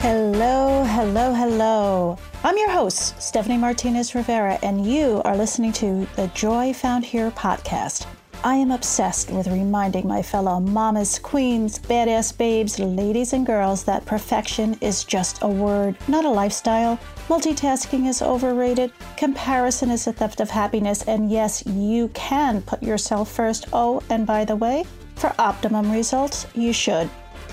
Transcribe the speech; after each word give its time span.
Hello, 0.00 0.84
hello, 0.84 1.32
hello. 1.32 2.18
I'm 2.44 2.58
your 2.58 2.70
host, 2.70 3.20
Stephanie 3.20 3.56
Martinez 3.56 4.14
Rivera, 4.14 4.58
and 4.62 4.86
you 4.86 5.22
are 5.24 5.36
listening 5.36 5.72
to 5.74 6.06
the 6.16 6.30
Joy 6.34 6.74
Found 6.74 7.04
Here 7.06 7.30
podcast. 7.30 8.06
I 8.46 8.54
am 8.54 8.70
obsessed 8.70 9.32
with 9.32 9.48
reminding 9.48 10.06
my 10.06 10.22
fellow 10.22 10.60
mamas, 10.60 11.18
queens, 11.18 11.80
badass 11.80 12.38
babes, 12.38 12.78
ladies, 12.78 13.32
and 13.32 13.44
girls 13.44 13.82
that 13.82 14.06
perfection 14.06 14.78
is 14.80 15.02
just 15.02 15.42
a 15.42 15.48
word, 15.48 15.96
not 16.06 16.24
a 16.24 16.30
lifestyle. 16.30 16.96
Multitasking 17.26 18.06
is 18.06 18.22
overrated, 18.22 18.92
comparison 19.16 19.90
is 19.90 20.06
a 20.06 20.12
theft 20.12 20.38
of 20.38 20.48
happiness, 20.48 21.02
and 21.08 21.28
yes, 21.28 21.66
you 21.66 22.06
can 22.14 22.62
put 22.62 22.84
yourself 22.84 23.32
first. 23.32 23.66
Oh, 23.72 24.00
and 24.10 24.24
by 24.24 24.44
the 24.44 24.54
way, 24.54 24.84
for 25.16 25.34
optimum 25.40 25.90
results, 25.90 26.46
you 26.54 26.72
should. 26.72 27.10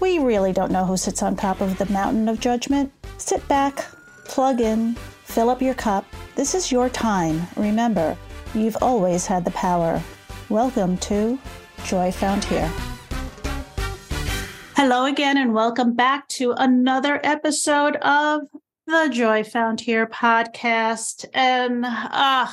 we 0.00 0.18
really 0.18 0.52
don't 0.52 0.70
know 0.70 0.84
who 0.84 0.96
sits 0.96 1.22
on 1.22 1.36
top 1.36 1.60
of 1.60 1.78
the 1.78 1.86
mountain 1.86 2.28
of 2.28 2.38
judgment. 2.38 2.92
Sit 3.18 3.46
back, 3.48 3.76
plug 4.24 4.60
in, 4.60 4.94
fill 5.24 5.48
up 5.48 5.62
your 5.62 5.74
cup. 5.74 6.04
This 6.34 6.54
is 6.54 6.70
your 6.70 6.88
time. 6.88 7.42
Remember, 7.56 8.16
you've 8.54 8.76
always 8.82 9.26
had 9.26 9.44
the 9.44 9.50
power. 9.52 10.02
Welcome 10.48 10.98
to 10.98 11.38
Joy 11.84 12.12
Found 12.12 12.44
Here. 12.44 12.70
Hello 14.76 15.06
again, 15.06 15.38
and 15.38 15.54
welcome 15.54 15.94
back 15.94 16.28
to 16.28 16.52
another 16.52 17.18
episode 17.24 17.96
of 17.96 18.42
the 18.86 19.08
Joy 19.10 19.44
Found 19.44 19.80
Here 19.80 20.06
podcast. 20.06 21.24
And 21.32 21.84
uh, 21.86 22.46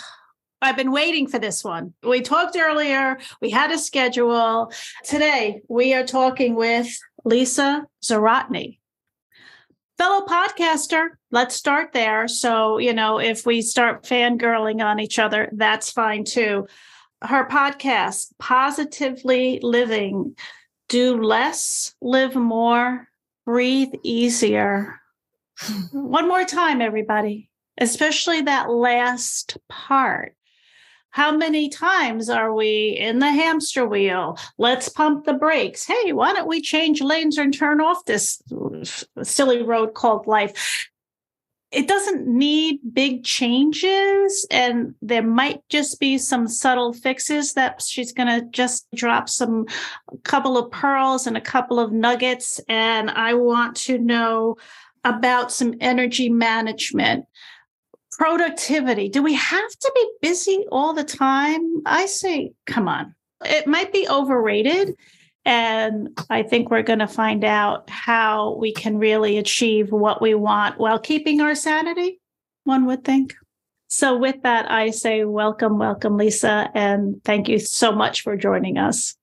I've 0.62 0.78
been 0.78 0.94
waiting 0.94 1.28
for 1.28 1.40
this 1.40 1.62
one. 1.62 1.94
We 2.04 2.22
talked 2.22 2.56
earlier, 2.58 3.20
we 3.42 3.50
had 3.50 3.72
a 3.72 3.78
schedule. 3.78 4.72
Today, 5.04 5.62
we 5.68 5.94
are 5.94 6.06
talking 6.06 6.56
with 6.56 6.88
Lisa 7.24 7.88
Zawrotny. 8.04 8.80
Fellow 9.98 10.26
podcaster, 10.26 11.10
let's 11.32 11.56
start 11.56 11.94
there. 11.94 12.28
So, 12.28 12.78
you 12.78 12.94
know, 12.94 13.20
if 13.20 13.46
we 13.46 13.62
start 13.62 14.04
fangirling 14.04 14.84
on 14.84 15.00
each 15.00 15.20
other, 15.20 15.50
that's 15.54 15.92
fine 15.92 16.24
too. 16.24 16.68
Her 17.22 17.48
podcast, 17.48 18.34
Positively 18.40 19.60
Living, 19.62 20.36
Do 20.90 21.22
Less, 21.24 21.94
Live 22.02 22.36
More, 22.36 23.08
Breathe 23.46 23.94
Easier. 24.04 25.00
One 25.92 26.28
more 26.28 26.44
time, 26.44 26.82
everybody, 26.82 27.50
especially 27.80 28.42
that 28.42 28.70
last 28.70 29.58
part. 29.70 30.36
How 31.14 31.32
many 31.32 31.70
times 31.70 32.28
are 32.28 32.52
we 32.52 32.98
in 33.00 33.20
the 33.20 33.32
hamster 33.32 33.88
wheel? 33.88 34.36
Let's 34.58 34.90
pump 34.90 35.26
the 35.26 35.36
brakes. 35.36 35.86
Hey, 35.86 36.12
why 36.12 36.34
don't 36.34 36.48
we 36.48 36.60
change 36.60 37.02
lanes 37.02 37.38
and 37.38 37.54
turn 37.54 37.80
off 37.80 38.04
this 38.06 38.42
silly 39.22 39.62
road 39.62 39.94
called 39.94 40.26
life? 40.26 40.90
It 41.72 41.88
doesn't 41.88 42.26
need 42.26 42.80
big 42.94 43.24
changes, 43.24 44.48
and 44.50 44.96
there 45.04 45.22
might 45.22 45.62
just 45.70 46.00
be 46.00 46.18
some 46.18 46.48
subtle 46.48 46.94
fixes 46.94 47.54
that 47.54 47.84
she's 47.84 48.12
going 48.12 48.30
to 48.30 48.48
just 48.50 48.88
drop 48.96 49.30
some 49.30 49.68
couple 50.24 50.58
of 50.58 50.72
pearls 50.72 51.28
and 51.28 51.38
a 51.38 51.42
couple 51.42 51.80
of 51.80 51.92
nuggets. 51.92 52.60
And 52.68 53.12
I 53.12 53.36
want 53.36 53.76
to 53.78 54.00
know 54.00 54.58
about 55.04 55.52
some 55.52 55.76
energy 55.80 56.30
management 56.30 57.26
productivity. 58.18 59.10
Do 59.10 59.24
we 59.24 59.34
have 59.34 59.72
to 59.72 59.92
be 59.96 60.12
busy 60.22 60.66
all 60.72 60.94
the 60.94 61.04
time? 61.04 61.82
I 61.86 62.06
say, 62.06 62.54
come 62.66 62.88
on. 62.88 63.16
It 63.46 63.68
might 63.68 63.92
be 63.92 64.08
overrated. 64.08 64.96
And 65.46 66.18
I 66.30 66.44
think 66.44 66.70
we're 66.70 66.84
going 66.84 67.00
to 67.00 67.08
find 67.08 67.44
out 67.44 67.90
how 67.90 68.56
we 68.56 68.72
can 68.72 68.98
really 68.98 69.38
achieve 69.38 69.92
what 69.92 70.22
we 70.22 70.36
want 70.36 70.80
while 70.80 71.00
keeping 71.00 71.42
our 71.42 71.56
sanity, 71.56 72.22
one 72.64 72.86
would 72.86 73.04
think. 73.04 73.34
So, 73.88 74.18
with 74.18 74.42
that, 74.42 74.72
I 74.72 74.90
say 74.90 75.26
welcome, 75.26 75.78
welcome, 75.78 76.18
Lisa, 76.18 76.72
and 76.74 77.22
thank 77.26 77.48
you 77.48 77.60
so 77.60 77.92
much 77.92 78.22
for 78.22 78.36
joining 78.36 78.78
us. 78.78 79.16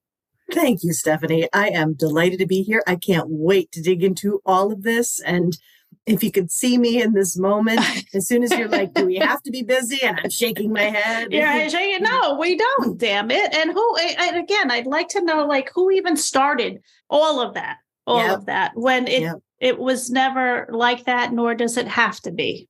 Thank 0.52 0.84
you, 0.84 0.92
Stephanie. 0.92 1.48
I 1.52 1.68
am 1.68 1.94
delighted 1.94 2.38
to 2.40 2.46
be 2.46 2.62
here. 2.62 2.82
I 2.86 2.96
can't 2.96 3.26
wait 3.28 3.72
to 3.72 3.82
dig 3.82 4.04
into 4.04 4.40
all 4.44 4.72
of 4.72 4.82
this 4.82 5.20
and 5.20 5.56
if 6.06 6.24
you 6.24 6.32
could 6.32 6.50
see 6.50 6.78
me 6.78 7.00
in 7.00 7.12
this 7.12 7.38
moment, 7.38 7.80
as 8.14 8.26
soon 8.26 8.42
as 8.42 8.50
you're 8.52 8.68
like, 8.68 8.94
do 8.94 9.06
we 9.06 9.16
have 9.16 9.42
to 9.42 9.50
be 9.50 9.62
busy? 9.62 10.02
And 10.02 10.18
I'm 10.22 10.30
shaking 10.30 10.72
my 10.72 10.82
head. 10.82 11.28
Yeah, 11.30 11.50
I 11.50 11.68
shaking. 11.68 12.02
No, 12.02 12.36
we 12.38 12.56
don't, 12.56 12.98
damn 12.98 13.30
it. 13.30 13.54
And 13.54 13.72
who, 13.72 13.96
and 13.96 14.36
again, 14.36 14.70
I'd 14.70 14.86
like 14.86 15.08
to 15.08 15.24
know 15.24 15.46
like 15.46 15.70
who 15.74 15.90
even 15.90 16.16
started 16.16 16.80
all 17.08 17.40
of 17.40 17.54
that, 17.54 17.78
all 18.06 18.18
yep. 18.18 18.38
of 18.38 18.46
that 18.46 18.72
when 18.74 19.06
it, 19.06 19.22
yep. 19.22 19.36
it 19.60 19.78
was 19.78 20.10
never 20.10 20.68
like 20.70 21.04
that, 21.04 21.32
nor 21.32 21.54
does 21.54 21.76
it 21.76 21.88
have 21.88 22.20
to 22.20 22.32
be. 22.32 22.68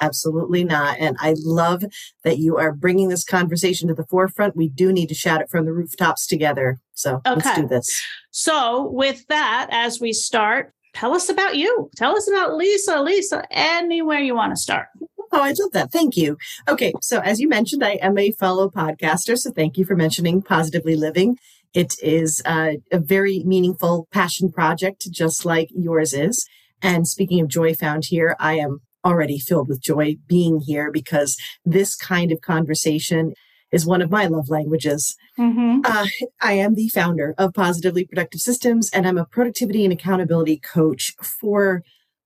Absolutely 0.00 0.62
not. 0.62 0.96
And 1.00 1.16
I 1.18 1.34
love 1.38 1.82
that 2.22 2.38
you 2.38 2.56
are 2.56 2.72
bringing 2.72 3.08
this 3.08 3.24
conversation 3.24 3.88
to 3.88 3.94
the 3.94 4.06
forefront. 4.06 4.54
We 4.54 4.68
do 4.68 4.92
need 4.92 5.08
to 5.08 5.14
shout 5.14 5.40
it 5.40 5.50
from 5.50 5.64
the 5.64 5.72
rooftops 5.72 6.26
together. 6.26 6.78
So 6.94 7.16
okay. 7.26 7.34
let's 7.34 7.60
do 7.60 7.66
this. 7.66 8.02
So, 8.30 8.88
with 8.92 9.26
that, 9.26 9.68
as 9.72 10.00
we 10.00 10.12
start, 10.12 10.72
tell 10.98 11.14
us 11.14 11.28
about 11.28 11.56
you. 11.56 11.90
Tell 11.96 12.16
us 12.16 12.28
about 12.28 12.54
Lisa, 12.54 13.00
Lisa, 13.00 13.44
anywhere 13.50 14.20
you 14.20 14.34
want 14.34 14.52
to 14.52 14.56
start. 14.56 14.88
Oh, 15.30 15.42
I 15.42 15.52
love 15.58 15.72
that. 15.72 15.92
Thank 15.92 16.16
you. 16.16 16.36
Okay. 16.68 16.92
So, 17.02 17.20
as 17.20 17.38
you 17.38 17.48
mentioned, 17.48 17.84
I 17.84 17.98
am 18.02 18.18
a 18.18 18.32
fellow 18.32 18.70
podcaster. 18.70 19.36
So, 19.36 19.52
thank 19.52 19.76
you 19.76 19.84
for 19.84 19.94
mentioning 19.94 20.42
Positively 20.42 20.96
Living. 20.96 21.36
It 21.74 21.94
is 22.02 22.42
uh, 22.46 22.72
a 22.90 22.98
very 22.98 23.42
meaningful 23.44 24.08
passion 24.10 24.50
project, 24.50 25.06
just 25.10 25.44
like 25.44 25.68
yours 25.74 26.14
is. 26.14 26.46
And 26.80 27.06
speaking 27.06 27.40
of 27.40 27.48
joy 27.48 27.74
found 27.74 28.06
here, 28.06 28.34
I 28.40 28.54
am 28.54 28.80
already 29.04 29.38
filled 29.38 29.68
with 29.68 29.82
joy 29.82 30.16
being 30.26 30.60
here 30.60 30.90
because 30.90 31.36
this 31.64 31.94
kind 31.94 32.32
of 32.32 32.40
conversation 32.40 33.34
is 33.70 33.86
one 33.86 34.02
of 34.02 34.10
my 34.10 34.26
love 34.26 34.48
languages. 34.48 35.16
Mm-hmm. 35.38 35.80
Uh, 35.84 36.06
I 36.40 36.54
am 36.54 36.74
the 36.74 36.88
founder 36.88 37.34
of 37.38 37.54
Positively 37.54 38.04
Productive 38.04 38.40
Systems, 38.40 38.90
and 38.90 39.06
I'm 39.06 39.18
a 39.18 39.24
productivity 39.24 39.84
and 39.84 39.92
accountability 39.92 40.58
coach 40.58 41.14
for 41.20 41.82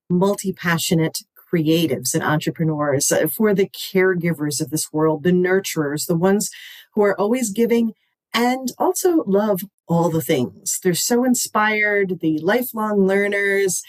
multi 0.08 0.52
passionate 0.52 1.18
creatives 1.52 2.14
and 2.14 2.22
entrepreneurs, 2.22 3.12
uh, 3.12 3.26
for 3.26 3.54
the 3.54 3.68
caregivers 3.68 4.60
of 4.60 4.70
this 4.70 4.92
world, 4.92 5.22
the 5.22 5.32
nurturers, 5.32 6.06
the 6.06 6.16
ones 6.16 6.50
who 6.94 7.02
are 7.02 7.18
always 7.18 7.50
giving 7.50 7.92
and 8.34 8.72
also 8.78 9.22
love 9.24 9.62
all 9.86 10.08
the 10.08 10.22
things. 10.22 10.78
They're 10.82 10.94
so 10.94 11.24
inspired, 11.24 12.20
the 12.20 12.38
lifelong 12.38 13.06
learners, 13.06 13.82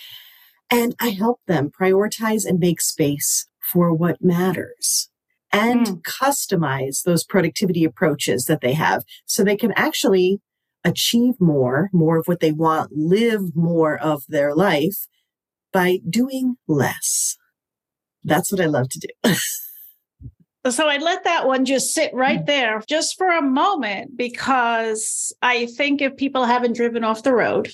and 0.70 0.96
I 1.00 1.10
help 1.10 1.40
them 1.48 1.72
prioritize 1.72 2.46
and 2.46 2.60
make 2.60 2.82
space 2.82 3.48
for 3.72 3.94
what 3.94 4.22
matters 4.22 5.10
and 5.54 5.86
mm. 5.86 6.02
customize 6.02 7.04
those 7.04 7.24
productivity 7.24 7.86
approaches 7.86 8.46
that 8.46 8.62
they 8.62 8.74
have 8.74 9.04
so 9.26 9.44
they 9.44 9.56
can 9.56 9.72
actually 9.74 10.42
achieve 10.84 11.40
more, 11.40 11.90
more 11.94 12.18
of 12.18 12.26
what 12.26 12.42
they 12.42 12.52
want, 12.52 12.92
live 12.92 13.56
more 13.56 13.98
of 13.98 14.24
their 14.28 14.54
life 14.54 15.08
by 15.72 16.00
doing 16.10 16.58
less. 16.68 17.38
That's 18.24 18.52
what 18.52 18.60
I 18.60 18.66
love 18.66 18.90
to 18.90 19.00
do. 19.00 19.34
so 20.72 20.88
I 20.88 20.98
let 20.98 21.24
that 21.24 21.46
one 21.48 21.66
just 21.66 21.94
sit 21.94 22.14
right 22.14 22.42
mm. 22.42 22.46
there 22.46 22.82
just 22.88 23.18
for 23.18 23.28
a 23.28 23.42
moment 23.42 24.18
because 24.18 25.34
I 25.42 25.68
think 25.68 26.02
if 26.02 26.18
people 26.18 26.46
haven't 26.46 26.76
driven 26.76 27.04
off 27.04 27.24
the 27.24 27.34
road, 27.34 27.70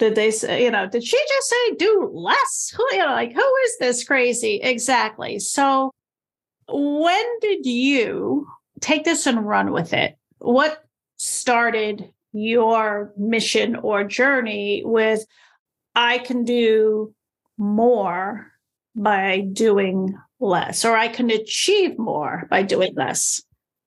did 0.00 0.14
they 0.14 0.30
say, 0.30 0.64
you 0.64 0.70
know, 0.70 0.88
did 0.88 1.04
she 1.04 1.16
just 1.16 1.48
say 1.48 1.74
do 1.76 2.10
less? 2.12 2.72
Who, 2.76 2.84
you 2.92 2.98
know, 2.98 3.12
like, 3.12 3.32
who 3.32 3.54
is 3.64 3.78
this 3.78 4.04
crazy? 4.04 4.60
Exactly. 4.62 5.38
So 5.38 5.92
when 6.68 7.40
did 7.40 7.66
you 7.66 8.46
take 8.80 9.04
this 9.04 9.26
and 9.26 9.46
run 9.46 9.72
with 9.72 9.92
it? 9.92 10.16
What 10.38 10.84
started 11.16 12.10
your 12.32 13.12
mission 13.16 13.76
or 13.76 14.04
journey 14.04 14.82
with 14.84 15.24
I 15.94 16.18
can 16.18 16.44
do 16.44 17.12
more 17.56 18.52
by 18.94 19.40
doing 19.52 20.16
less, 20.38 20.84
or 20.84 20.96
I 20.96 21.08
can 21.08 21.30
achieve 21.30 21.98
more 21.98 22.46
by 22.50 22.62
doing 22.62 22.94
less. 22.94 23.42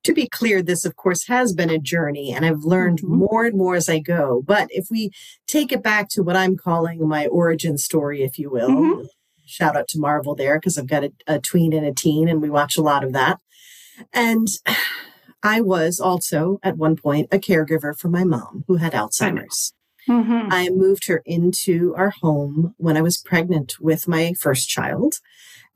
To 0.05 0.13
be 0.13 0.27
clear, 0.27 0.61
this, 0.61 0.83
of 0.83 0.95
course, 0.95 1.27
has 1.27 1.53
been 1.53 1.69
a 1.69 1.77
journey, 1.77 2.33
and 2.33 2.43
I've 2.43 2.63
learned 2.63 3.01
mm-hmm. 3.01 3.15
more 3.15 3.45
and 3.45 3.57
more 3.57 3.75
as 3.75 3.87
I 3.87 3.99
go. 3.99 4.43
But 4.45 4.67
if 4.71 4.87
we 4.89 5.11
take 5.47 5.71
it 5.71 5.83
back 5.83 6.09
to 6.09 6.23
what 6.23 6.35
I'm 6.35 6.57
calling 6.57 7.07
my 7.07 7.27
origin 7.27 7.77
story, 7.77 8.23
if 8.23 8.39
you 8.39 8.49
will, 8.49 8.69
mm-hmm. 8.69 9.05
Shout 9.51 9.75
out 9.75 9.87
to 9.89 9.99
Marvel 9.99 10.35
there, 10.35 10.57
because 10.59 10.77
I've 10.77 10.87
got 10.87 11.03
a, 11.03 11.11
a 11.27 11.39
tween 11.39 11.73
and 11.73 11.85
a 11.85 11.93
teen, 11.93 12.27
and 12.29 12.41
we 12.41 12.49
watch 12.49 12.77
a 12.77 12.81
lot 12.81 13.03
of 13.03 13.13
that. 13.13 13.39
And 14.13 14.47
I 15.43 15.61
was 15.61 15.99
also 15.99 16.59
at 16.63 16.77
one 16.77 16.95
point 16.95 17.27
a 17.31 17.37
caregiver 17.37 17.97
for 17.97 18.09
my 18.09 18.23
mom 18.23 18.63
who 18.67 18.77
had 18.77 18.93
Alzheimer's. 18.93 19.73
Mm-hmm. 20.09 20.47
I 20.51 20.69
moved 20.69 21.07
her 21.07 21.21
into 21.25 21.93
our 21.95 22.11
home 22.21 22.73
when 22.77 22.97
I 22.97 23.01
was 23.01 23.17
pregnant 23.17 23.75
with 23.79 24.07
my 24.07 24.33
first 24.39 24.67
child 24.67 25.15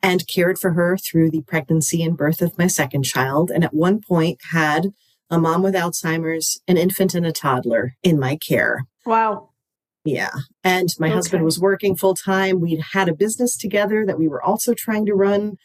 and 0.02 0.28
cared 0.28 0.58
for 0.58 0.72
her 0.74 0.98
through 0.98 1.30
the 1.32 1.42
pregnancy 1.42 2.04
and 2.04 2.18
birth 2.18 2.42
of 2.42 2.58
my 2.58 2.68
second 2.68 3.04
child. 3.04 3.52
And 3.52 3.64
at 3.64 3.74
one 3.74 4.02
point 4.02 4.40
had 4.52 4.94
a 5.30 5.40
mom 5.40 5.64
with 5.64 5.74
Alzheimer's, 5.74 6.62
an 6.68 6.78
infant, 6.78 7.16
and 7.16 7.26
a 7.26 7.32
toddler 7.32 7.96
in 8.04 8.20
my 8.20 8.38
care. 8.38 8.86
Wow. 9.06 9.50
Yeah. 10.06 10.30
And 10.64 10.90
my 11.00 11.08
okay. 11.08 11.16
husband 11.16 11.44
was 11.44 11.60
working 11.60 11.96
full 11.96 12.14
time. 12.14 12.62
We'd 12.62 12.84
had 12.94 13.10
a 13.10 13.16
business 13.16 13.58
together 13.58 14.06
that 14.06 14.20
we 14.20 14.28
were 14.28 14.42
also 14.42 14.74
trying 14.74 15.06
to 15.08 15.16
run. 15.16 15.58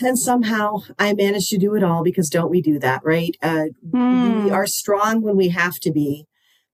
And 0.00 0.18
somehow 0.18 0.78
I 0.98 1.12
managed 1.12 1.50
to 1.50 1.58
do 1.58 1.74
it 1.74 1.82
all 1.82 2.02
because 2.02 2.30
don't 2.30 2.50
we 2.50 2.62
do 2.62 2.78
that, 2.78 3.02
right? 3.04 3.36
Uh, 3.42 3.66
mm. 3.86 4.44
We 4.44 4.50
are 4.50 4.66
strong 4.66 5.22
when 5.22 5.36
we 5.36 5.48
have 5.48 5.80
to 5.80 5.90
be. 5.90 6.26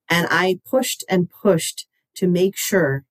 And 0.08 0.28
I 0.31 0.58
pushed 0.70 1.04
and 1.08 1.31
pushed 1.31 1.87
to 2.16 2.28
make 2.28 2.56
sure 2.56 3.04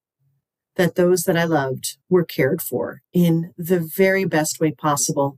that 0.76 0.96
those 0.96 1.24
that 1.24 1.36
I 1.36 1.44
loved 1.44 1.98
were 2.10 2.24
cared 2.24 2.62
for 2.62 3.02
in 3.12 3.54
the 3.58 3.80
very 3.80 4.24
best 4.24 4.60
way 4.60 4.72
possible. 4.72 5.38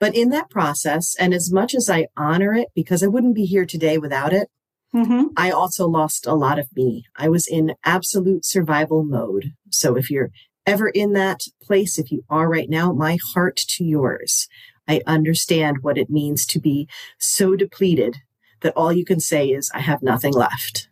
But 0.00 0.14
in 0.14 0.30
that 0.30 0.50
process, 0.50 1.14
and 1.18 1.32
as 1.32 1.52
much 1.52 1.74
as 1.74 1.88
I 1.88 2.08
honor 2.16 2.52
it, 2.52 2.68
because 2.74 3.02
I 3.02 3.06
wouldn't 3.06 3.34
be 3.34 3.44
here 3.44 3.64
today 3.64 3.96
without 3.96 4.32
it, 4.32 4.48
mm-hmm. 4.94 5.26
I 5.36 5.50
also 5.50 5.86
lost 5.86 6.26
a 6.26 6.34
lot 6.34 6.58
of 6.58 6.68
me. 6.74 7.04
I 7.16 7.28
was 7.28 7.46
in 7.46 7.74
absolute 7.84 8.44
survival 8.44 9.04
mode. 9.04 9.52
So 9.70 9.96
if 9.96 10.10
you're 10.10 10.30
ever 10.66 10.88
in 10.88 11.12
that 11.14 11.40
place, 11.62 11.98
if 11.98 12.12
you 12.12 12.24
are 12.28 12.48
right 12.48 12.68
now, 12.68 12.92
my 12.92 13.18
heart 13.34 13.56
to 13.56 13.84
yours. 13.84 14.48
I 14.86 15.02
understand 15.06 15.78
what 15.82 15.98
it 15.98 16.10
means 16.10 16.46
to 16.46 16.60
be 16.60 16.88
so 17.18 17.56
depleted 17.56 18.18
that 18.60 18.74
all 18.74 18.92
you 18.92 19.04
can 19.04 19.20
say 19.20 19.48
is, 19.48 19.70
I 19.74 19.80
have 19.80 20.02
nothing 20.02 20.32
left. 20.32 20.88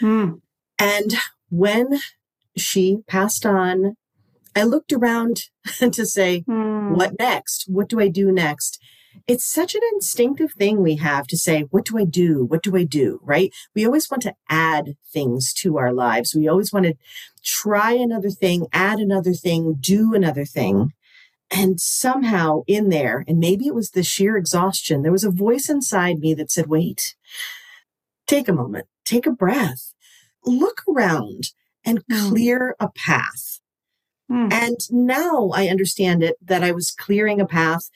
Mm. 0.00 0.40
And 0.78 1.14
when 1.50 2.00
she 2.56 2.98
passed 3.06 3.44
on, 3.44 3.96
I 4.56 4.62
looked 4.62 4.92
around 4.92 5.42
to 5.78 6.06
say, 6.06 6.44
mm. 6.48 6.96
what 6.96 7.18
next? 7.18 7.64
What 7.66 7.88
do 7.88 8.00
I 8.00 8.08
do 8.08 8.32
next? 8.32 8.80
It's 9.26 9.44
such 9.44 9.74
an 9.74 9.80
instinctive 9.94 10.52
thing 10.52 10.82
we 10.82 10.96
have 10.96 11.26
to 11.28 11.36
say, 11.36 11.62
what 11.70 11.84
do 11.84 11.98
I 11.98 12.04
do? 12.04 12.44
What 12.44 12.62
do 12.62 12.76
I 12.76 12.84
do? 12.84 13.20
Right? 13.22 13.52
We 13.74 13.86
always 13.86 14.10
want 14.10 14.22
to 14.24 14.34
add 14.48 14.96
things 15.12 15.52
to 15.54 15.78
our 15.78 15.92
lives. 15.92 16.34
We 16.34 16.48
always 16.48 16.72
want 16.72 16.86
to 16.86 16.94
try 17.42 17.92
another 17.92 18.30
thing, 18.30 18.66
add 18.72 18.98
another 18.98 19.32
thing, 19.32 19.76
do 19.80 20.14
another 20.14 20.44
thing. 20.44 20.92
And 21.50 21.80
somehow 21.80 22.62
in 22.66 22.88
there, 22.88 23.24
and 23.28 23.38
maybe 23.38 23.66
it 23.66 23.74
was 23.74 23.90
the 23.90 24.02
sheer 24.02 24.36
exhaustion, 24.36 25.02
there 25.02 25.12
was 25.12 25.24
a 25.24 25.30
voice 25.30 25.68
inside 25.68 26.18
me 26.18 26.34
that 26.34 26.50
said, 26.50 26.66
wait, 26.66 27.14
take 28.26 28.48
a 28.48 28.52
moment, 28.52 28.86
take 29.04 29.26
a 29.26 29.30
breath, 29.30 29.94
look 30.44 30.82
around 30.88 31.50
and 31.84 32.02
hmm. 32.10 32.28
clear 32.28 32.76
a 32.80 32.88
path. 32.88 33.60
Mm. 34.30 34.52
And 34.52 34.78
now 34.90 35.50
I 35.54 35.68
understand 35.68 36.22
it 36.22 36.36
that 36.42 36.64
I 36.64 36.72
was 36.72 36.90
clearing 36.90 37.40
a 37.40 37.46
path 37.46 37.90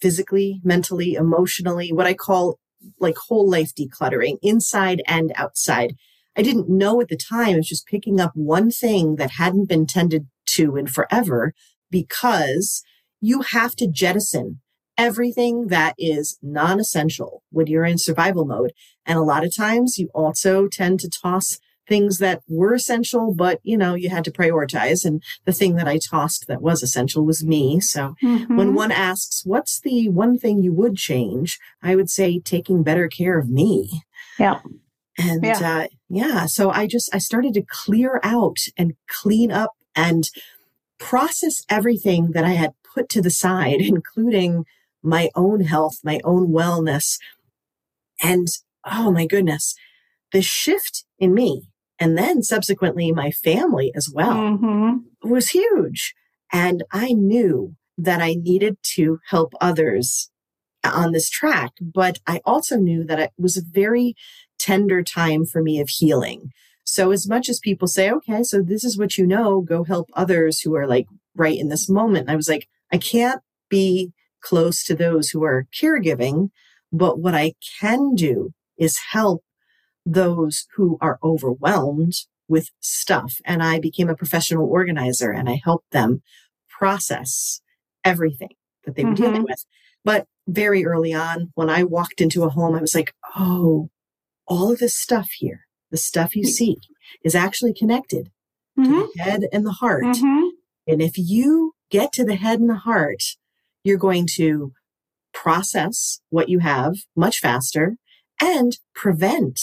physically, 0.00 0.60
mentally, 0.64 1.14
emotionally, 1.14 1.92
what 1.92 2.06
I 2.06 2.14
call 2.14 2.58
like 2.98 3.16
whole 3.16 3.48
life 3.48 3.72
decluttering, 3.74 4.38
inside 4.42 5.02
and 5.06 5.32
outside. 5.34 5.96
I 6.36 6.42
didn't 6.42 6.68
know 6.68 7.00
at 7.00 7.08
the 7.08 7.16
time. 7.16 7.54
I 7.54 7.56
was 7.56 7.68
just 7.68 7.86
picking 7.86 8.20
up 8.20 8.32
one 8.34 8.70
thing 8.70 9.16
that 9.16 9.32
hadn't 9.32 9.68
been 9.68 9.86
tended 9.86 10.28
to 10.46 10.76
in 10.76 10.86
forever 10.86 11.52
because 11.90 12.82
you 13.20 13.42
have 13.42 13.74
to 13.76 13.88
jettison 13.88 14.60
everything 14.96 15.68
that 15.68 15.94
is 15.98 16.38
non 16.42 16.80
essential 16.80 17.42
when 17.50 17.66
you're 17.66 17.84
in 17.84 17.98
survival 17.98 18.44
mode. 18.44 18.72
And 19.06 19.18
a 19.18 19.22
lot 19.22 19.44
of 19.44 19.54
times 19.54 19.98
you 19.98 20.08
also 20.14 20.68
tend 20.68 21.00
to 21.00 21.10
toss 21.10 21.58
things 21.88 22.18
that 22.18 22.42
were 22.46 22.74
essential, 22.74 23.34
but 23.34 23.60
you 23.62 23.76
know, 23.76 23.94
you 23.94 24.10
had 24.10 24.24
to 24.24 24.30
prioritize. 24.30 25.04
And 25.04 25.22
the 25.46 25.52
thing 25.52 25.74
that 25.76 25.88
I 25.88 25.98
tossed 25.98 26.46
that 26.46 26.62
was 26.62 26.82
essential 26.82 27.24
was 27.24 27.44
me. 27.44 27.80
So 27.80 28.14
mm-hmm. 28.22 28.56
when 28.56 28.74
one 28.74 28.92
asks, 28.92 29.42
what's 29.44 29.80
the 29.80 30.08
one 30.10 30.38
thing 30.38 30.62
you 30.62 30.72
would 30.72 30.96
change? 30.96 31.58
I 31.82 31.96
would 31.96 32.10
say 32.10 32.38
taking 32.38 32.82
better 32.82 33.08
care 33.08 33.38
of 33.38 33.48
me. 33.48 34.02
Yeah. 34.38 34.60
And 35.16 35.42
yeah. 35.44 35.58
Uh, 35.60 35.86
yeah, 36.08 36.46
so 36.46 36.70
I 36.70 36.86
just, 36.86 37.12
I 37.14 37.18
started 37.18 37.54
to 37.54 37.62
clear 37.62 38.20
out 38.22 38.58
and 38.76 38.94
clean 39.08 39.50
up 39.50 39.72
and 39.96 40.30
process 40.98 41.64
everything 41.68 42.30
that 42.32 42.44
I 42.44 42.52
had 42.52 42.72
put 42.94 43.08
to 43.10 43.22
the 43.22 43.30
side, 43.30 43.80
including 43.80 44.64
my 45.02 45.30
own 45.34 45.60
health, 45.60 45.98
my 46.04 46.20
own 46.22 46.48
wellness. 46.48 47.18
And 48.22 48.46
oh 48.84 49.10
my 49.10 49.26
goodness, 49.26 49.74
the 50.32 50.42
shift 50.42 51.04
in 51.18 51.34
me 51.34 51.68
and 51.98 52.16
then 52.16 52.42
subsequently 52.42 53.12
my 53.12 53.30
family 53.30 53.92
as 53.94 54.10
well 54.12 54.34
mm-hmm. 54.34 55.28
was 55.28 55.50
huge. 55.50 56.14
And 56.52 56.84
I 56.92 57.12
knew 57.12 57.74
that 57.96 58.22
I 58.22 58.34
needed 58.34 58.76
to 58.94 59.18
help 59.28 59.52
others 59.60 60.30
on 60.84 61.12
this 61.12 61.28
track, 61.28 61.72
but 61.80 62.18
I 62.26 62.40
also 62.44 62.76
knew 62.76 63.04
that 63.04 63.18
it 63.18 63.30
was 63.36 63.56
a 63.56 63.62
very 63.62 64.14
tender 64.58 65.02
time 65.02 65.44
for 65.44 65.62
me 65.62 65.80
of 65.80 65.88
healing. 65.88 66.50
So 66.84 67.10
as 67.10 67.28
much 67.28 67.48
as 67.48 67.58
people 67.58 67.88
say, 67.88 68.10
okay, 68.10 68.42
so 68.42 68.62
this 68.62 68.84
is 68.84 68.96
what 68.96 69.18
you 69.18 69.26
know, 69.26 69.60
go 69.60 69.84
help 69.84 70.08
others 70.14 70.60
who 70.60 70.74
are 70.74 70.86
like 70.86 71.06
right 71.36 71.58
in 71.58 71.68
this 71.68 71.88
moment. 71.88 72.30
I 72.30 72.36
was 72.36 72.48
like, 72.48 72.66
I 72.92 72.96
can't 72.96 73.42
be 73.68 74.12
close 74.40 74.84
to 74.84 74.94
those 74.94 75.28
who 75.30 75.44
are 75.44 75.66
caregiving, 75.78 76.50
but 76.92 77.18
what 77.18 77.34
I 77.34 77.52
can 77.80 78.14
do 78.14 78.54
is 78.78 78.98
help 79.10 79.42
those 80.08 80.66
who 80.76 80.96
are 81.00 81.18
overwhelmed 81.22 82.14
with 82.48 82.70
stuff. 82.80 83.34
And 83.44 83.62
I 83.62 83.78
became 83.78 84.08
a 84.08 84.16
professional 84.16 84.66
organizer 84.66 85.30
and 85.30 85.48
I 85.48 85.60
helped 85.62 85.90
them 85.90 86.22
process 86.68 87.60
everything 88.04 88.54
that 88.84 88.96
they 88.96 89.04
were 89.04 89.10
mm-hmm. 89.10 89.22
dealing 89.22 89.42
with. 89.42 89.64
But 90.04 90.26
very 90.46 90.86
early 90.86 91.12
on, 91.12 91.52
when 91.54 91.68
I 91.68 91.84
walked 91.84 92.20
into 92.20 92.44
a 92.44 92.48
home, 92.48 92.74
I 92.74 92.80
was 92.80 92.94
like, 92.94 93.12
oh, 93.36 93.90
all 94.46 94.72
of 94.72 94.78
this 94.78 94.94
stuff 94.94 95.28
here, 95.36 95.66
the 95.90 95.98
stuff 95.98 96.34
you 96.34 96.44
see 96.44 96.78
is 97.22 97.34
actually 97.34 97.74
connected 97.74 98.30
mm-hmm. 98.78 98.92
to 98.92 99.10
the 99.14 99.22
head 99.22 99.42
and 99.52 99.66
the 99.66 99.72
heart. 99.72 100.04
Mm-hmm. 100.04 100.48
And 100.86 101.02
if 101.02 101.18
you 101.18 101.74
get 101.90 102.12
to 102.12 102.24
the 102.24 102.36
head 102.36 102.60
and 102.60 102.70
the 102.70 102.76
heart, 102.76 103.22
you're 103.84 103.98
going 103.98 104.26
to 104.36 104.72
process 105.34 106.20
what 106.30 106.48
you 106.48 106.60
have 106.60 106.94
much 107.14 107.40
faster 107.40 107.96
and 108.40 108.78
prevent 108.94 109.60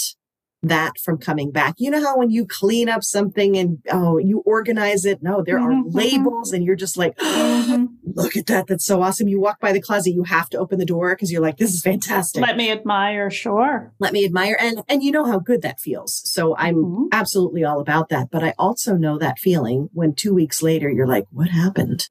that 0.67 0.99
from 0.99 1.17
coming 1.17 1.51
back. 1.51 1.75
You 1.77 1.91
know 1.91 2.01
how 2.01 2.17
when 2.17 2.29
you 2.29 2.45
clean 2.45 2.89
up 2.89 3.03
something 3.03 3.57
and 3.57 3.79
oh, 3.91 4.17
you 4.17 4.39
organize 4.45 5.05
it. 5.05 5.21
No, 5.21 5.41
there 5.41 5.57
mm-hmm, 5.57 5.65
are 5.65 5.83
mm-hmm. 5.83 5.97
labels 5.97 6.51
and 6.51 6.63
you're 6.63 6.75
just 6.75 6.97
like, 6.97 7.17
mm-hmm. 7.17 7.85
look 8.03 8.35
at 8.35 8.45
that. 8.47 8.67
That's 8.67 8.85
so 8.85 9.01
awesome. 9.01 9.27
You 9.27 9.39
walk 9.39 9.59
by 9.59 9.71
the 9.71 9.81
closet, 9.81 10.11
you 10.11 10.23
have 10.23 10.49
to 10.49 10.57
open 10.57 10.79
the 10.79 10.85
door 10.85 11.15
because 11.15 11.31
you're 11.31 11.41
like, 11.41 11.57
this 11.57 11.73
is 11.73 11.81
fantastic. 11.81 12.41
Let 12.41 12.57
me 12.57 12.71
admire. 12.71 13.29
Sure. 13.29 13.93
Let 13.99 14.13
me 14.13 14.25
admire. 14.25 14.57
And, 14.59 14.83
and 14.87 15.03
you 15.03 15.11
know 15.11 15.25
how 15.25 15.39
good 15.39 15.61
that 15.61 15.79
feels. 15.79 16.21
So 16.25 16.55
I'm 16.57 16.75
mm-hmm. 16.75 17.03
absolutely 17.11 17.63
all 17.63 17.79
about 17.79 18.09
that. 18.09 18.29
But 18.31 18.43
I 18.43 18.53
also 18.57 18.95
know 18.95 19.17
that 19.17 19.39
feeling 19.39 19.89
when 19.93 20.13
two 20.13 20.33
weeks 20.33 20.61
later, 20.61 20.89
you're 20.89 21.07
like, 21.07 21.25
what 21.31 21.49
happened? 21.49 22.09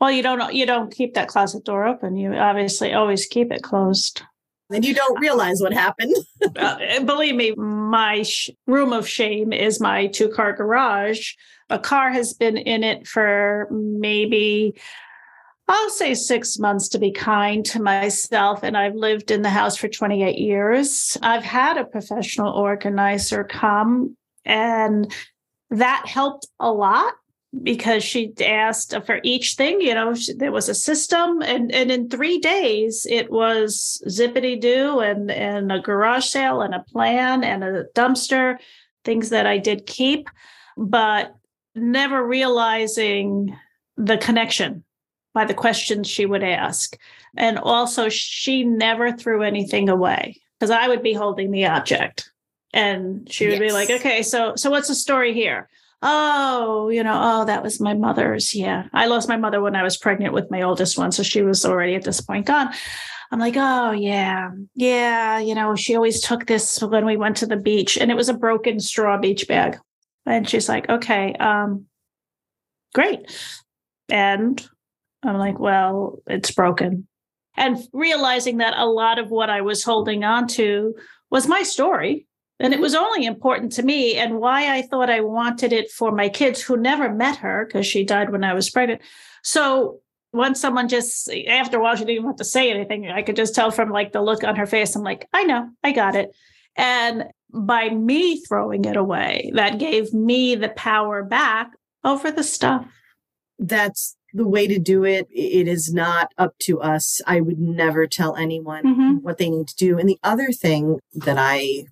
Well, 0.00 0.10
you 0.10 0.22
don't, 0.22 0.52
you 0.52 0.66
don't 0.66 0.92
keep 0.92 1.14
that 1.14 1.28
closet 1.28 1.64
door 1.64 1.86
open. 1.86 2.16
You 2.16 2.34
obviously 2.34 2.92
always 2.92 3.26
keep 3.26 3.50
it 3.50 3.62
closed 3.62 4.22
and 4.70 4.84
you 4.84 4.94
don't 4.94 5.20
realize 5.20 5.60
what 5.60 5.72
happened. 5.72 6.14
uh, 6.56 7.00
believe 7.04 7.34
me, 7.34 7.54
my 7.54 8.22
sh- 8.22 8.50
room 8.66 8.92
of 8.92 9.08
shame 9.08 9.52
is 9.52 9.80
my 9.80 10.06
two 10.06 10.28
car 10.28 10.52
garage. 10.52 11.32
A 11.70 11.78
car 11.78 12.10
has 12.10 12.34
been 12.34 12.56
in 12.56 12.82
it 12.82 13.06
for 13.06 13.68
maybe, 13.70 14.74
I'll 15.68 15.90
say 15.90 16.14
six 16.14 16.58
months 16.58 16.88
to 16.90 16.98
be 16.98 17.10
kind 17.12 17.64
to 17.66 17.82
myself. 17.82 18.60
And 18.62 18.76
I've 18.76 18.94
lived 18.94 19.30
in 19.30 19.42
the 19.42 19.50
house 19.50 19.76
for 19.76 19.88
28 19.88 20.38
years. 20.38 21.16
I've 21.22 21.44
had 21.44 21.76
a 21.76 21.84
professional 21.84 22.52
organizer 22.52 23.44
come, 23.44 24.16
and 24.44 25.12
that 25.70 26.04
helped 26.06 26.46
a 26.60 26.70
lot 26.70 27.14
because 27.62 28.04
she 28.04 28.32
asked 28.44 28.94
for 29.06 29.20
each 29.22 29.54
thing 29.54 29.80
you 29.80 29.94
know 29.94 30.14
there 30.36 30.52
was 30.52 30.68
a 30.68 30.74
system 30.74 31.40
and 31.42 31.72
and 31.72 31.90
in 31.90 32.08
three 32.08 32.38
days 32.38 33.06
it 33.08 33.30
was 33.30 34.02
zippity 34.08 34.60
doo 34.60 34.98
and 34.98 35.30
and 35.30 35.72
a 35.72 35.80
garage 35.80 36.26
sale 36.26 36.60
and 36.60 36.74
a 36.74 36.84
plan 36.92 37.42
and 37.42 37.64
a 37.64 37.84
dumpster 37.94 38.58
things 39.04 39.30
that 39.30 39.46
i 39.46 39.56
did 39.56 39.86
keep 39.86 40.28
but 40.76 41.34
never 41.74 42.26
realizing 42.26 43.56
the 43.96 44.18
connection 44.18 44.82
by 45.36 45.44
the 45.44 45.54
questions 45.54 46.08
she 46.08 46.24
would 46.24 46.42
ask. 46.42 46.98
And 47.36 47.58
also, 47.58 48.08
she 48.08 48.64
never 48.64 49.12
threw 49.12 49.42
anything 49.42 49.88
away 49.88 50.40
because 50.58 50.70
I 50.70 50.88
would 50.88 51.02
be 51.02 51.12
holding 51.12 51.50
the 51.50 51.66
object 51.66 52.32
and 52.72 53.30
she 53.30 53.46
would 53.46 53.60
yes. 53.60 53.60
be 53.60 53.72
like, 53.72 53.90
okay, 53.90 54.22
so, 54.22 54.54
so 54.56 54.70
what's 54.70 54.88
the 54.88 54.94
story 54.94 55.34
here? 55.34 55.68
Oh, 56.08 56.88
you 56.88 57.02
know, 57.02 57.18
oh, 57.20 57.44
that 57.46 57.64
was 57.64 57.80
my 57.80 57.92
mother's. 57.92 58.54
Yeah. 58.54 58.84
I 58.92 59.06
lost 59.06 59.28
my 59.28 59.36
mother 59.36 59.60
when 59.60 59.74
I 59.74 59.82
was 59.82 59.96
pregnant 59.96 60.32
with 60.32 60.52
my 60.52 60.62
oldest 60.62 60.96
one. 60.96 61.10
So 61.10 61.24
she 61.24 61.42
was 61.42 61.64
already 61.64 61.96
at 61.96 62.04
this 62.04 62.20
point 62.20 62.46
gone. 62.46 62.72
I'm 63.32 63.40
like, 63.40 63.56
oh, 63.56 63.90
yeah. 63.90 64.50
Yeah. 64.76 65.40
You 65.40 65.56
know, 65.56 65.74
she 65.74 65.96
always 65.96 66.20
took 66.20 66.46
this 66.46 66.80
when 66.80 67.06
we 67.06 67.16
went 67.16 67.38
to 67.38 67.46
the 67.46 67.56
beach 67.56 67.98
and 67.98 68.12
it 68.12 68.16
was 68.16 68.28
a 68.28 68.34
broken 68.34 68.78
straw 68.78 69.18
beach 69.18 69.48
bag. 69.48 69.78
And 70.24 70.48
she's 70.48 70.68
like, 70.68 70.88
okay, 70.88 71.34
um, 71.34 71.86
great. 72.94 73.26
And 74.08 74.64
I'm 75.24 75.38
like, 75.38 75.58
well, 75.58 76.20
it's 76.28 76.52
broken. 76.52 77.08
And 77.56 77.78
realizing 77.92 78.58
that 78.58 78.74
a 78.76 78.86
lot 78.86 79.18
of 79.18 79.30
what 79.30 79.50
I 79.50 79.62
was 79.62 79.82
holding 79.82 80.22
on 80.22 80.46
to 80.48 80.94
was 81.30 81.48
my 81.48 81.64
story. 81.64 82.28
And 82.58 82.72
it 82.72 82.80
was 82.80 82.94
only 82.94 83.26
important 83.26 83.72
to 83.72 83.82
me 83.82 84.16
and 84.16 84.38
why 84.38 84.74
I 84.74 84.82
thought 84.82 85.10
I 85.10 85.20
wanted 85.20 85.72
it 85.72 85.90
for 85.90 86.10
my 86.10 86.28
kids 86.28 86.62
who 86.62 86.76
never 86.76 87.12
met 87.12 87.36
her 87.36 87.66
because 87.66 87.86
she 87.86 88.04
died 88.04 88.30
when 88.30 88.44
I 88.44 88.54
was 88.54 88.70
pregnant. 88.70 89.02
So 89.42 90.00
once 90.32 90.60
someone 90.60 90.88
just 90.88 91.30
after 91.48 91.78
a 91.78 91.82
while 91.82 91.94
she 91.96 92.04
didn't 92.04 92.16
even 92.16 92.26
have 92.26 92.36
to 92.36 92.44
say 92.44 92.70
anything, 92.70 93.10
I 93.10 93.22
could 93.22 93.36
just 93.36 93.54
tell 93.54 93.70
from 93.70 93.90
like 93.90 94.12
the 94.12 94.22
look 94.22 94.42
on 94.42 94.56
her 94.56 94.66
face. 94.66 94.96
I'm 94.96 95.02
like, 95.02 95.28
I 95.32 95.44
know, 95.44 95.68
I 95.84 95.92
got 95.92 96.16
it. 96.16 96.30
And 96.76 97.24
by 97.52 97.90
me 97.90 98.40
throwing 98.40 98.84
it 98.84 98.96
away, 98.96 99.50
that 99.54 99.78
gave 99.78 100.12
me 100.12 100.54
the 100.54 100.70
power 100.70 101.22
back 101.22 101.70
over 102.04 102.30
the 102.30 102.42
stuff. 102.42 102.86
That's 103.58 104.16
the 104.32 104.46
way 104.46 104.66
to 104.66 104.78
do 104.78 105.04
it. 105.04 105.26
It 105.30 105.66
is 105.68 105.92
not 105.92 106.32
up 106.36 106.58
to 106.60 106.80
us. 106.80 107.20
I 107.26 107.40
would 107.40 107.58
never 107.58 108.06
tell 108.06 108.36
anyone 108.36 108.84
mm-hmm. 108.84 109.14
what 109.22 109.38
they 109.38 109.48
need 109.48 109.68
to 109.68 109.76
do. 109.76 109.98
And 109.98 110.08
the 110.08 110.18
other 110.22 110.52
thing 110.52 110.98
that 111.14 111.38
I 111.38 111.84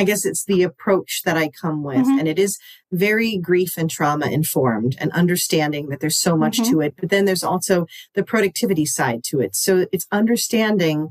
I 0.00 0.04
guess 0.04 0.24
it's 0.24 0.46
the 0.46 0.62
approach 0.62 1.20
that 1.26 1.36
I 1.36 1.50
come 1.50 1.82
with. 1.82 1.98
Mm-hmm. 1.98 2.20
And 2.20 2.26
it 2.26 2.38
is 2.38 2.58
very 2.90 3.36
grief 3.36 3.76
and 3.76 3.90
trauma 3.90 4.28
informed 4.28 4.96
and 4.98 5.12
understanding 5.12 5.90
that 5.90 6.00
there's 6.00 6.16
so 6.16 6.38
much 6.38 6.58
mm-hmm. 6.58 6.72
to 6.72 6.80
it. 6.80 6.94
But 6.98 7.10
then 7.10 7.26
there's 7.26 7.44
also 7.44 7.84
the 8.14 8.24
productivity 8.24 8.86
side 8.86 9.22
to 9.24 9.40
it. 9.40 9.54
So 9.54 9.84
it's 9.92 10.06
understanding, 10.10 11.10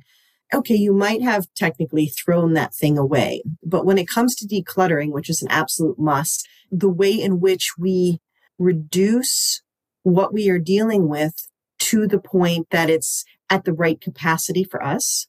okay, 0.51 0.73
you 0.73 0.91
might 0.91 1.21
have 1.21 1.45
technically 1.55 2.07
thrown 2.07 2.53
that 2.53 2.73
thing 2.73 2.97
away. 2.97 3.43
But 3.63 3.85
when 3.85 3.99
it 3.99 4.07
comes 4.07 4.33
to 4.37 4.47
decluttering, 4.47 5.11
which 5.11 5.29
is 5.29 5.43
an 5.43 5.51
absolute 5.51 5.99
must, 5.99 6.47
the 6.71 6.89
way 6.89 7.11
in 7.11 7.39
which 7.39 7.73
we 7.77 8.19
reduce 8.57 9.61
what 10.01 10.33
we 10.33 10.49
are 10.49 10.57
dealing 10.57 11.07
with 11.07 11.47
to 11.77 12.07
the 12.07 12.19
point 12.19 12.71
that 12.71 12.89
it's 12.89 13.23
at 13.51 13.65
the 13.65 13.73
right 13.73 14.01
capacity 14.01 14.63
for 14.63 14.83
us 14.83 15.27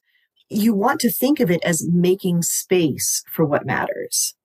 you 0.51 0.73
want 0.73 0.99
to 1.01 1.11
think 1.11 1.39
of 1.39 1.49
it 1.49 1.63
as 1.63 1.87
making 1.91 2.41
space 2.41 3.23
for 3.31 3.45
what 3.45 3.65
matters. 3.65 4.35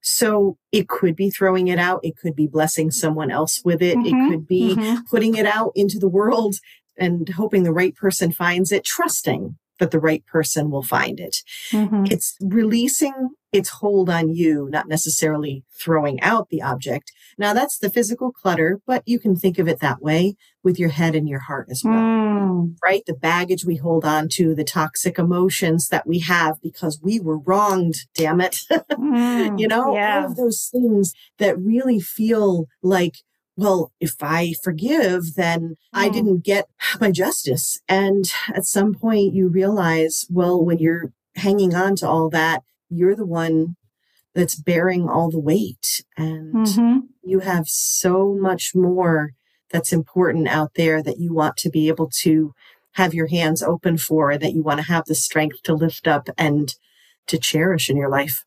So 0.00 0.56
it 0.70 0.88
could 0.88 1.16
be 1.16 1.30
throwing 1.30 1.66
it 1.66 1.78
out. 1.78 2.00
It 2.04 2.16
could 2.16 2.36
be 2.36 2.46
blessing 2.46 2.92
someone 2.92 3.30
else 3.30 3.60
with 3.64 3.82
it. 3.82 3.96
Mm-hmm. 3.98 4.06
It 4.06 4.30
could 4.30 4.46
be 4.46 4.74
mm-hmm. 4.76 5.00
putting 5.10 5.34
it 5.34 5.46
out 5.46 5.72
into 5.74 5.98
the 5.98 6.08
world 6.08 6.56
and 6.96 7.28
hoping 7.30 7.64
the 7.64 7.72
right 7.72 7.94
person 7.94 8.30
finds 8.30 8.70
it, 8.70 8.84
trusting 8.84 9.56
that 9.78 9.90
the 9.90 10.00
right 10.00 10.24
person 10.26 10.70
will 10.70 10.82
find 10.82 11.20
it. 11.20 11.36
Mm-hmm. 11.70 12.04
It's 12.10 12.36
releasing 12.40 13.30
its 13.52 13.68
hold 13.68 14.10
on 14.10 14.34
you, 14.34 14.68
not 14.70 14.88
necessarily 14.88 15.64
throwing 15.80 16.20
out 16.20 16.48
the 16.50 16.62
object. 16.62 17.12
Now 17.38 17.52
that's 17.52 17.78
the 17.78 17.90
physical 17.90 18.30
clutter, 18.32 18.80
but 18.86 19.02
you 19.06 19.18
can 19.18 19.36
think 19.36 19.58
of 19.58 19.68
it 19.68 19.80
that 19.80 20.02
way 20.02 20.36
with 20.62 20.78
your 20.78 20.90
head 20.90 21.14
and 21.14 21.28
your 21.28 21.40
heart 21.40 21.68
as 21.70 21.82
well, 21.84 21.94
mm. 21.94 22.76
right? 22.82 23.02
The 23.06 23.14
baggage 23.14 23.64
we 23.64 23.76
hold 23.76 24.04
on 24.04 24.28
to, 24.32 24.54
the 24.54 24.64
toxic 24.64 25.18
emotions 25.18 25.88
that 25.88 26.06
we 26.06 26.18
have 26.20 26.60
because 26.62 27.00
we 27.02 27.20
were 27.20 27.38
wronged, 27.38 27.94
damn 28.14 28.40
it. 28.40 28.58
mm, 28.70 29.58
you 29.58 29.68
know, 29.68 29.94
yeah. 29.94 30.20
all 30.20 30.26
of 30.26 30.36
those 30.36 30.68
things 30.70 31.14
that 31.38 31.58
really 31.58 32.00
feel 32.00 32.66
like 32.82 33.14
well, 33.56 33.92
if 34.00 34.14
I 34.20 34.54
forgive, 34.62 35.34
then 35.34 35.76
I 35.92 36.06
hmm. 36.06 36.12
didn't 36.12 36.44
get 36.44 36.66
my 37.00 37.10
justice. 37.10 37.80
And 37.88 38.30
at 38.54 38.66
some 38.66 38.94
point 38.94 39.34
you 39.34 39.48
realize, 39.48 40.26
well, 40.30 40.62
when 40.62 40.78
you're 40.78 41.12
hanging 41.34 41.74
on 41.74 41.96
to 41.96 42.08
all 42.08 42.30
that, 42.30 42.62
you're 42.88 43.16
the 43.16 43.26
one 43.26 43.76
that's 44.34 44.54
bearing 44.54 45.08
all 45.08 45.30
the 45.30 45.40
weight. 45.40 46.04
And 46.16 46.66
mm-hmm. 46.66 46.98
you 47.22 47.40
have 47.40 47.66
so 47.66 48.36
much 48.38 48.72
more 48.74 49.30
that's 49.70 49.92
important 49.92 50.46
out 50.46 50.72
there 50.76 51.02
that 51.02 51.18
you 51.18 51.34
want 51.34 51.56
to 51.58 51.70
be 51.70 51.88
able 51.88 52.10
to 52.20 52.52
have 52.92 53.14
your 53.14 53.26
hands 53.26 53.62
open 53.62 53.98
for, 53.98 54.38
that 54.38 54.52
you 54.52 54.62
want 54.62 54.78
to 54.78 54.86
have 54.86 55.06
the 55.06 55.14
strength 55.14 55.62
to 55.64 55.74
lift 55.74 56.06
up 56.06 56.28
and 56.38 56.74
to 57.26 57.38
cherish 57.38 57.90
in 57.90 57.96
your 57.96 58.08
life. 58.08 58.44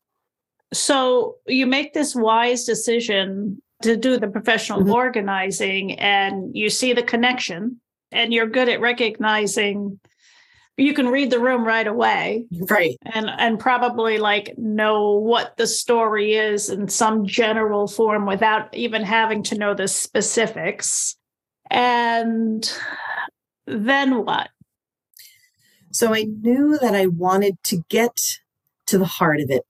So 0.72 1.36
you 1.46 1.66
make 1.66 1.92
this 1.92 2.14
wise 2.14 2.64
decision 2.64 3.60
to 3.82 3.96
do 3.96 4.18
the 4.18 4.28
professional 4.28 4.80
mm-hmm. 4.80 4.92
organizing 4.92 5.98
and 5.98 6.54
you 6.54 6.70
see 6.70 6.92
the 6.92 7.02
connection 7.02 7.80
and 8.12 8.32
you're 8.32 8.46
good 8.46 8.68
at 8.68 8.80
recognizing 8.80 9.98
you 10.76 10.94
can 10.94 11.08
read 11.08 11.30
the 11.30 11.38
room 11.38 11.64
right 11.64 11.86
away. 11.86 12.46
Right. 12.70 12.96
And 13.12 13.28
and 13.38 13.58
probably 13.58 14.18
like 14.18 14.54
know 14.56 15.12
what 15.12 15.56
the 15.56 15.66
story 15.66 16.34
is 16.34 16.70
in 16.70 16.88
some 16.88 17.26
general 17.26 17.86
form 17.86 18.24
without 18.24 18.74
even 18.74 19.02
having 19.02 19.42
to 19.44 19.58
know 19.58 19.74
the 19.74 19.88
specifics. 19.88 21.16
And 21.70 22.72
then 23.66 24.24
what? 24.24 24.48
So 25.92 26.14
i 26.14 26.22
knew 26.22 26.78
that 26.78 26.94
i 26.94 27.06
wanted 27.06 27.60
to 27.64 27.84
get 27.88 28.38
to 28.86 28.96
the 28.96 29.04
heart 29.04 29.40
of 29.40 29.50
it 29.50 29.64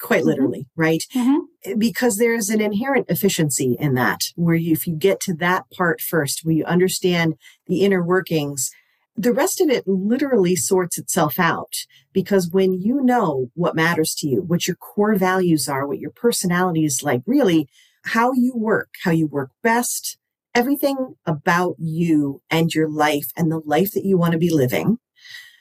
quite 0.00 0.20
mm-hmm. 0.20 0.28
literally 0.28 0.60
mm-hmm. 0.60 0.80
right 0.80 1.04
mm-hmm. 1.14 1.78
because 1.78 2.16
there's 2.16 2.50
an 2.50 2.60
inherent 2.60 3.06
efficiency 3.08 3.76
in 3.78 3.94
that 3.94 4.20
where 4.36 4.54
you, 4.54 4.72
if 4.72 4.86
you 4.86 4.94
get 4.94 5.20
to 5.20 5.34
that 5.34 5.64
part 5.76 6.00
first 6.00 6.40
where 6.44 6.54
you 6.54 6.64
understand 6.64 7.34
the 7.66 7.84
inner 7.84 8.02
workings 8.02 8.70
the 9.18 9.32
rest 9.32 9.60
of 9.60 9.68
it 9.68 9.82
literally 9.88 10.54
sorts 10.54 10.96
itself 10.96 11.40
out 11.40 11.74
because 12.12 12.50
when 12.52 12.72
you 12.72 13.02
know 13.02 13.50
what 13.54 13.74
matters 13.74 14.14
to 14.14 14.28
you, 14.28 14.42
what 14.42 14.68
your 14.68 14.76
core 14.76 15.16
values 15.16 15.68
are, 15.68 15.88
what 15.88 15.98
your 15.98 16.12
personality 16.12 16.84
is 16.84 17.02
like, 17.02 17.22
really 17.26 17.68
how 18.04 18.32
you 18.32 18.52
work, 18.54 18.90
how 19.02 19.10
you 19.10 19.26
work 19.26 19.50
best, 19.60 20.18
everything 20.54 21.16
about 21.26 21.74
you 21.78 22.42
and 22.48 22.72
your 22.72 22.88
life 22.88 23.26
and 23.36 23.50
the 23.50 23.60
life 23.64 23.90
that 23.90 24.04
you 24.04 24.16
want 24.16 24.32
to 24.32 24.38
be 24.38 24.50
living, 24.50 24.98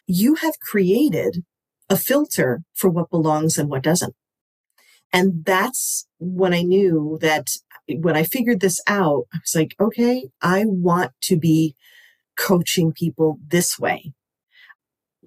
you 0.06 0.36
have 0.36 0.60
created 0.60 1.44
a 1.90 1.98
filter 1.98 2.62
for 2.76 2.90
what 2.90 3.10
belongs 3.10 3.58
and 3.58 3.70
what 3.70 3.82
doesn't. 3.82 4.14
And 5.14 5.46
that's 5.46 6.08
when 6.20 6.54
I 6.54 6.62
knew 6.62 7.18
that 7.22 7.48
when 7.90 8.16
I 8.16 8.24
figured 8.24 8.60
this 8.60 8.82
out, 8.88 9.28
I 9.34 9.38
was 9.38 9.56
like, 9.56 9.76
okay, 9.80 10.28
I 10.42 10.64
want 10.66 11.12
to 11.24 11.38
be 11.38 11.76
coaching 12.38 12.92
people 12.92 13.40
this 13.46 13.80
way. 13.80 14.14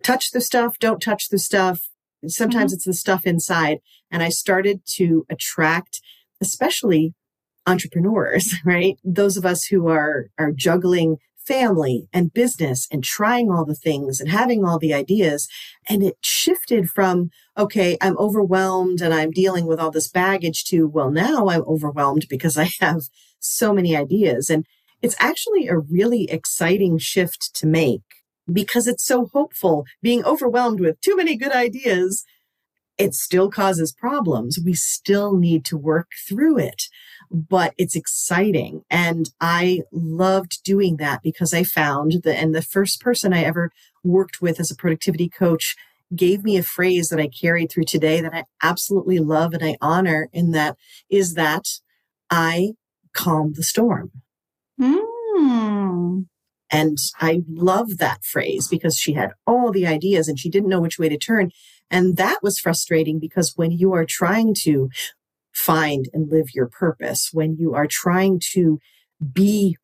Touch 0.03 0.31
the 0.31 0.41
stuff, 0.41 0.79
don't 0.79 1.01
touch 1.01 1.29
the 1.29 1.39
stuff. 1.39 1.81
Sometimes 2.27 2.73
mm-hmm. 2.73 2.77
it's 2.77 2.85
the 2.85 2.95
stuff 2.95 3.27
inside. 3.27 3.79
And 4.11 4.23
I 4.23 4.29
started 4.29 4.83
to 4.97 5.25
attract, 5.31 6.01
especially 6.41 7.15
entrepreneurs, 7.67 8.55
right? 8.65 8.97
Those 9.05 9.37
of 9.37 9.47
us 9.47 9.65
who 9.65 9.89
are, 9.89 10.27
are 10.39 10.53
juggling 10.53 11.17
family 11.51 12.07
and 12.13 12.33
business 12.33 12.87
and 12.93 13.03
trying 13.03 13.51
all 13.51 13.65
the 13.65 13.75
things 13.75 14.21
and 14.21 14.31
having 14.31 14.65
all 14.65 14.79
the 14.79 14.95
ideas. 14.95 15.49
And 15.89 16.01
it 16.01 16.17
shifted 16.21 16.89
from, 16.89 17.31
okay, 17.59 17.99
I'm 18.01 18.17
overwhelmed 18.19 19.01
and 19.01 19.13
I'm 19.13 19.33
dealing 19.33 19.67
with 19.67 19.81
all 19.81 19.91
this 19.91 20.09
baggage 20.09 20.63
to, 20.67 20.87
well, 20.87 21.11
now 21.11 21.49
I'm 21.49 21.63
overwhelmed 21.63 22.27
because 22.31 22.57
I 22.57 22.71
have 22.81 23.01
so 23.41 23.73
many 23.73 23.97
ideas. 23.97 24.49
And 24.49 24.65
it's 25.03 25.17
actually 25.19 25.67
a 25.67 25.77
really 25.77 26.31
exciting 26.31 26.99
shift 26.99 27.53
to 27.57 27.67
make 27.67 28.03
because 28.53 28.87
it's 28.87 29.05
so 29.05 29.27
hopeful. 29.33 29.87
Being 30.01 30.25
overwhelmed 30.25 30.79
with 30.79 31.01
too 31.01 31.17
many 31.17 31.37
good 31.37 31.53
ideas, 31.53 32.25
it 32.97 33.15
still 33.15 33.51
causes 33.51 33.93
problems. 33.93 34.59
We 34.65 34.75
still 34.75 35.37
need 35.37 35.65
to 35.65 35.77
work 35.77 36.11
through 36.29 36.59
it, 36.59 36.85
but 37.31 37.75
it's 37.79 37.97
exciting. 37.97 38.83
And 38.91 39.31
I 39.41 39.83
loved 39.93 40.63
doing 40.65 40.97
that 40.97 41.23
because 41.23 41.55
I 41.55 41.63
found 41.63 42.23
that, 42.25 42.37
and 42.37 42.55
the 42.55 42.63
first 42.63 43.01
person 43.01 43.33
I 43.33 43.45
ever 43.45 43.71
worked 44.03 44.41
with 44.43 44.59
as 44.59 44.71
a 44.71 44.77
productivity 44.77 45.29
coach 45.29 45.77
gave 46.15 46.43
me 46.43 46.57
a 46.57 46.63
phrase 46.63 47.09
that 47.09 47.21
I 47.21 47.29
carried 47.29 47.71
through 47.71 47.85
today 47.85 48.21
that 48.21 48.35
I 48.35 48.45
absolutely 48.63 49.21
love 49.21 49.55
and 49.55 49.65
I 49.65 49.77
honor 49.81 50.29
in 50.33 50.51
that 50.53 50.77
is 51.09 51.35
that 51.35 51.67
I 52.31 52.73
calm 53.13 53.53
the 53.55 53.63
storm. 53.63 54.11
Mm. 54.81 56.27
And 56.73 56.99
I 57.21 57.43
love 57.49 57.99
that 57.99 58.25
phrase 58.25 58.69
because 58.69 58.97
she 58.97 59.13
had 59.13 59.33
all 59.47 59.73
the 59.73 59.87
ideas 59.87 60.29
and 60.29 60.39
she 60.39 60.49
didn't 60.49 60.69
know 60.69 60.81
which 60.81 60.99
way 60.99 61.09
to 61.09 61.19
turn. 61.19 61.51
And 61.91 62.17
that 62.17 62.43
was 62.43 62.61
frustrating 62.61 63.19
because 63.19 63.55
when 63.57 63.73
you 63.73 63.93
are 63.93 64.05
trying 64.05 64.55
to 64.63 64.89
find 65.65 66.09
and 66.13 66.31
live 66.31 66.55
your 66.55 66.67
purpose, 66.67 67.31
when 67.33 67.57
you 67.57 67.75
are 67.75 67.87
trying 67.87 68.41
to 68.53 68.79
be 69.33 69.77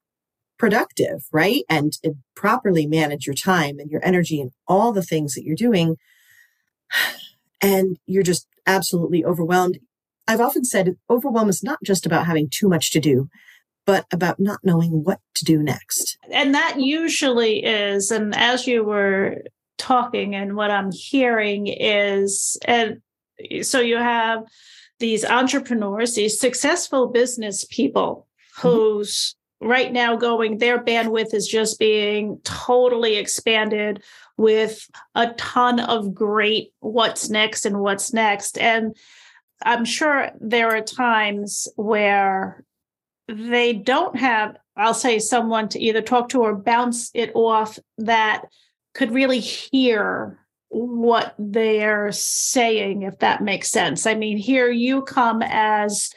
productive, 0.59 1.25
right? 1.33 1.65
And, 1.69 1.93
and 2.03 2.17
properly 2.35 2.87
manage 2.87 3.27
your 3.27 3.35
time 3.35 3.79
and 3.79 3.91
your 3.91 4.05
energy 4.05 4.41
and 4.41 4.53
all 4.67 4.93
the 4.93 5.03
things 5.03 5.35
that 5.35 5.45
you're 5.45 5.55
doing. 5.55 5.97
And 7.61 7.99
you're 8.07 8.23
just 8.23 8.47
absolutely 8.67 9.25
overwhelmed. 9.25 9.79
I've 10.27 10.41
often 10.41 10.65
said 10.65 10.97
overwhelm 11.11 11.49
is 11.49 11.63
not 11.63 11.79
just 11.85 12.07
about 12.07 12.27
having 12.27 12.49
too 12.51 12.69
much 12.69 12.91
to 12.93 13.01
do, 13.01 13.29
but 13.85 14.07
about 14.13 14.41
not 14.41 14.61
knowing 14.65 15.05
what 15.05 15.21
to 15.35 15.45
do 15.45 15.63
next. 15.63 16.17
And 16.31 16.55
that 16.55 16.81
usually 16.81 17.65
is, 17.65 18.11
and 18.11 18.35
as 18.35 18.67
you 18.67 18.83
were 18.83 19.43
talking, 19.79 20.35
and 20.35 20.57
what 20.57 20.71
I'm 20.71 20.91
hearing 20.91 21.67
is, 21.69 22.57
and 22.65 23.01
so 23.63 23.81
you 23.81 23.97
have 23.99 24.43
these 24.99 25.25
entrepreneurs, 25.25 26.15
these 26.15 26.39
successful 26.41 27.09
business 27.09 27.65
people 27.65 28.27
mm-hmm. 28.59 28.69
who's 28.69 29.37
right 29.61 29.93
now 29.93 30.17
going, 30.17 30.59
their 30.59 30.83
bandwidth 30.83 31.33
is 31.35 31.49
just 31.49 31.79
being 31.79 32.39
totally 32.45 33.17
expanded 33.17 34.03
with 34.37 34.89
a 35.15 35.33
ton 35.35 35.81
of 35.81 36.15
great 36.15 36.73
what's 36.81 37.31
next 37.31 37.65
and 37.65 37.81
what's 37.81 38.13
next. 38.13 38.59
And 38.59 38.95
I'm 39.65 39.85
sure 39.85 40.31
there 40.39 40.77
are 40.77 40.83
times 40.83 41.69
where 41.77 42.65
they 43.29 43.73
don't 43.73 44.17
have, 44.17 44.57
I'll 44.77 44.95
say, 44.95 45.19
someone 45.19 45.69
to 45.71 45.81
either 45.81 46.03
talk 46.03 46.29
to 46.31 46.43
or 46.43 46.55
bounce 46.55 47.11
it 47.15 47.33
off 47.35 47.79
that 47.99 48.45
could 48.95 49.13
really 49.13 49.41
hear 49.41 50.39
what 50.69 51.35
they're 51.39 52.13
saying, 52.13 53.03
if 53.03 53.19
that 53.21 53.43
makes 53.43 53.71
sense. 53.71 54.07
I 54.07 54.15
mean, 54.15 54.37
here 54.37 54.71
you 54.71 55.03
come 55.03 55.43
as 55.43 56.11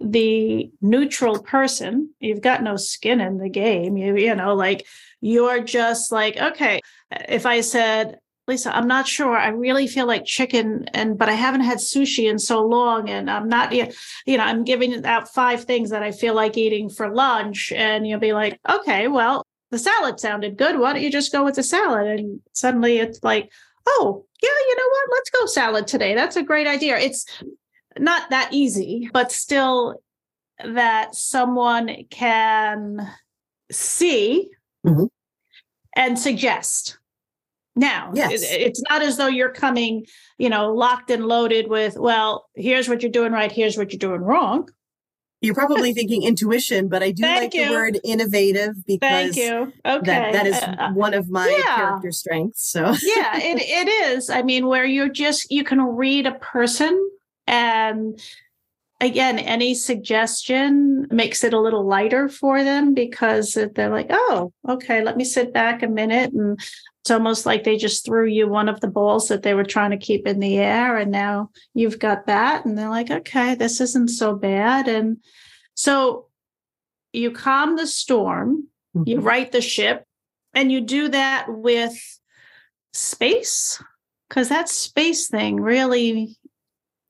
the 0.00 0.70
neutral 0.80 1.42
person. 1.42 2.10
You've 2.20 2.42
got 2.42 2.62
no 2.62 2.76
skin 2.76 3.20
in 3.20 3.38
the 3.38 3.48
game. 3.48 3.96
You, 3.96 4.16
you 4.16 4.34
know, 4.34 4.54
like 4.54 4.86
you're 5.20 5.62
just 5.62 6.12
like, 6.12 6.36
okay, 6.36 6.80
if 7.28 7.46
I 7.46 7.60
said, 7.60 8.18
Lisa, 8.48 8.74
I'm 8.74 8.86
not 8.86 9.08
sure. 9.08 9.36
I 9.36 9.48
really 9.48 9.88
feel 9.88 10.06
like 10.06 10.24
chicken 10.24 10.86
and 10.94 11.18
but 11.18 11.28
I 11.28 11.32
haven't 11.32 11.62
had 11.62 11.78
sushi 11.78 12.30
in 12.30 12.38
so 12.38 12.64
long 12.64 13.10
and 13.10 13.28
I'm 13.28 13.48
not 13.48 13.72
you 13.72 13.88
know, 14.28 14.44
I'm 14.44 14.62
giving 14.62 15.04
out 15.04 15.34
five 15.34 15.64
things 15.64 15.90
that 15.90 16.04
I 16.04 16.12
feel 16.12 16.34
like 16.34 16.56
eating 16.56 16.88
for 16.88 17.12
lunch 17.12 17.72
and 17.72 18.06
you'll 18.06 18.20
be 18.20 18.32
like, 18.32 18.60
"Okay, 18.68 19.08
well, 19.08 19.44
the 19.72 19.78
salad 19.78 20.20
sounded 20.20 20.56
good. 20.56 20.78
Why 20.78 20.92
don't 20.92 21.02
you 21.02 21.10
just 21.10 21.32
go 21.32 21.44
with 21.44 21.56
the 21.56 21.64
salad?" 21.64 22.06
And 22.06 22.40
suddenly 22.52 22.98
it's 22.98 23.18
like, 23.24 23.50
"Oh, 23.86 24.26
yeah, 24.42 24.48
you 24.68 24.76
know 24.76 24.88
what? 24.88 25.16
Let's 25.16 25.30
go 25.30 25.46
salad 25.46 25.86
today. 25.86 26.14
That's 26.14 26.36
a 26.36 26.42
great 26.42 26.66
idea." 26.66 26.98
It's 26.98 27.26
not 27.98 28.30
that 28.30 28.52
easy, 28.52 29.08
but 29.12 29.32
still 29.32 30.00
that 30.64 31.14
someone 31.14 32.04
can 32.10 33.10
see 33.70 34.50
mm-hmm. 34.86 35.04
and 35.94 36.18
suggest 36.18 36.98
now 37.74 38.10
yes. 38.14 38.42
it's 38.42 38.82
not 38.88 39.02
as 39.02 39.16
though 39.16 39.26
you're 39.26 39.50
coming 39.50 40.06
you 40.38 40.48
know 40.48 40.72
locked 40.72 41.10
and 41.10 41.26
loaded 41.26 41.68
with 41.68 41.96
well 41.98 42.48
here's 42.54 42.88
what 42.88 43.02
you're 43.02 43.10
doing 43.10 43.32
right 43.32 43.52
here's 43.52 43.76
what 43.76 43.92
you're 43.92 43.98
doing 43.98 44.20
wrong 44.20 44.68
you're 45.40 45.54
probably 45.54 45.92
thinking 45.92 46.22
intuition 46.22 46.88
but 46.88 47.02
i 47.02 47.10
do 47.10 47.22
Thank 47.22 47.42
like 47.42 47.54
you. 47.54 47.66
the 47.66 47.72
word 47.72 48.00
innovative 48.04 48.74
because 48.86 49.34
Thank 49.34 49.36
you. 49.36 49.72
Okay. 49.84 50.06
that, 50.06 50.32
that 50.32 50.46
is 50.46 50.56
uh, 50.56 50.76
uh, 50.78 50.92
one 50.92 51.14
of 51.14 51.28
my 51.28 51.48
yeah. 51.48 51.76
character 51.76 52.10
strengths 52.12 52.66
so 52.70 52.84
yeah 53.02 53.36
it, 53.36 53.58
it 53.60 53.88
is 53.88 54.30
i 54.30 54.42
mean 54.42 54.66
where 54.66 54.84
you're 54.84 55.08
just 55.08 55.50
you 55.50 55.64
can 55.64 55.80
read 55.80 56.26
a 56.26 56.32
person 56.34 57.10
and 57.46 58.20
again, 59.00 59.38
any 59.38 59.74
suggestion 59.74 61.06
makes 61.10 61.44
it 61.44 61.52
a 61.52 61.60
little 61.60 61.86
lighter 61.86 62.28
for 62.28 62.64
them 62.64 62.94
because 62.94 63.56
they're 63.74 63.90
like, 63.90 64.08
oh, 64.10 64.52
okay, 64.68 65.02
let 65.02 65.16
me 65.16 65.24
sit 65.24 65.52
back 65.52 65.82
a 65.82 65.88
minute. 65.88 66.32
And 66.32 66.58
it's 67.06 67.12
almost 67.12 67.46
like 67.46 67.62
they 67.62 67.76
just 67.76 68.04
threw 68.04 68.26
you 68.26 68.48
one 68.48 68.68
of 68.68 68.80
the 68.80 68.88
balls 68.88 69.28
that 69.28 69.44
they 69.44 69.54
were 69.54 69.62
trying 69.62 69.92
to 69.92 69.96
keep 69.96 70.26
in 70.26 70.40
the 70.40 70.58
air. 70.58 70.96
And 70.96 71.12
now 71.12 71.50
you've 71.72 72.00
got 72.00 72.26
that. 72.26 72.64
And 72.64 72.76
they're 72.76 72.90
like, 72.90 73.12
okay, 73.12 73.54
this 73.54 73.80
isn't 73.80 74.08
so 74.08 74.34
bad. 74.34 74.88
And 74.88 75.18
so 75.74 76.26
you 77.12 77.30
calm 77.30 77.76
the 77.76 77.86
storm, 77.86 78.66
mm-hmm. 78.96 79.08
you 79.08 79.20
right 79.20 79.52
the 79.52 79.60
ship, 79.60 80.04
and 80.52 80.72
you 80.72 80.80
do 80.80 81.06
that 81.10 81.46
with 81.48 81.96
space 82.92 83.80
because 84.28 84.48
that 84.48 84.68
space 84.68 85.28
thing 85.28 85.60
really 85.60 86.36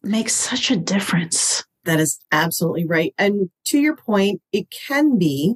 makes 0.03 0.35
such 0.35 0.71
a 0.71 0.77
difference. 0.77 1.65
That 1.85 2.01
is 2.01 2.19
absolutely 2.33 2.85
right. 2.85 3.15
And 3.17 3.49
to 3.69 3.79
your 3.79 3.97
point, 3.97 4.43
it 4.53 4.69
can 4.69 5.17
be 5.17 5.55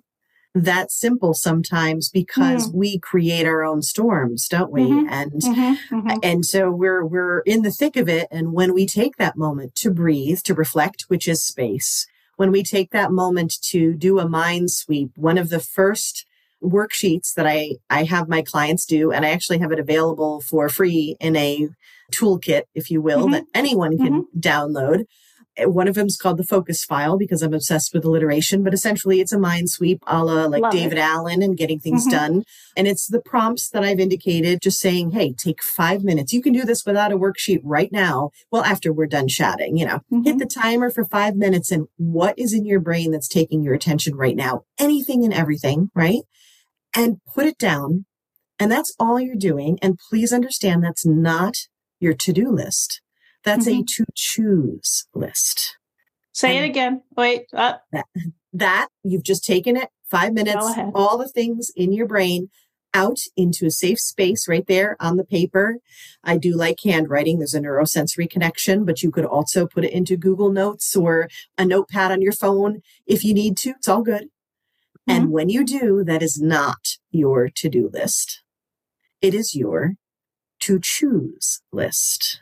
that 0.54 0.90
simple 0.90 1.32
sometimes 1.34 2.08
because 2.08 2.68
mm. 2.68 2.74
we 2.74 2.98
create 2.98 3.46
our 3.46 3.62
own 3.62 3.82
storms, 3.82 4.48
don't 4.48 4.72
we? 4.72 4.82
Mm-hmm. 4.82 5.08
And 5.08 5.32
mm-hmm. 5.32 5.96
Mm-hmm. 5.96 6.18
and 6.22 6.44
so 6.44 6.70
we're 6.70 7.04
we're 7.04 7.40
in 7.40 7.62
the 7.62 7.70
thick 7.70 7.96
of 7.96 8.08
it 8.08 8.26
and 8.30 8.52
when 8.52 8.74
we 8.74 8.86
take 8.86 9.16
that 9.16 9.36
moment 9.36 9.74
to 9.76 9.90
breathe, 9.90 10.40
to 10.40 10.54
reflect, 10.54 11.04
which 11.08 11.28
is 11.28 11.44
space, 11.44 12.06
when 12.36 12.50
we 12.50 12.62
take 12.62 12.90
that 12.90 13.12
moment 13.12 13.60
to 13.62 13.94
do 13.94 14.18
a 14.18 14.28
mind 14.28 14.70
sweep, 14.70 15.10
one 15.14 15.38
of 15.38 15.50
the 15.50 15.60
first 15.60 16.26
worksheets 16.62 17.34
that 17.34 17.46
I 17.46 17.76
I 17.88 18.04
have 18.04 18.28
my 18.28 18.42
clients 18.42 18.84
do 18.84 19.12
and 19.12 19.24
I 19.24 19.30
actually 19.30 19.58
have 19.58 19.72
it 19.72 19.78
available 19.78 20.40
for 20.40 20.68
free 20.68 21.16
in 21.20 21.36
a 21.36 21.68
toolkit 22.12 22.62
if 22.74 22.90
you 22.90 23.00
will 23.00 23.22
mm-hmm. 23.22 23.32
that 23.32 23.44
anyone 23.54 23.96
can 23.96 24.24
mm-hmm. 24.24 24.40
download 24.40 25.04
one 25.66 25.88
of 25.88 25.94
them 25.94 26.06
is 26.06 26.16
called 26.16 26.36
the 26.36 26.44
focus 26.44 26.84
file 26.84 27.16
because 27.16 27.42
I'm 27.42 27.54
obsessed 27.54 27.92
with 27.94 28.04
alliteration, 28.04 28.62
but 28.62 28.74
essentially 28.74 29.20
it's 29.20 29.32
a 29.32 29.38
mind 29.38 29.70
sweep 29.70 30.02
a 30.06 30.24
la 30.24 30.44
like 30.46 30.62
Love 30.62 30.72
David 30.72 30.98
it. 30.98 31.00
Allen 31.00 31.42
and 31.42 31.56
getting 31.56 31.78
things 31.78 32.02
mm-hmm. 32.02 32.16
done. 32.16 32.44
And 32.76 32.86
it's 32.86 33.06
the 33.06 33.20
prompts 33.20 33.68
that 33.70 33.84
I've 33.84 34.00
indicated, 34.00 34.62
just 34.62 34.80
saying, 34.80 35.10
Hey, 35.10 35.32
take 35.32 35.62
five 35.62 36.02
minutes. 36.02 36.32
You 36.32 36.42
can 36.42 36.52
do 36.52 36.64
this 36.64 36.84
without 36.84 37.12
a 37.12 37.18
worksheet 37.18 37.60
right 37.62 37.90
now. 37.92 38.30
Well, 38.50 38.64
after 38.64 38.92
we're 38.92 39.06
done 39.06 39.28
chatting, 39.28 39.76
you 39.76 39.86
know, 39.86 40.00
mm-hmm. 40.12 40.22
hit 40.22 40.38
the 40.38 40.46
timer 40.46 40.90
for 40.90 41.04
five 41.04 41.36
minutes 41.36 41.70
and 41.70 41.86
what 41.96 42.38
is 42.38 42.52
in 42.52 42.64
your 42.64 42.80
brain 42.80 43.10
that's 43.10 43.28
taking 43.28 43.62
your 43.62 43.74
attention 43.74 44.16
right 44.16 44.36
now? 44.36 44.64
Anything 44.78 45.24
and 45.24 45.34
everything, 45.34 45.90
right? 45.94 46.20
And 46.94 47.20
put 47.34 47.46
it 47.46 47.58
down. 47.58 48.06
And 48.58 48.70
that's 48.70 48.94
all 48.98 49.18
you're 49.18 49.36
doing. 49.36 49.78
And 49.80 49.98
please 50.10 50.32
understand 50.32 50.84
that's 50.84 51.06
not 51.06 51.56
your 51.98 52.14
to-do 52.14 52.50
list. 52.50 53.00
That's 53.44 53.66
mm-hmm. 53.66 53.80
a 53.80 53.84
to 53.84 54.04
choose 54.14 55.06
list. 55.14 55.76
Say 56.32 56.56
and 56.56 56.64
it 56.64 56.68
again. 56.68 57.02
Wait. 57.16 57.46
Uh. 57.52 57.74
That, 57.92 58.06
that 58.52 58.88
you've 59.02 59.24
just 59.24 59.44
taken 59.44 59.76
it 59.76 59.88
five 60.10 60.32
minutes, 60.32 60.66
all 60.94 61.18
the 61.18 61.28
things 61.28 61.70
in 61.76 61.92
your 61.92 62.06
brain 62.06 62.50
out 62.92 63.20
into 63.36 63.66
a 63.66 63.70
safe 63.70 64.00
space 64.00 64.48
right 64.48 64.66
there 64.66 64.96
on 65.00 65.16
the 65.16 65.24
paper. 65.24 65.78
I 66.24 66.36
do 66.36 66.56
like 66.56 66.78
handwriting. 66.84 67.38
There's 67.38 67.54
a 67.54 67.60
neurosensory 67.60 68.28
connection, 68.28 68.84
but 68.84 69.02
you 69.02 69.10
could 69.10 69.24
also 69.24 69.66
put 69.66 69.84
it 69.84 69.92
into 69.92 70.16
Google 70.16 70.50
Notes 70.50 70.96
or 70.96 71.28
a 71.56 71.64
notepad 71.64 72.10
on 72.10 72.22
your 72.22 72.32
phone 72.32 72.82
if 73.06 73.24
you 73.24 73.32
need 73.32 73.56
to. 73.58 73.70
It's 73.70 73.88
all 73.88 74.02
good. 74.02 74.24
Mm-hmm. 75.08 75.10
And 75.10 75.30
when 75.30 75.48
you 75.48 75.64
do, 75.64 76.02
that 76.04 76.22
is 76.22 76.40
not 76.40 76.96
your 77.10 77.48
to 77.48 77.68
do 77.68 77.88
list. 77.92 78.42
It 79.20 79.34
is 79.34 79.54
your 79.54 79.94
to 80.60 80.78
choose 80.82 81.62
list. 81.72 82.40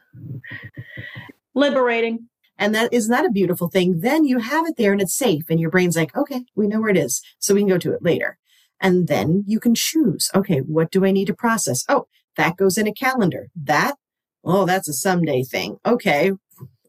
Liberating. 1.54 2.28
And 2.58 2.74
that 2.74 2.92
isn't 2.92 3.10
that 3.10 3.24
a 3.24 3.30
beautiful 3.30 3.68
thing? 3.68 4.00
Then 4.00 4.24
you 4.24 4.38
have 4.38 4.66
it 4.66 4.76
there 4.76 4.92
and 4.92 5.00
it's 5.00 5.16
safe 5.16 5.44
and 5.48 5.60
your 5.60 5.70
brain's 5.70 5.96
like, 5.96 6.16
okay, 6.16 6.44
we 6.56 6.66
know 6.66 6.80
where 6.80 6.90
it 6.90 6.96
is. 6.96 7.22
So 7.38 7.54
we 7.54 7.60
can 7.60 7.68
go 7.68 7.78
to 7.78 7.92
it 7.92 8.02
later. 8.02 8.36
And 8.80 9.08
then 9.08 9.44
you 9.46 9.60
can 9.60 9.74
choose, 9.74 10.30
okay, 10.34 10.58
what 10.58 10.90
do 10.90 11.04
I 11.04 11.10
need 11.10 11.26
to 11.26 11.34
process? 11.34 11.84
Oh, 11.88 12.06
that 12.36 12.56
goes 12.56 12.78
in 12.78 12.86
a 12.86 12.92
calendar. 12.92 13.48
That, 13.56 13.96
oh, 14.44 14.66
that's 14.66 14.88
a 14.88 14.92
someday 14.92 15.42
thing. 15.42 15.78
Okay. 15.86 16.32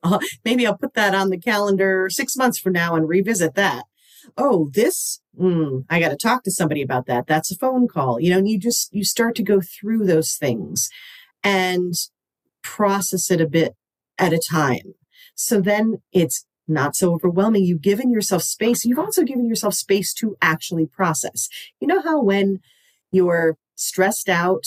Uh, 0.04 0.20
maybe 0.46 0.66
I'll 0.66 0.78
put 0.78 0.96
that 0.96 1.16
on 1.16 1.30
the 1.30 1.40
calendar 1.40 2.08
six 2.10 2.36
months 2.36 2.60
from 2.60 2.74
now 2.74 2.96
and 2.96 3.08
revisit 3.08 3.56
that. 3.56 3.86
Oh, 4.38 4.70
this, 4.74 5.22
mm, 5.40 5.86
I 5.90 6.00
got 6.00 6.10
to 6.10 6.18
talk 6.18 6.44
to 6.44 6.52
somebody 6.52 6.82
about 6.82 7.08
that. 7.08 7.26
That's 7.26 7.52
a 7.52 7.56
phone 7.56 7.88
call. 7.88 8.20
You 8.20 8.32
know, 8.32 8.38
and 8.40 8.50
you 8.50 8.60
just, 8.60 8.94
you 8.94 9.04
start 9.04 9.36
to 9.36 9.44
go 9.44 9.62
through 9.62 10.06
those 10.06 10.36
things 10.36 10.90
and 11.44 11.94
process 12.62 13.32
it 13.32 13.42
a 13.42 13.48
bit 13.48 13.76
at 14.18 14.34
a 14.34 14.40
time. 14.40 14.96
So 15.36 15.62
then 15.62 16.02
it's 16.12 16.46
not 16.68 16.96
so 16.96 17.14
overwhelming. 17.14 17.64
You've 17.64 17.82
given 17.82 18.12
yourself 18.12 18.44
space. 18.44 18.86
You've 18.86 19.00
also 19.00 19.24
given 19.24 19.48
yourself 19.48 19.74
space 19.74 20.14
to 20.16 20.38
actually 20.42 20.86
process. 20.86 21.50
You 21.80 21.88
know 21.88 22.02
how 22.02 22.22
when 22.22 22.60
you're 23.12 23.58
stressed 23.76 24.30
out, 24.30 24.64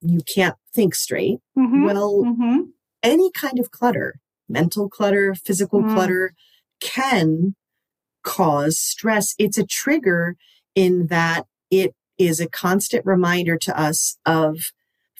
you 0.00 0.20
can't 0.34 0.56
think 0.74 0.94
straight? 0.94 1.38
Mm-hmm. 1.56 1.84
Well, 1.84 2.22
mm-hmm. 2.24 2.60
any 3.02 3.30
kind 3.30 3.58
of 3.58 3.70
clutter, 3.70 4.16
mental 4.48 4.88
clutter, 4.88 5.34
physical 5.34 5.82
mm. 5.82 5.94
clutter, 5.94 6.32
can 6.80 7.54
cause 8.22 8.78
stress. 8.78 9.34
It's 9.38 9.58
a 9.58 9.66
trigger 9.66 10.36
in 10.74 11.06
that 11.06 11.46
it 11.70 11.94
is 12.18 12.40
a 12.40 12.48
constant 12.48 13.04
reminder 13.06 13.56
to 13.58 13.78
us 13.78 14.18
of 14.26 14.56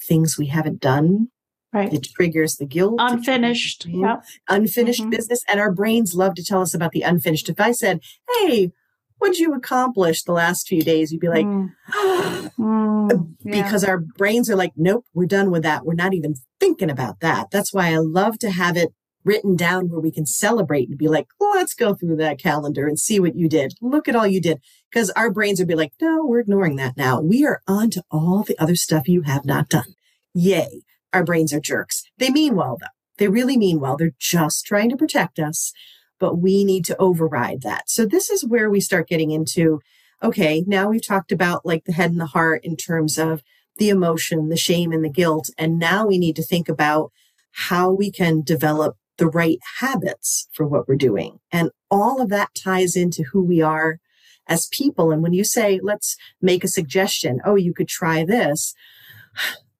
things 0.00 0.36
we 0.38 0.46
haven't 0.46 0.80
done. 0.80 1.28
Right. 1.72 1.92
It 1.92 2.08
triggers 2.14 2.56
the 2.56 2.66
guilt. 2.66 2.96
Unfinished. 2.98 3.86
Yeah. 3.86 4.20
Unfinished 4.48 5.02
mm-hmm. 5.02 5.10
business. 5.10 5.42
And 5.48 5.60
our 5.60 5.72
brains 5.72 6.14
love 6.14 6.34
to 6.36 6.44
tell 6.44 6.62
us 6.62 6.74
about 6.74 6.92
the 6.92 7.02
unfinished. 7.02 7.48
If 7.48 7.60
I 7.60 7.72
said, 7.72 8.00
Hey, 8.40 8.72
what 9.18 9.28
did 9.28 9.38
you 9.38 9.54
accomplish 9.54 10.22
the 10.22 10.32
last 10.32 10.68
few 10.68 10.82
days? 10.82 11.12
You'd 11.12 11.20
be 11.20 11.28
like, 11.28 11.46
Mm. 11.46 11.72
Mm. 12.58 13.36
Yeah. 13.44 13.62
because 13.62 13.84
our 13.84 13.98
brains 13.98 14.50
are 14.50 14.56
like, 14.56 14.72
nope, 14.76 15.04
we're 15.14 15.26
done 15.26 15.50
with 15.50 15.62
that. 15.62 15.84
We're 15.84 15.94
not 15.94 16.14
even 16.14 16.34
thinking 16.58 16.90
about 16.90 17.20
that. 17.20 17.50
That's 17.50 17.72
why 17.72 17.92
I 17.92 17.98
love 17.98 18.38
to 18.40 18.50
have 18.50 18.76
it 18.76 18.92
written 19.24 19.56
down 19.56 19.88
where 19.88 20.00
we 20.00 20.12
can 20.12 20.24
celebrate 20.24 20.88
and 20.88 20.96
be 20.96 21.08
like, 21.08 21.26
let's 21.40 21.74
go 21.74 21.94
through 21.94 22.16
that 22.16 22.38
calendar 22.38 22.86
and 22.86 22.98
see 22.98 23.18
what 23.20 23.34
you 23.34 23.48
did. 23.48 23.74
Look 23.82 24.08
at 24.08 24.16
all 24.16 24.26
you 24.26 24.40
did. 24.40 24.60
Because 24.90 25.10
our 25.10 25.30
brains 25.30 25.58
would 25.58 25.68
be 25.68 25.74
like, 25.74 25.92
no, 26.00 26.24
we're 26.24 26.40
ignoring 26.40 26.76
that 26.76 26.96
now. 26.96 27.20
We 27.20 27.44
are 27.44 27.60
on 27.66 27.90
to 27.90 28.02
all 28.10 28.44
the 28.44 28.58
other 28.58 28.76
stuff 28.76 29.08
you 29.08 29.22
have 29.22 29.44
not 29.44 29.68
done. 29.68 29.94
Yay. 30.32 30.82
Our 31.16 31.24
brains 31.24 31.54
are 31.54 31.60
jerks. 31.60 32.04
They 32.18 32.28
mean 32.28 32.56
well, 32.56 32.76
though. 32.78 32.88
They 33.16 33.28
really 33.28 33.56
mean 33.56 33.80
well. 33.80 33.96
They're 33.96 34.10
just 34.18 34.66
trying 34.66 34.90
to 34.90 34.98
protect 34.98 35.38
us, 35.38 35.72
but 36.20 36.36
we 36.36 36.62
need 36.62 36.84
to 36.84 36.96
override 36.98 37.62
that. 37.62 37.88
So 37.88 38.04
this 38.04 38.28
is 38.28 38.44
where 38.44 38.68
we 38.68 38.80
start 38.80 39.08
getting 39.08 39.30
into, 39.30 39.80
okay, 40.22 40.62
now 40.66 40.90
we've 40.90 41.06
talked 41.06 41.32
about 41.32 41.64
like 41.64 41.86
the 41.86 41.92
head 41.92 42.10
and 42.10 42.20
the 42.20 42.26
heart 42.26 42.62
in 42.64 42.76
terms 42.76 43.16
of 43.16 43.42
the 43.78 43.88
emotion, 43.88 44.50
the 44.50 44.58
shame 44.58 44.92
and 44.92 45.02
the 45.02 45.08
guilt. 45.08 45.48
And 45.56 45.78
now 45.78 46.06
we 46.06 46.18
need 46.18 46.36
to 46.36 46.42
think 46.42 46.68
about 46.68 47.12
how 47.52 47.90
we 47.90 48.10
can 48.10 48.42
develop 48.42 48.98
the 49.16 49.26
right 49.26 49.58
habits 49.80 50.48
for 50.52 50.66
what 50.66 50.86
we're 50.86 50.96
doing. 50.96 51.38
And 51.50 51.70
all 51.90 52.20
of 52.20 52.28
that 52.28 52.50
ties 52.54 52.94
into 52.94 53.22
who 53.32 53.42
we 53.42 53.62
are 53.62 54.00
as 54.46 54.66
people. 54.66 55.12
And 55.12 55.22
when 55.22 55.32
you 55.32 55.44
say, 55.44 55.80
let's 55.82 56.14
make 56.42 56.62
a 56.62 56.68
suggestion, 56.68 57.40
oh, 57.42 57.54
you 57.54 57.72
could 57.72 57.88
try 57.88 58.22
this. 58.22 58.74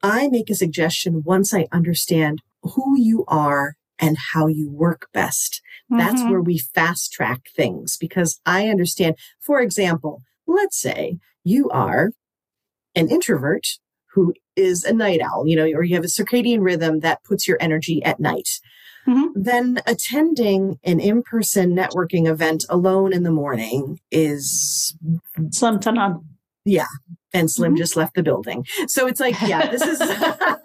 I 0.07 0.29
make 0.29 0.51
a 0.51 0.55
suggestion 0.55 1.23
once 1.25 1.53
I 1.53 1.67
understand 1.73 2.41
who 2.63 2.99
you 2.99 3.25
are 3.27 3.75
and 3.99 4.17
how 4.33 4.47
you 4.47 4.71
work 4.71 5.09
best. 5.13 5.61
That's 5.91 6.23
Mhm. 6.23 6.31
where 6.31 6.41
we 6.43 6.59
fast 6.59 7.13
track 7.13 7.43
things 7.55 7.97
because 7.97 8.41
I 8.47 8.69
understand. 8.69 9.17
For 9.41 9.61
example, 9.61 10.23
let's 10.47 10.79
say 10.81 11.19
you 11.45 11.69
are 11.71 12.11
an 12.95 13.09
introvert 13.09 13.67
who 14.13 14.33
is 14.55 14.85
a 14.85 14.93
night 14.93 15.21
owl, 15.21 15.47
you 15.47 15.57
know, 15.57 15.67
or 15.77 15.83
you 15.83 15.95
have 15.97 16.05
a 16.05 16.09
circadian 16.09 16.61
rhythm 16.61 17.01
that 17.01 17.23
puts 17.25 17.49
your 17.49 17.59
energy 17.61 18.03
at 18.05 18.21
night. 18.21 18.49
Mhm. 19.07 19.33
Then 19.35 19.81
attending 19.87 20.79
an 20.85 21.01
in 21.01 21.23
person 21.23 21.75
networking 21.75 22.27
event 22.29 22.65
alone 22.69 23.13
in 23.13 23.23
the 23.23 23.31
morning 23.31 24.01
is 24.11 24.97
to 25.53 26.23
none. 26.67 26.85
and 27.33 27.51
Slim 27.51 27.75
Mhm. 27.75 27.79
just 27.79 27.97
left 27.97 28.15
the 28.15 28.23
building. 28.23 28.65
So 28.89 29.07
it's 29.07 29.21
like, 29.21 29.41
yeah, 29.43 29.71
this 29.71 29.83
is 29.83 29.99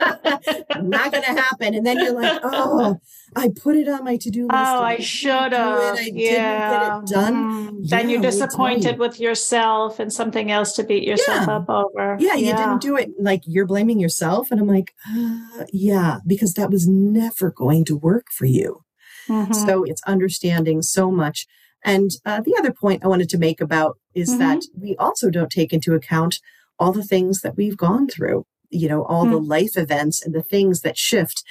not 0.82 1.12
going 1.12 1.24
to 1.24 1.42
happen. 1.42 1.74
And 1.76 1.86
then 1.86 1.98
you're 1.98 2.14
like, 2.14 2.40
oh, 2.44 2.98
I 3.36 3.50
put 3.50 3.76
it 3.76 3.88
on 3.90 4.04
my 4.06 4.18
to 4.18 4.30
do 4.30 4.44
list. 4.44 4.54
Oh, 4.54 4.82
I 4.82 4.98
should 5.00 5.52
have. 5.54 6.00
Yeah. 6.08 7.02
didn't 7.02 7.06
get 7.08 7.20
it 7.20 7.22
done. 7.22 7.34
Mm. 7.82 7.90
Then 7.90 8.06
Yeah, 8.06 8.12
you're 8.14 8.20
me 8.22 8.24
tell 8.24 8.32
disappointed 8.32 9.00
with 9.00 9.20
yourself 9.20 10.00
and 10.00 10.12
something 10.14 10.52
else 10.52 10.74
to 10.74 10.84
beat 10.84 11.04
yourself 11.04 11.48
Yeah. 11.48 11.56
up 11.58 11.70
over. 11.70 12.18
Yeah, 12.20 12.36
you 12.36 12.54
didn't 12.56 12.82
do 12.82 12.96
it. 12.96 13.10
Like 13.20 13.42
you're 13.46 13.66
blaming 13.68 14.00
yourself. 14.00 14.50
And 14.52 14.60
I'm 14.62 14.68
like, 14.68 14.94
uh, 15.14 15.66
yeah, 15.74 16.18
because 16.26 16.54
that 16.54 16.70
was 16.72 16.88
never 16.88 17.52
going 17.52 17.84
to 17.86 17.98
work 17.98 18.28
for 18.32 18.46
you. 18.46 18.82
Mhm. 19.28 19.54
So 19.56 19.84
it's 19.84 20.02
understanding 20.08 20.82
so 20.82 21.12
much. 21.12 21.48
And 21.84 22.12
uh, 22.26 22.42
the 22.42 22.56
other 22.58 22.72
point 22.72 23.04
I 23.04 23.08
wanted 23.08 23.30
to 23.30 23.38
make 23.38 23.60
about 23.62 23.98
is 24.14 24.32
Mhm. 24.34 24.40
that 24.40 24.62
we 24.80 24.96
also 24.98 25.30
don't 25.30 25.52
take 25.52 25.74
into 25.74 25.94
account 25.94 26.40
all 26.80 26.92
the 26.92 27.04
things 27.04 27.42
that 27.42 27.58
we've 27.58 27.78
gone 27.78 28.08
through, 28.08 28.46
you 28.70 28.88
know, 28.88 29.04
all 29.06 29.26
the 29.26 29.40
life 29.40 29.76
events 29.78 30.24
and 30.24 30.34
the 30.34 30.44
things 30.44 30.82
that 30.82 30.98
shift. 30.98 31.44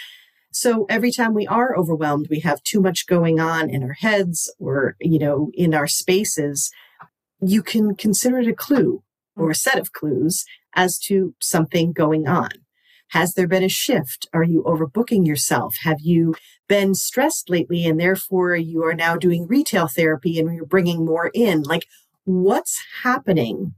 So 0.53 0.85
every 0.89 1.13
time 1.13 1.35
we 1.35 1.47
are 1.47 1.77
overwhelmed, 1.77 2.27
we 2.29 2.41
have 2.41 2.63
too 2.63 2.81
much 2.81 3.07
going 3.07 3.39
on 3.39 3.71
in 3.71 3.83
our 3.85 3.93
heads 3.93 4.53
or, 4.59 4.97
you 5.01 5.19
know, 5.19 5.51
in 5.55 5.75
our 5.75 5.87
spaces, 5.87 6.71
you 7.41 7.63
can 7.63 7.95
consider 7.95 8.41
it 8.41 8.49
a 8.49 8.55
clue 8.55 9.03
or 9.37 9.51
a 9.51 9.55
set 9.55 9.79
of 9.79 9.93
clues 9.93 10.45
as 10.75 10.99
to 10.99 11.35
something 11.41 11.93
going 11.93 12.27
on. 12.27 12.51
Has 13.11 13.35
there 13.35 13.49
been 13.49 13.63
a 13.65 13.69
shift? 13.69 14.29
Are 14.33 14.45
you 14.45 14.63
overbooking 14.65 15.27
yourself? 15.27 15.75
Have 15.83 16.01
you 16.01 16.35
been 16.69 16.95
stressed 16.95 17.51
lately 17.51 17.85
and 17.85 17.99
therefore 17.99 18.55
you 18.57 18.85
are 18.85 18.95
now 18.95 19.17
doing 19.17 19.47
retail 19.47 19.89
therapy 19.89 20.39
and 20.39 20.55
you're 20.55 20.65
bringing 20.65 21.05
more 21.05 21.31
in? 21.35 21.63
Like, 21.63 21.87
what's 22.25 22.81
happening 23.03 23.75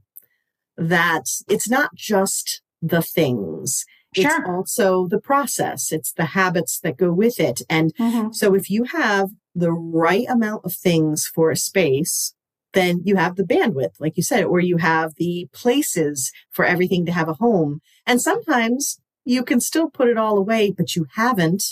that 0.77 1.25
it's 1.47 1.69
not 1.69 1.95
just 1.95 2.61
the 2.81 3.01
things, 3.01 3.85
Sure. 4.15 4.25
it's 4.25 4.47
also 4.47 5.07
the 5.07 5.19
process, 5.19 5.91
it's 5.91 6.11
the 6.13 6.25
habits 6.25 6.79
that 6.81 6.97
go 6.97 7.11
with 7.11 7.39
it. 7.39 7.61
And 7.69 7.91
Mhm. 7.95 8.35
so 8.35 8.53
if 8.53 8.69
you 8.69 8.83
have 8.83 9.29
the 9.55 9.71
right 9.71 10.27
amount 10.29 10.65
of 10.65 10.73
things 10.73 11.25
for 11.25 11.49
a 11.49 11.55
space, 11.55 12.35
then 12.73 13.01
you 13.03 13.15
have 13.15 13.35
the 13.35 13.43
bandwidth, 13.43 13.99
like 13.99 14.17
you 14.17 14.23
said, 14.23 14.43
or 14.43 14.59
you 14.59 14.77
have 14.77 15.15
the 15.15 15.47
places 15.53 16.31
for 16.51 16.65
everything 16.65 17.05
to 17.05 17.11
have 17.11 17.29
a 17.29 17.33
home. 17.33 17.81
And 18.05 18.21
sometimes 18.21 18.99
you 19.25 19.43
can 19.43 19.59
still 19.59 19.89
put 19.89 20.07
it 20.07 20.17
all 20.17 20.37
away, 20.37 20.71
but 20.71 20.95
you 20.95 21.05
haven't. 21.15 21.63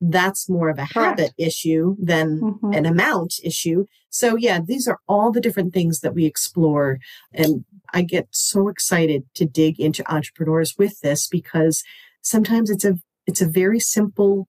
That's 0.00 0.48
more 0.48 0.68
of 0.68 0.78
a 0.78 0.86
Correct. 0.86 1.20
habit 1.20 1.32
issue 1.38 1.96
than 1.98 2.40
Mhm. 2.40 2.76
an 2.76 2.84
amount 2.86 3.34
issue. 3.42 3.86
So 4.10 4.36
yeah, 4.36 4.60
these 4.64 4.86
are 4.86 4.98
all 5.08 5.32
the 5.32 5.40
different 5.40 5.72
things 5.72 6.00
that 6.00 6.14
we 6.14 6.26
explore. 6.26 6.98
And 7.32 7.64
I 7.94 8.02
get 8.02 8.28
so 8.30 8.68
excited 8.68 9.24
to 9.34 9.46
dig 9.46 9.80
into 9.80 10.10
entrepreneurs 10.12 10.74
with 10.76 11.00
this 11.00 11.28
because 11.28 11.82
sometimes 12.20 12.68
it's 12.70 12.84
a, 12.84 12.96
it's 13.26 13.40
a 13.40 13.48
very 13.48 13.80
simple 13.80 14.48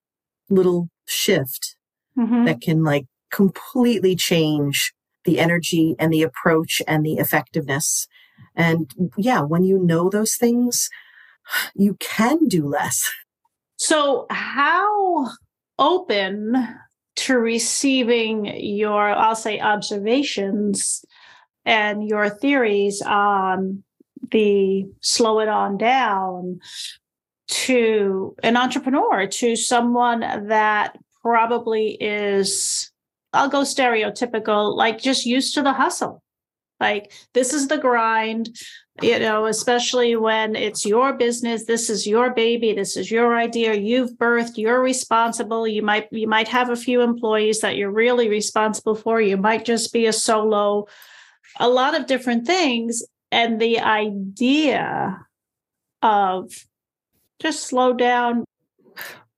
little 0.49 0.89
shift 1.05 1.75
Mhm. 2.17 2.45
that 2.45 2.59
can 2.61 2.83
like 2.83 3.05
completely 3.31 4.15
change 4.15 4.93
the 5.23 5.39
energy 5.39 5.95
and 5.99 6.11
the 6.11 6.23
approach 6.23 6.81
and 6.87 7.05
the 7.05 7.15
effectiveness. 7.17 8.07
And 8.55 8.91
yeah, 9.17 9.41
when 9.41 9.63
you 9.63 9.77
know 9.79 10.09
those 10.09 10.35
things, 10.35 10.89
you 11.75 11.95
can 11.99 12.47
do 12.47 12.67
less. 12.67 13.11
So, 13.77 14.25
how 14.29 15.27
open 15.79 16.55
to 17.17 17.37
receiving 17.37 18.45
your, 18.45 19.09
I'll 19.09 19.35
say, 19.35 19.59
observations 19.59 21.03
and 21.65 22.07
your 22.07 22.29
theories 22.29 23.01
on 23.01 23.83
the 24.31 24.85
slow 25.01 25.39
it 25.39 25.47
on 25.47 25.77
down 25.77 26.59
to 27.47 28.35
an 28.43 28.57
entrepreneur, 28.57 29.27
to 29.27 29.55
someone 29.55 30.19
that 30.47 30.97
probably 31.21 31.91
is, 31.99 32.91
I'll 33.33 33.49
go 33.49 33.61
stereotypical, 33.61 34.75
like 34.75 34.99
just 34.99 35.25
used 35.25 35.53
to 35.55 35.61
the 35.61 35.73
hustle. 35.73 36.21
Like, 36.79 37.11
this 37.33 37.53
is 37.53 37.67
the 37.67 37.77
grind 37.77 38.49
you 39.01 39.19
know, 39.19 39.45
especially 39.45 40.15
when 40.15 40.55
it's 40.55 40.85
your 40.85 41.13
business, 41.13 41.65
this 41.65 41.89
is 41.89 42.07
your 42.07 42.33
baby, 42.33 42.73
this 42.73 42.97
is 42.97 43.11
your 43.11 43.35
idea, 43.35 43.73
you've 43.75 44.11
birthed, 44.11 44.57
you're 44.57 44.81
responsible. 44.81 45.67
You 45.67 45.83
might 45.83 46.07
you 46.11 46.27
might 46.27 46.47
have 46.47 46.69
a 46.69 46.75
few 46.75 47.01
employees 47.01 47.61
that 47.61 47.75
you're 47.75 47.91
really 47.91 48.29
responsible 48.29 48.95
for. 48.95 49.21
You 49.21 49.37
might 49.37 49.65
just 49.65 49.93
be 49.93 50.07
a 50.07 50.13
solo, 50.13 50.87
a 51.59 51.69
lot 51.69 51.99
of 51.99 52.07
different 52.07 52.47
things. 52.47 53.03
And 53.31 53.59
the 53.59 53.79
idea 53.79 55.25
of 56.01 56.51
just 57.39 57.63
slow 57.67 57.93
down 57.93 58.45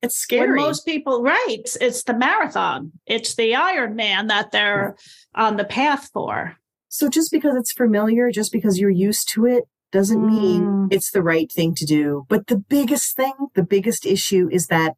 It's 0.02 0.26
when 0.30 0.40
scary. 0.48 0.60
most 0.60 0.86
people 0.86 1.22
right 1.22 1.46
it's, 1.48 1.76
it's 1.76 2.04
the 2.04 2.14
marathon 2.14 2.92
it's 3.06 3.34
the 3.34 3.54
iron 3.54 3.96
man 3.96 4.28
that 4.28 4.52
they're 4.52 4.96
on 5.34 5.56
the 5.56 5.64
path 5.64 6.08
for 6.12 6.56
So 6.92 7.08
just 7.08 7.30
because 7.30 7.54
it's 7.56 7.72
familiar, 7.72 8.30
just 8.32 8.50
because 8.52 8.78
you're 8.78 8.90
used 8.90 9.28
to 9.34 9.46
it, 9.46 9.64
doesn't 9.92 10.24
mean 10.26 10.62
Mm. 10.64 10.88
it's 10.92 11.10
the 11.12 11.22
right 11.22 11.50
thing 11.50 11.74
to 11.76 11.84
do. 11.86 12.26
But 12.28 12.48
the 12.48 12.58
biggest 12.58 13.16
thing, 13.16 13.32
the 13.54 13.62
biggest 13.62 14.04
issue 14.04 14.48
is 14.52 14.66
that 14.66 14.94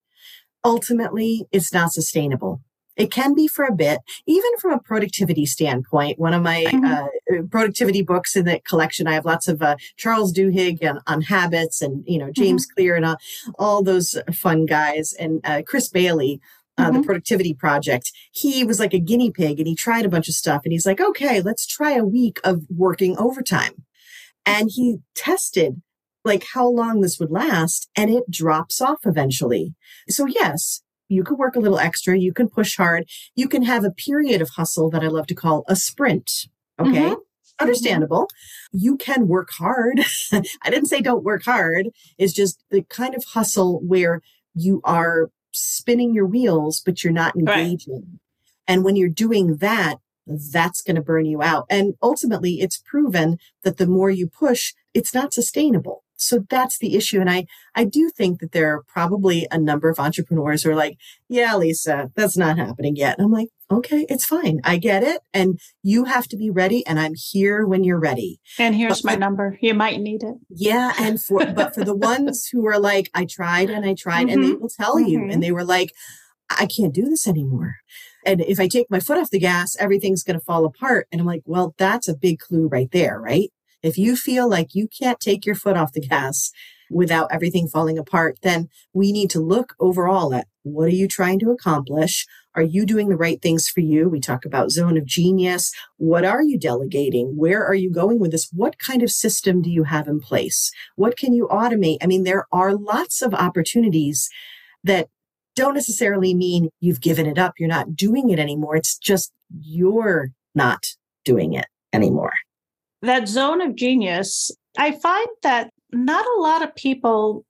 ultimately 0.64 1.46
it's 1.52 1.72
not 1.72 1.92
sustainable. 1.92 2.60
It 2.96 3.10
can 3.10 3.34
be 3.34 3.46
for 3.48 3.64
a 3.64 3.72
bit, 3.74 4.00
even 4.26 4.50
from 4.60 4.72
a 4.72 4.78
productivity 4.78 5.46
standpoint. 5.46 6.18
One 6.18 6.34
of 6.34 6.42
my 6.42 6.64
Mhm. 6.64 6.84
uh, 6.84 7.42
productivity 7.50 8.02
books 8.02 8.36
in 8.36 8.44
the 8.44 8.60
collection, 8.68 9.06
I 9.06 9.14
have 9.14 9.24
lots 9.24 9.48
of 9.48 9.62
uh, 9.62 9.76
Charles 9.96 10.32
Duhigg 10.32 10.84
on, 10.84 11.00
on 11.06 11.22
habits 11.22 11.80
and, 11.80 12.04
you 12.06 12.18
know, 12.18 12.30
James 12.30 12.66
Clear 12.66 12.94
and 12.96 13.04
uh, 13.06 13.16
all 13.58 13.82
those 13.82 14.18
fun 14.34 14.66
guys 14.66 15.14
and 15.18 15.40
uh, 15.44 15.62
Chris 15.66 15.88
Bailey 15.88 16.40
uh, 16.78 16.90
the 16.90 17.02
productivity 17.02 17.54
project, 17.54 18.10
he 18.32 18.64
was 18.64 18.80
like 18.80 18.94
a 18.94 18.98
guinea 18.98 19.30
pig 19.30 19.58
and 19.58 19.66
he 19.68 19.74
tried 19.74 20.04
a 20.04 20.08
bunch 20.08 20.28
of 20.28 20.34
stuff 20.34 20.62
and 20.64 20.72
he's 20.72 20.86
like, 20.86 21.00
okay, 21.00 21.40
let's 21.40 21.66
try 21.66 21.92
a 21.92 22.04
week 22.04 22.40
of 22.44 22.62
working 22.70 23.16
overtime. 23.18 23.84
And 24.46 24.70
he 24.74 24.98
tested 25.14 25.82
like 26.24 26.44
how 26.54 26.66
long 26.68 27.00
this 27.00 27.18
would 27.18 27.30
last 27.30 27.88
and 27.96 28.10
it 28.10 28.30
drops 28.30 28.80
off 28.80 29.00
eventually. 29.04 29.74
So 30.08 30.26
yes, 30.26 30.82
you 31.08 31.24
can 31.24 31.36
work 31.36 31.56
a 31.56 31.60
little 31.60 31.78
extra. 31.78 32.18
You 32.18 32.32
can 32.32 32.48
push 32.48 32.76
hard. 32.76 33.04
You 33.34 33.48
can 33.48 33.62
have 33.64 33.84
a 33.84 33.90
period 33.90 34.40
of 34.40 34.50
hustle 34.50 34.88
that 34.90 35.02
I 35.04 35.08
love 35.08 35.26
to 35.28 35.34
call 35.34 35.64
a 35.68 35.76
sprint. 35.76 36.48
Okay. 36.80 37.10
Mhm. 37.10 37.16
Understandable. 37.60 38.28
You 38.72 38.96
can 38.96 39.28
work 39.28 39.50
hard. 39.52 40.00
I 40.32 40.70
didn't 40.70 40.86
say 40.86 41.00
don't 41.00 41.22
work 41.22 41.44
hard. 41.44 41.88
It's 42.18 42.32
just 42.32 42.64
the 42.70 42.82
kind 42.82 43.14
of 43.14 43.24
hustle 43.24 43.80
where 43.80 44.22
you 44.54 44.80
are 44.84 45.30
spinning 45.52 46.14
your 46.14 46.26
wheels, 46.26 46.80
but 46.84 47.02
you're 47.02 47.12
not 47.12 47.34
Right. 47.36 47.58
engaging. 47.60 48.18
And 48.66 48.84
when 48.84 48.96
you're 48.96 49.08
doing 49.08 49.56
that, 49.56 49.96
that's 50.26 50.82
going 50.82 50.96
to 50.96 51.02
burn 51.02 51.26
you 51.26 51.42
out. 51.42 51.66
And 51.68 51.94
ultimately, 52.02 52.60
it's 52.60 52.78
proven 52.78 53.38
that 53.64 53.76
the 53.76 53.86
more 53.86 54.10
you 54.10 54.28
push, 54.28 54.72
it's 54.94 55.12
not 55.12 55.34
sustainable. 55.34 56.01
So 56.26 56.44
that's 56.48 56.78
the 56.78 56.94
issue. 56.96 57.20
And 57.20 57.30
I, 57.30 57.46
I 57.74 57.84
do 57.84 58.10
think 58.10 58.40
that 58.40 58.52
there 58.52 58.72
are 58.74 58.82
probably 58.86 59.46
a 59.50 59.58
number 59.58 59.88
of 59.88 59.98
entrepreneurs 59.98 60.62
who 60.62 60.70
are 60.70 60.76
like, 60.76 60.98
yeah, 61.28 61.56
Lisa, 61.56 62.10
that's 62.14 62.36
not 62.36 62.58
happening 62.58 62.96
yet. 62.96 63.18
And 63.18 63.26
I'm 63.26 63.32
like, 63.32 63.48
okay, 63.70 64.06
it's 64.08 64.24
fine. 64.24 64.60
I 64.64 64.76
get 64.76 65.02
it. 65.02 65.22
And 65.32 65.58
you 65.82 66.04
have 66.04 66.28
to 66.28 66.36
be 66.36 66.50
ready. 66.50 66.86
And 66.86 67.00
I'm 67.00 67.14
here 67.14 67.66
when 67.66 67.84
you're 67.84 68.00
ready. 68.00 68.40
And 68.58 68.74
here's 68.74 69.02
but 69.02 69.12
my 69.12 69.16
number. 69.16 69.58
You 69.60 69.74
might 69.74 70.00
need 70.00 70.22
it. 70.22 70.36
Yeah. 70.48 70.92
And 70.98 71.22
for, 71.22 71.46
but 71.54 71.74
for 71.74 71.84
the 71.84 71.96
ones 71.96 72.48
who 72.52 72.66
are 72.66 72.78
like, 72.78 73.10
I 73.14 73.24
tried 73.24 73.70
and 73.70 73.84
I 73.84 73.94
tried 73.94 74.26
mm-hmm. 74.26 74.32
and 74.32 74.44
they 74.44 74.48
mm-hmm. 74.50 74.62
will 74.62 74.68
tell 74.68 74.96
mm-hmm. 74.96 75.08
you, 75.08 75.30
and 75.30 75.42
they 75.42 75.52
were 75.52 75.64
like, 75.64 75.92
I 76.50 76.66
can't 76.66 76.94
do 76.94 77.04
this 77.04 77.26
anymore. 77.26 77.76
And 78.24 78.40
if 78.42 78.60
I 78.60 78.68
take 78.68 78.90
my 78.90 79.00
foot 79.00 79.18
off 79.18 79.30
the 79.30 79.38
gas, 79.38 79.76
everything's 79.78 80.22
going 80.22 80.38
to 80.38 80.44
fall 80.44 80.64
apart. 80.64 81.08
And 81.10 81.20
I'm 81.20 81.26
like, 81.26 81.42
well, 81.44 81.74
that's 81.78 82.08
a 82.08 82.16
big 82.16 82.38
clue 82.38 82.68
right 82.68 82.90
there, 82.92 83.18
right? 83.20 83.50
If 83.82 83.98
you 83.98 84.16
feel 84.16 84.48
like 84.48 84.74
you 84.74 84.88
can't 84.88 85.20
take 85.20 85.44
your 85.44 85.54
foot 85.54 85.76
off 85.76 85.92
the 85.92 86.00
gas 86.00 86.52
without 86.90 87.32
everything 87.32 87.66
falling 87.66 87.98
apart, 87.98 88.38
then 88.42 88.68
we 88.92 89.12
need 89.12 89.30
to 89.30 89.40
look 89.40 89.74
overall 89.80 90.34
at 90.34 90.46
what 90.62 90.84
are 90.84 90.90
you 90.90 91.08
trying 91.08 91.38
to 91.40 91.50
accomplish? 91.50 92.26
Are 92.54 92.62
you 92.62 92.84
doing 92.84 93.08
the 93.08 93.16
right 93.16 93.40
things 93.40 93.68
for 93.68 93.80
you? 93.80 94.08
We 94.08 94.20
talk 94.20 94.44
about 94.44 94.70
zone 94.70 94.96
of 94.98 95.06
genius. 95.06 95.72
What 95.96 96.24
are 96.24 96.42
you 96.42 96.58
delegating? 96.58 97.36
Where 97.36 97.64
are 97.64 97.74
you 97.74 97.90
going 97.90 98.20
with 98.20 98.30
this? 98.30 98.50
What 98.52 98.78
kind 98.78 99.02
of 99.02 99.10
system 99.10 99.62
do 99.62 99.70
you 99.70 99.84
have 99.84 100.06
in 100.06 100.20
place? 100.20 100.70
What 100.94 101.16
can 101.16 101.32
you 101.32 101.48
automate? 101.50 101.98
I 102.02 102.06
mean, 102.06 102.24
there 102.24 102.46
are 102.52 102.74
lots 102.74 103.22
of 103.22 103.34
opportunities 103.34 104.28
that 104.84 105.08
don't 105.56 105.74
necessarily 105.74 106.34
mean 106.34 106.68
you've 106.80 107.00
given 107.00 107.26
it 107.26 107.38
up. 107.38 107.54
You're 107.58 107.68
not 107.68 107.96
doing 107.96 108.30
it 108.30 108.38
anymore. 108.38 108.76
It's 108.76 108.96
just 108.96 109.32
you're 109.60 110.30
not 110.54 110.84
doing 111.24 111.54
it 111.54 111.66
anymore. 111.92 112.32
That 113.02 113.28
zone 113.28 113.60
of 113.60 113.74
genius, 113.74 114.50
I 114.78 114.92
find 114.92 115.28
that 115.42 115.70
not 115.92 116.24
a 116.24 116.40
lot 116.40 116.62
of 116.62 116.74
people 116.74 117.44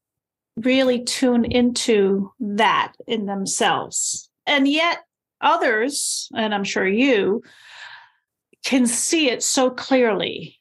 really 0.56 1.04
tune 1.04 1.44
into 1.44 2.32
that 2.40 2.92
in 3.06 3.26
themselves. 3.26 4.28
And 4.46 4.66
yet 4.66 4.98
others, 5.40 6.28
and 6.34 6.54
I'm 6.54 6.64
sure 6.64 6.86
you, 6.86 7.42
can 8.64 8.86
see 8.86 9.28
it 9.28 9.42
so 9.42 9.70
clearly 9.70 10.58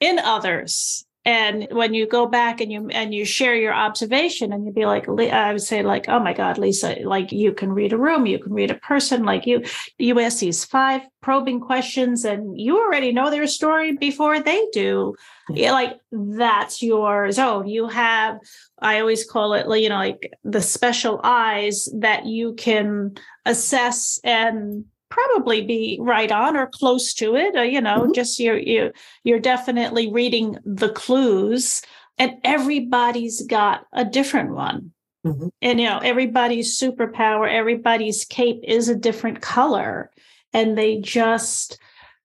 in 0.00 0.18
others 0.18 1.04
and 1.28 1.68
when 1.72 1.92
you 1.92 2.06
go 2.06 2.24
back 2.26 2.58
and 2.58 2.72
you 2.72 2.88
and 2.88 3.14
you 3.14 3.22
share 3.26 3.54
your 3.54 3.74
observation 3.74 4.50
and 4.50 4.64
you'd 4.64 4.74
be 4.74 4.86
like 4.86 5.06
i 5.08 5.52
would 5.52 5.60
say 5.60 5.82
like 5.82 6.08
oh 6.08 6.18
my 6.18 6.32
god 6.32 6.56
lisa 6.56 6.96
like 7.04 7.30
you 7.30 7.52
can 7.52 7.70
read 7.70 7.92
a 7.92 7.98
room 7.98 8.24
you 8.24 8.38
can 8.38 8.54
read 8.54 8.70
a 8.70 8.76
person 8.76 9.24
like 9.24 9.46
you 9.46 9.62
you 9.98 10.18
ask 10.18 10.38
these 10.38 10.64
five 10.64 11.02
probing 11.20 11.60
questions 11.60 12.24
and 12.24 12.58
you 12.58 12.78
already 12.78 13.12
know 13.12 13.28
their 13.30 13.46
story 13.46 13.92
before 13.92 14.40
they 14.40 14.64
do. 14.72 15.14
Yeah, 15.50 15.72
like 15.72 15.98
that's 16.12 16.82
your 16.82 17.30
zone. 17.32 17.66
You 17.66 17.88
have 17.88 18.38
i 18.80 19.00
always 19.00 19.28
call 19.28 19.54
it 19.54 19.66
you 19.80 19.88
know 19.88 19.96
like 19.96 20.32
the 20.44 20.62
special 20.62 21.20
eyes 21.24 21.88
that 21.98 22.24
you 22.26 22.54
can 22.54 23.14
assess 23.44 24.20
and 24.24 24.84
probably 25.10 25.62
be 25.62 25.98
right 26.00 26.30
on 26.30 26.56
or 26.56 26.66
close 26.66 27.14
to 27.14 27.36
it. 27.36 27.56
Uh, 27.56 27.62
you 27.62 27.80
know, 27.80 28.02
mm-hmm. 28.02 28.12
just 28.12 28.38
you're 28.38 28.58
you 28.58 28.92
you're 29.24 29.40
definitely 29.40 30.10
reading 30.10 30.58
the 30.64 30.90
clues, 30.90 31.82
and 32.18 32.36
everybody's 32.44 33.42
got 33.46 33.86
a 33.92 34.04
different 34.04 34.54
one. 34.54 34.92
Mm-hmm. 35.26 35.48
And 35.62 35.80
you 35.80 35.88
know, 35.88 35.98
everybody's 35.98 36.78
superpower, 36.78 37.50
everybody's 37.50 38.24
cape 38.24 38.60
is 38.62 38.88
a 38.88 38.96
different 38.96 39.40
color, 39.40 40.10
and 40.52 40.76
they 40.76 41.00
just 41.00 41.78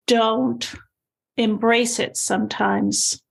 don't 0.05 0.73
embrace 1.37 1.99
it 1.99 2.17
sometimes. 2.17 3.22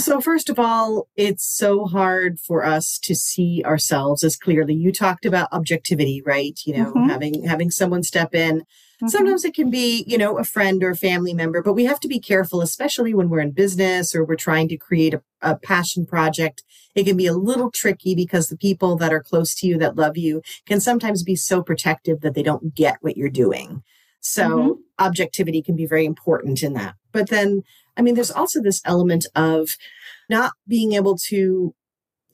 So, 0.00 0.20
first 0.20 0.48
of 0.48 0.58
all, 0.58 1.08
it's 1.14 1.44
so 1.44 1.84
hard 1.84 2.40
for 2.40 2.64
us 2.64 2.98
to 3.02 3.14
see 3.14 3.62
ourselves 3.66 4.24
as 4.24 4.36
clearly. 4.36 4.74
You 4.74 4.92
talked 4.92 5.26
about 5.26 5.52
objectivity, 5.52 6.22
right? 6.24 6.58
You 6.64 6.78
know, 6.78 6.92
mm-hmm. 6.92 7.08
having 7.10 7.44
having 7.44 7.70
someone 7.70 8.02
step 8.02 8.34
in. 8.34 8.60
Mm-hmm. 8.60 9.08
Sometimes 9.08 9.44
it 9.44 9.54
can 9.54 9.70
be, 9.70 10.04
you 10.06 10.16
know, 10.16 10.38
a 10.38 10.44
friend 10.44 10.82
or 10.82 10.90
a 10.90 10.96
family 10.96 11.34
member, 11.34 11.62
but 11.62 11.74
we 11.74 11.84
have 11.84 12.00
to 12.00 12.08
be 12.08 12.18
careful, 12.18 12.62
especially 12.62 13.12
when 13.12 13.28
we're 13.28 13.40
in 13.40 13.50
business 13.50 14.14
or 14.14 14.24
we're 14.24 14.36
trying 14.36 14.68
to 14.68 14.78
create 14.78 15.14
a, 15.14 15.22
a 15.42 15.56
passion 15.56 16.06
project. 16.06 16.62
It 16.94 17.04
can 17.04 17.16
be 17.16 17.26
a 17.26 17.34
little 17.34 17.70
tricky 17.70 18.14
because 18.14 18.48
the 18.48 18.56
people 18.56 18.96
that 18.96 19.12
are 19.12 19.22
close 19.22 19.54
to 19.56 19.66
you 19.66 19.76
that 19.78 19.96
love 19.96 20.16
you 20.16 20.40
can 20.66 20.80
sometimes 20.80 21.22
be 21.22 21.36
so 21.36 21.62
protective 21.62 22.22
that 22.22 22.34
they 22.34 22.42
don't 22.42 22.74
get 22.74 22.96
what 23.00 23.18
you're 23.18 23.28
doing. 23.28 23.82
So 24.20 24.48
mm-hmm. 24.48 24.70
objectivity 24.98 25.62
can 25.62 25.76
be 25.76 25.86
very 25.86 26.04
important 26.04 26.62
in 26.62 26.74
that. 26.74 26.94
But 27.12 27.30
then 27.30 27.62
I 28.00 28.02
mean, 28.02 28.14
there's 28.14 28.30
also 28.30 28.62
this 28.62 28.80
element 28.86 29.26
of 29.34 29.76
not 30.30 30.54
being 30.66 30.94
able 30.94 31.18
to 31.28 31.74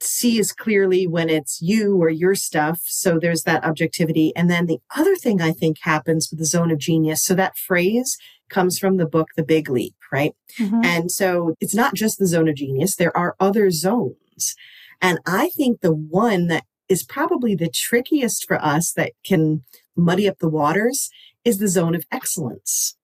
see 0.01 0.39
as 0.39 0.53
clearly 0.53 1.09
when 1.09 1.29
it's 1.29 1.61
you 1.61 2.01
or 2.01 2.09
your 2.09 2.37
stuff. 2.37 2.83
So 2.85 3.19
there's 3.19 3.43
that 3.43 3.65
objectivity. 3.65 4.33
And 4.37 4.49
then 4.49 4.67
the 4.67 4.79
other 4.97 5.17
thing 5.17 5.43
I 5.43 5.51
think 5.51 5.79
happens 5.81 6.29
with 6.31 6.39
the 6.39 6.45
zone 6.45 6.71
of 6.71 6.79
genius. 6.79 7.25
So 7.25 7.35
that 7.35 7.57
phrase 7.57 8.17
comes 8.49 8.79
from 8.79 8.97
the 8.97 9.07
book, 9.07 9.31
The 9.35 9.43
Big 9.43 9.69
Leap, 9.69 9.97
right? 10.13 10.37
Mm-hmm. 10.57 10.85
And 10.85 11.11
so 11.11 11.57
it's 11.61 11.75
not 11.75 11.95
just 11.95 12.21
the 12.21 12.29
zone 12.29 12.49
of 12.49 12.55
genius. 12.55 12.95
There 12.95 13.17
are 13.17 13.35
other 13.41 13.73
zones. 13.73 14.55
And 15.03 15.19
I 15.27 15.49
think 15.49 15.81
the 15.81 15.95
one 15.95 16.47
that 16.47 16.63
is 16.89 17.03
probably 17.03 17.57
the 17.57 17.71
trickiest 17.71 18.47
for 18.47 18.65
us 18.65 18.93
that 18.93 19.15
can 19.25 19.65
muddy 19.97 20.29
up 20.29 20.39
the 20.39 20.49
waters 20.49 21.11
is 21.45 21.59
the 21.59 21.67
zone 21.67 21.97
of 21.97 22.05
excellence. 22.13 22.97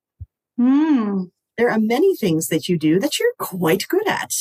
Mm 0.61 1.31
there 1.57 1.71
are 1.71 1.79
many 1.79 2.17
things 2.17 2.49
that 2.49 2.69
you 2.69 2.79
do 2.79 2.99
that 3.01 3.19
you're 3.19 3.35
quite 3.39 3.87
good 3.89 4.07
at. 4.09 4.33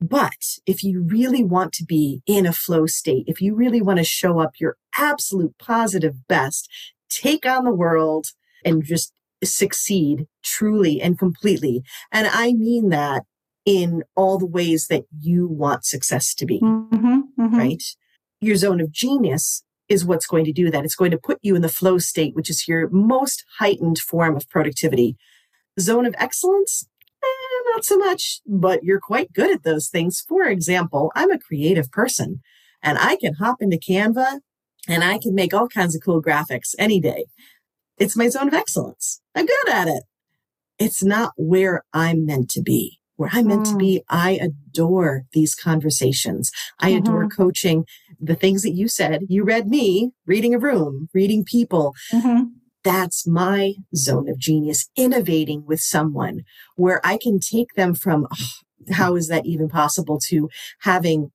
But 0.00 0.58
if 0.66 0.84
you 0.84 1.02
really 1.02 1.42
want 1.42 1.72
to 1.74 1.84
be 1.84 2.22
in 2.26 2.46
a 2.46 2.52
flow 2.52 2.86
state, 2.86 3.24
if 3.26 3.40
you 3.40 3.54
really 3.54 3.80
want 3.80 3.98
to 3.98 4.04
show 4.04 4.38
up 4.38 4.52
your 4.58 4.76
absolute 4.98 5.56
positive 5.58 6.26
best, 6.28 6.68
take 7.08 7.46
on 7.46 7.64
the 7.64 7.72
world 7.72 8.26
and 8.64 8.84
just 8.84 9.12
succeed 9.42 10.26
truly 10.42 11.00
and 11.00 11.18
completely. 11.18 11.82
And 12.12 12.28
I 12.30 12.52
mean 12.52 12.90
that 12.90 13.24
in 13.64 14.02
all 14.14 14.38
the 14.38 14.46
ways 14.46 14.88
that 14.88 15.04
you 15.20 15.48
want 15.48 15.84
success 15.84 16.34
to 16.34 16.46
be, 16.46 16.60
mm-hmm, 16.60 17.20
mm-hmm. 17.38 17.56
right? 17.56 17.82
Your 18.40 18.56
zone 18.56 18.80
of 18.80 18.92
genius 18.92 19.64
is 19.88 20.04
what's 20.04 20.26
going 20.26 20.44
to 20.44 20.52
do 20.52 20.70
that. 20.70 20.84
It's 20.84 20.94
going 20.94 21.10
to 21.10 21.18
put 21.18 21.38
you 21.42 21.56
in 21.56 21.62
the 21.62 21.68
flow 21.68 21.98
state, 21.98 22.34
which 22.34 22.50
is 22.50 22.68
your 22.68 22.88
most 22.90 23.44
heightened 23.58 23.98
form 23.98 24.36
of 24.36 24.48
productivity. 24.48 25.16
Zone 25.80 26.06
of 26.06 26.14
excellence? 26.18 26.88
Eh, 27.22 27.70
not 27.72 27.84
so 27.84 27.96
much, 27.96 28.40
but 28.46 28.84
you're 28.84 29.00
quite 29.00 29.32
good 29.32 29.50
at 29.50 29.64
those 29.64 29.88
things. 29.88 30.24
For 30.28 30.44
example, 30.44 31.10
I'm 31.14 31.30
a 31.30 31.38
creative 31.38 31.90
person 31.90 32.40
and 32.82 32.98
I 32.98 33.16
can 33.16 33.34
hop 33.34 33.60
into 33.60 33.78
Canva 33.78 34.40
and 34.88 35.02
I 35.02 35.18
can 35.18 35.34
make 35.34 35.54
all 35.54 35.68
kinds 35.68 35.94
of 35.96 36.02
cool 36.04 36.22
graphics 36.22 36.74
any 36.78 37.00
day. 37.00 37.26
It's 37.98 38.16
my 38.16 38.28
zone 38.28 38.48
of 38.48 38.54
excellence. 38.54 39.20
I'm 39.34 39.46
good 39.46 39.68
at 39.68 39.88
it. 39.88 40.04
It's 40.78 41.02
not 41.02 41.32
where 41.36 41.84
I'm 41.92 42.26
meant 42.26 42.50
to 42.50 42.62
be. 42.62 42.98
Where 43.16 43.30
I'm 43.32 43.46
meant 43.46 43.66
mm. 43.66 43.72
to 43.72 43.76
be, 43.76 44.02
I 44.08 44.40
adore 44.42 45.22
these 45.32 45.54
conversations. 45.54 46.50
I 46.80 46.90
mm-hmm. 46.90 46.98
adore 46.98 47.28
coaching. 47.28 47.84
The 48.20 48.34
things 48.34 48.62
that 48.62 48.72
you 48.72 48.88
said, 48.88 49.22
you 49.28 49.44
read 49.44 49.68
me 49.68 50.10
reading 50.26 50.54
a 50.54 50.58
room, 50.58 51.08
reading 51.14 51.44
people. 51.44 51.94
Mm-hmm 52.12 52.44
that's 52.84 53.26
my 53.26 53.74
zone 53.96 54.28
of 54.28 54.38
genius, 54.38 54.88
innovating 54.94 55.64
with 55.66 55.80
someone 55.80 56.44
where 56.76 57.00
I 57.04 57.18
can 57.20 57.40
take 57.40 57.74
them 57.74 57.94
from 57.94 58.28
oh, 58.30 58.92
how 58.92 59.16
is 59.16 59.28
that 59.28 59.46
even 59.46 59.68
possible 59.68 60.20
to 60.28 60.48
having 60.82 61.32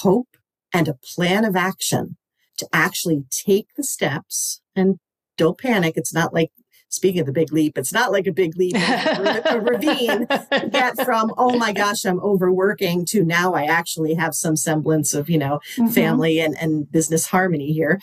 hope 0.00 0.36
and 0.74 0.88
a 0.88 0.98
plan 1.14 1.44
of 1.44 1.56
action 1.56 2.16
to 2.58 2.68
actually 2.72 3.24
take 3.30 3.68
the 3.76 3.84
steps 3.84 4.60
and 4.74 4.98
don't 5.36 5.58
panic. 5.58 5.94
It's 5.96 6.12
not 6.12 6.34
like 6.34 6.50
speaking 6.88 7.20
of 7.20 7.26
the 7.26 7.32
big 7.32 7.52
leap, 7.52 7.76
it's 7.76 7.92
not 7.92 8.12
like 8.12 8.26
a 8.26 8.32
big 8.32 8.56
leap, 8.56 8.74
a 8.76 9.60
ravine 9.60 10.26
to 10.26 10.68
get 10.70 10.96
from, 11.04 11.32
oh 11.36 11.56
my 11.58 11.72
gosh, 11.72 12.04
I'm 12.04 12.20
overworking 12.20 13.04
to 13.06 13.24
now 13.24 13.54
I 13.54 13.64
actually 13.64 14.14
have 14.14 14.34
some 14.34 14.56
semblance 14.56 15.14
of, 15.14 15.28
you 15.28 15.38
know, 15.38 15.60
mm-hmm. 15.76 15.88
family 15.88 16.40
and, 16.40 16.56
and 16.60 16.90
business 16.90 17.26
harmony 17.26 17.72
here. 17.72 18.00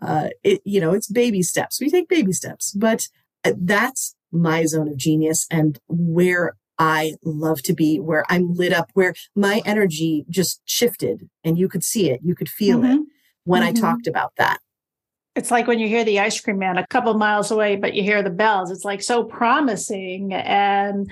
Uh, 0.00 0.28
it, 0.44 0.60
you 0.64 0.80
know, 0.80 0.92
it's 0.92 1.08
baby 1.08 1.42
steps. 1.42 1.80
We 1.80 1.90
take 1.90 2.08
baby 2.08 2.32
steps, 2.32 2.72
but 2.72 3.08
uh, 3.44 3.52
that's 3.56 4.14
my 4.30 4.64
zone 4.64 4.88
of 4.88 4.96
genius 4.96 5.46
and 5.50 5.78
where 5.88 6.56
I 6.78 7.14
love 7.24 7.62
to 7.62 7.72
be, 7.72 7.98
where 7.98 8.24
I'm 8.28 8.54
lit 8.54 8.72
up, 8.72 8.90
where 8.94 9.14
my 9.34 9.62
energy 9.64 10.24
just 10.28 10.62
shifted 10.64 11.28
and 11.42 11.58
you 11.58 11.68
could 11.68 11.82
see 11.82 12.10
it, 12.10 12.20
you 12.22 12.36
could 12.36 12.48
feel 12.48 12.78
mm-hmm. 12.78 12.92
it 12.92 13.00
when 13.44 13.62
mm-hmm. 13.62 13.76
I 13.76 13.80
talked 13.80 14.06
about 14.06 14.34
that. 14.36 14.60
It's 15.38 15.52
like 15.52 15.68
when 15.68 15.78
you 15.78 15.86
hear 15.86 16.02
the 16.02 16.18
ice 16.18 16.40
cream 16.40 16.58
man 16.58 16.78
a 16.78 16.86
couple 16.88 17.14
miles 17.14 17.52
away, 17.52 17.76
but 17.76 17.94
you 17.94 18.02
hear 18.02 18.24
the 18.24 18.28
bells. 18.28 18.72
It's 18.72 18.84
like 18.84 19.00
so 19.00 19.22
promising. 19.22 20.34
And 20.34 21.08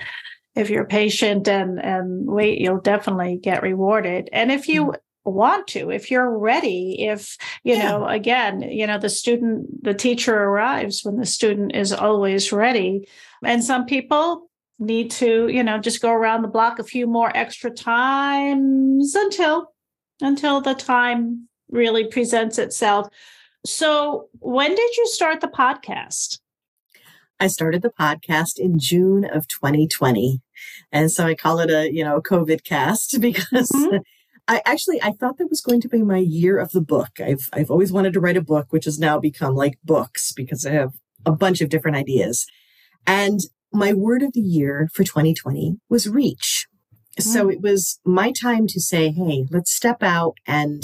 if 0.53 0.69
you're 0.69 0.83
patient 0.83 1.47
and 1.47 1.79
and 1.79 2.27
wait, 2.27 2.59
you'll 2.59 2.81
definitely 2.81 3.37
get 3.37 3.63
rewarded. 3.63 4.27
And 4.33 4.51
if 4.51 4.67
you 4.67 4.87
mm-hmm. 4.87 5.31
want 5.31 5.67
to, 5.67 5.91
if 5.91 6.11
you're 6.11 6.37
ready, 6.37 7.07
if, 7.07 7.37
you 7.63 7.75
yeah. 7.75 7.83
know, 7.83 8.05
again, 8.05 8.63
you 8.63 8.85
know, 8.85 8.97
the 8.97 9.09
student, 9.09 9.81
the 9.81 9.93
teacher 9.93 10.35
arrives 10.35 11.05
when 11.05 11.15
the 11.15 11.25
student 11.25 11.73
is 11.73 11.93
always 11.93 12.51
ready. 12.51 13.07
And 13.45 13.63
some 13.63 13.85
people 13.85 14.49
need 14.77 15.09
to, 15.11 15.47
you 15.47 15.63
know, 15.63 15.77
just 15.77 16.01
go 16.01 16.11
around 16.11 16.41
the 16.41 16.49
block 16.49 16.79
a 16.79 16.83
few 16.83 17.07
more 17.07 17.31
extra 17.33 17.71
times 17.71 19.15
until 19.15 19.71
until 20.19 20.59
the 20.59 20.75
time 20.75 21.47
really 21.69 22.07
presents 22.07 22.57
itself. 22.57 23.07
So, 23.67 24.29
when 24.39 24.73
did 24.73 24.95
you 24.95 25.07
start 25.07 25.41
the 25.41 25.49
podcast? 25.49 26.39
I 27.37 27.47
started 27.47 27.81
the 27.81 27.89
podcast 27.89 28.57
in 28.57 28.79
June 28.79 29.25
of 29.25 29.45
2020. 29.49 30.41
And 30.89 31.11
so 31.11 31.25
I 31.25 31.35
call 31.35 31.59
it 31.59 31.69
a, 31.69 31.93
you 31.93 32.01
know, 32.01 32.21
COVID 32.21 32.63
cast 32.63 33.17
because 33.21 33.69
mm-hmm. 33.69 33.97
I 34.47 34.61
actually 34.65 35.01
I 35.03 35.11
thought 35.11 35.37
that 35.37 35.49
was 35.49 35.59
going 35.59 35.81
to 35.81 35.89
be 35.89 36.01
my 36.01 36.17
year 36.17 36.57
of 36.57 36.71
the 36.71 36.79
book. 36.79 37.19
I've 37.19 37.49
I've 37.51 37.69
always 37.69 37.91
wanted 37.91 38.13
to 38.13 38.21
write 38.21 38.37
a 38.37 38.41
book, 38.41 38.67
which 38.69 38.85
has 38.85 38.99
now 38.99 39.19
become 39.19 39.53
like 39.53 39.77
books 39.83 40.31
because 40.31 40.65
I 40.65 40.71
have 40.71 40.93
a 41.25 41.33
bunch 41.33 41.59
of 41.59 41.67
different 41.67 41.97
ideas. 41.97 42.47
And 43.05 43.41
my 43.73 43.91
word 43.91 44.23
of 44.23 44.31
the 44.31 44.39
year 44.39 44.87
for 44.93 45.03
2020 45.03 45.75
was 45.89 46.07
reach. 46.07 46.67
Mm-hmm. 47.19 47.29
So 47.29 47.47
mm. 47.47 47.53
it 47.53 47.61
was 47.61 47.99
my 48.05 48.31
time 48.31 48.65
to 48.67 48.79
say, 48.79 49.11
hey, 49.11 49.45
let's 49.51 49.75
step 49.75 50.01
out 50.01 50.35
and, 50.47 50.83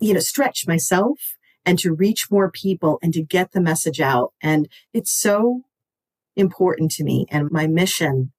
you 0.00 0.12
know, 0.12 0.20
stretch 0.20 0.66
myself 0.66 1.35
and 1.66 1.78
to 1.80 1.92
reach 1.92 2.30
more 2.30 2.50
people 2.50 2.98
and 3.02 3.12
to 3.12 3.22
get 3.22 3.52
the 3.52 3.60
message 3.60 4.00
out. 4.00 4.32
And 4.40 4.68
it's 4.94 5.10
so 5.12 5.62
important 6.36 6.92
to 6.92 7.04
me. 7.04 7.26
And 7.30 7.50
my 7.50 7.66
mission 7.66 8.32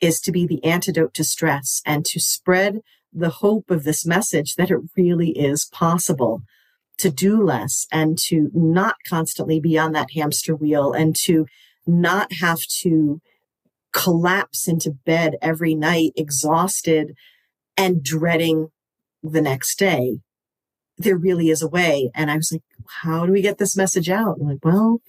is 0.00 0.20
to 0.20 0.32
be 0.32 0.46
the 0.46 0.64
antidote 0.64 1.12
to 1.14 1.24
stress 1.24 1.82
and 1.84 2.06
to 2.06 2.20
spread 2.20 2.78
the 3.12 3.28
hope 3.28 3.70
of 3.70 3.82
this 3.82 4.06
message 4.06 4.54
that 4.54 4.70
it 4.70 4.78
really 4.96 5.30
is 5.30 5.66
possible 5.66 6.42
to 6.98 7.10
do 7.10 7.42
less 7.42 7.86
and 7.90 8.18
to 8.18 8.50
not 8.54 8.96
constantly 9.08 9.58
be 9.58 9.76
on 9.76 9.92
that 9.92 10.10
hamster 10.14 10.54
wheel 10.54 10.92
and 10.92 11.16
to 11.16 11.46
not 11.86 12.32
have 12.40 12.60
to 12.82 13.20
collapse 13.92 14.68
into 14.68 14.90
bed 14.90 15.34
every 15.42 15.74
night 15.74 16.12
exhausted 16.14 17.14
and 17.76 18.02
dreading 18.02 18.68
the 19.22 19.40
next 19.40 19.78
day. 19.78 20.20
There 21.00 21.16
really 21.16 21.48
is 21.48 21.62
a 21.62 21.68
way. 21.68 22.10
And 22.14 22.30
I 22.30 22.36
was 22.36 22.52
like, 22.52 22.62
how 23.02 23.24
do 23.24 23.32
we 23.32 23.40
get 23.40 23.58
this 23.58 23.76
message 23.76 24.10
out? 24.10 24.36
I'm 24.38 24.48
like, 24.48 24.64
well, 24.64 25.00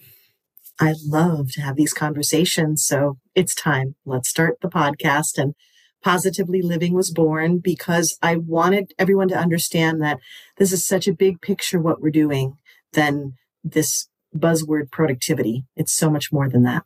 I 0.80 0.96
love 1.06 1.52
to 1.52 1.62
have 1.62 1.76
these 1.76 1.94
conversations. 1.94 2.86
So 2.86 3.18
it's 3.36 3.54
time. 3.54 3.96
Let's 4.06 4.30
start 4.30 4.58
the 4.62 4.70
podcast. 4.70 5.38
And 5.38 5.54
Positively 6.02 6.62
Living 6.62 6.94
was 6.94 7.12
born 7.12 7.60
because 7.60 8.18
I 8.22 8.38
wanted 8.38 8.94
everyone 8.98 9.28
to 9.28 9.38
understand 9.38 10.02
that 10.02 10.18
this 10.58 10.72
is 10.72 10.86
such 10.86 11.08
a 11.08 11.14
big 11.14 11.42
picture 11.42 11.80
what 11.80 12.02
we're 12.02 12.10
doing 12.10 12.58
than 12.94 13.34
this 13.64 14.08
buzzword 14.36 14.92
productivity. 14.92 15.66
It's 15.76 15.92
so 15.92 16.10
much 16.10 16.32
more 16.32 16.50
than 16.50 16.64
that. 16.64 16.84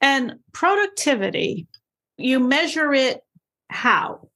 And 0.00 0.36
productivity, 0.52 1.68
you 2.16 2.40
measure 2.40 2.92
it 2.92 3.20
how? 3.68 4.28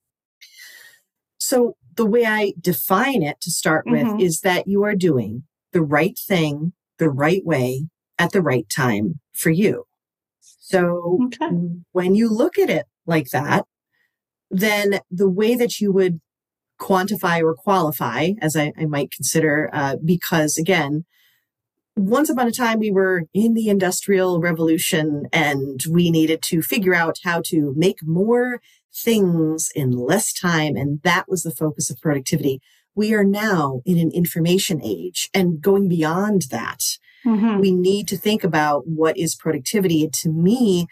So, 1.39 1.77
the 1.99 2.07
way 2.07 2.25
I 2.25 2.55
define 2.61 3.23
it 3.23 3.41
to 3.43 3.51
start 3.51 3.85
mm-hmm. 3.85 4.13
with 4.13 4.23
is 4.23 4.41
that 4.41 4.69
you 4.69 4.85
are 4.85 4.95
doing 4.95 5.43
the 5.73 5.83
right 5.83 6.17
thing 6.17 6.73
the 6.99 7.11
right 7.11 7.45
way 7.45 7.89
at 8.19 8.33
the 8.33 8.41
right 8.41 8.67
time 8.75 9.21
for 9.33 9.51
you. 9.51 9.85
So, 10.41 11.19
okay. 11.27 11.51
when 11.93 12.15
you 12.15 12.29
look 12.29 12.59
at 12.59 12.71
it 12.71 12.87
like 13.07 13.29
that, 13.31 13.67
then 14.51 15.01
the 15.11 15.29
way 15.29 15.55
that 15.57 15.81
you 15.81 15.93
would 15.93 16.21
quantify 16.81 17.43
or 17.43 17.55
qualify, 17.55 18.31
as 18.41 18.57
I, 18.57 18.73
I 18.79 18.87
might 18.87 19.11
consider, 19.11 19.69
uh, 19.73 19.97
because 20.05 20.57
again, 20.57 21.05
once 21.97 22.31
upon 22.31 22.47
a 22.47 22.53
time 22.53 22.79
we 22.79 22.93
were 22.93 23.25
in 23.35 23.55
the 23.55 23.69
industrial 23.69 24.41
revolution 24.41 25.27
and 25.33 25.83
we 25.91 26.11
needed 26.11 26.43
to 26.43 26.63
figure 26.63 26.95
out 26.95 27.17
how 27.25 27.43
to 27.47 27.75
make 27.77 27.99
more 28.05 28.61
things 28.95 29.71
in 29.75 29.93
less 29.93 30.33
time. 30.33 30.77
And 30.77 31.01
that 31.03 31.27
was 31.29 31.43
the 31.43 31.55
focus 31.55 31.91
of 31.91 32.01
productivity. 32.01 32.61
We 32.95 33.15
are 33.15 33.25
now 33.25 33.81
in 33.85 33.99
an 33.99 34.11
information 34.13 34.81
age 34.83 35.31
and 35.33 35.61
going 35.61 35.89
beyond 35.89 36.47
that. 36.51 36.81
Mm-hmm. 37.25 37.61
We 37.61 37.73
need 37.73 38.09
to 38.09 38.17
think 38.17 38.45
about 38.45 38.87
what 38.87 39.17
is 39.17 39.35
productivity. 39.35 40.05
And 40.05 40.13
to 40.15 40.31
me, 40.31 40.87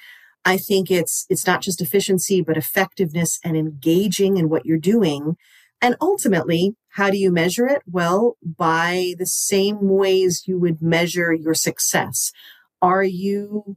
I 0.45 0.57
think 0.57 0.91
it's 0.91 1.27
it's 1.29 1.47
not 1.47 1.63
just 1.63 1.81
efficiency, 1.81 2.41
but 2.41 2.57
effectiveness 2.57 3.41
and 3.45 3.57
engaging 3.57 4.37
in 4.37 4.49
what 4.49 4.65
you're 4.65 4.79
doing. 4.79 5.37
And 5.83 5.97
ultimately, 6.01 6.77
how 6.91 7.11
do 7.11 7.19
you 7.19 7.31
measure 7.31 7.67
it? 7.67 7.83
Well, 7.87 8.37
by 8.43 9.15
the 9.19 9.27
same 9.27 9.89
ways 9.89 10.45
you 10.47 10.59
would 10.59 10.81
measure 10.81 11.33
your 11.33 11.55
success. 11.55 12.33
Are 12.81 13.05
you 13.05 13.77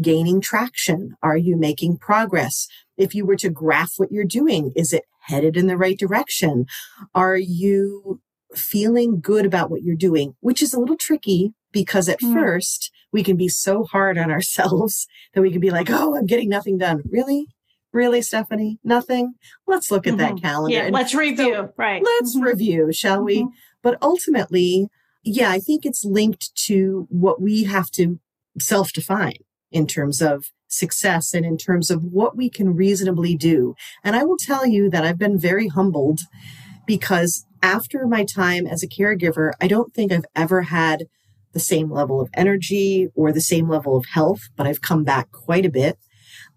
gaining 0.00 0.40
traction? 0.40 1.14
Are 1.22 1.36
you 1.36 1.56
making 1.56 1.98
progress? 1.98 2.66
If 2.96 3.14
you 3.14 3.26
were 3.26 3.36
to 3.36 3.50
graph 3.50 3.92
what 3.96 4.12
you're 4.12 4.24
doing, 4.24 4.72
is 4.74 4.92
it 4.92 5.04
headed 5.20 5.56
in 5.56 5.66
the 5.66 5.76
right 5.76 5.98
direction? 5.98 6.66
Are 7.14 7.36
you 7.36 8.20
feeling 8.54 9.20
good 9.20 9.44
about 9.44 9.70
what 9.70 9.82
you're 9.82 9.96
doing? 9.96 10.34
Which 10.40 10.62
is 10.62 10.72
a 10.72 10.80
little 10.80 10.96
tricky 10.96 11.52
because 11.72 12.08
at 12.08 12.20
mm. 12.20 12.32
first 12.32 12.90
we 13.12 13.22
can 13.22 13.36
be 13.36 13.48
so 13.48 13.84
hard 13.84 14.18
on 14.18 14.30
ourselves 14.36 15.06
that 15.34 15.42
we 15.42 15.50
can 15.50 15.60
be 15.60 15.70
like, 15.70 15.90
oh, 15.90 16.16
I'm 16.16 16.26
getting 16.26 16.48
nothing 16.48 16.78
done. 16.78 17.02
Really? 17.10 17.46
Really, 17.92 18.20
Stephanie? 18.20 18.78
Nothing? 18.84 19.34
Let's 19.66 19.90
look 19.90 20.06
at 20.06 20.14
mm-hmm. 20.14 20.34
that 20.34 20.42
calendar. 20.42 20.76
Yeah, 20.76 20.84
and 20.84 20.94
let's 20.94 21.14
review. 21.14 21.54
So 21.54 21.72
right. 21.78 22.02
Let's 22.04 22.36
mm-hmm. 22.36 22.44
review, 22.44 22.92
shall 22.92 23.22
we? 23.22 23.42
Mm-hmm. 23.42 23.54
But 23.82 23.96
ultimately, 24.02 24.88
yeah, 25.22 25.50
I 25.50 25.58
think 25.60 25.86
it's 25.86 26.04
linked 26.04 26.54
to 26.66 27.06
what 27.08 27.40
we 27.40 27.64
have 27.64 27.90
to 27.92 28.20
self 28.58 28.92
define 28.92 29.38
in 29.70 29.86
terms 29.86 30.20
of 30.20 30.50
success 30.68 31.34
and 31.34 31.44
in 31.44 31.56
terms 31.56 31.90
of 31.90 32.04
what 32.04 32.36
we 32.36 32.50
can 32.50 32.74
reasonably 32.74 33.36
do. 33.36 33.74
And 34.04 34.16
I 34.16 34.24
will 34.24 34.36
tell 34.36 34.66
you 34.66 34.90
that 34.90 35.04
I've 35.04 35.18
been 35.18 35.38
very 35.38 35.68
humbled 35.68 36.20
because 36.86 37.44
after 37.62 38.06
my 38.06 38.24
time 38.24 38.66
as 38.66 38.82
a 38.82 38.88
caregiver, 38.88 39.52
I 39.60 39.68
don't 39.68 39.92
think 39.94 40.12
I've 40.12 40.26
ever 40.34 40.62
had 40.62 41.06
the 41.52 41.60
same 41.60 41.90
level 41.90 42.20
of 42.20 42.28
energy 42.34 43.08
or 43.14 43.32
the 43.32 43.40
same 43.40 43.68
level 43.68 43.96
of 43.96 44.06
health, 44.12 44.42
but 44.56 44.66
I've 44.66 44.82
come 44.82 45.04
back 45.04 45.32
quite 45.32 45.64
a 45.64 45.70
bit. 45.70 45.98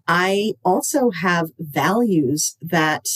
I 0.06 0.54
also 0.64 1.10
have 1.10 1.50
values 1.58 2.56
that 2.60 3.06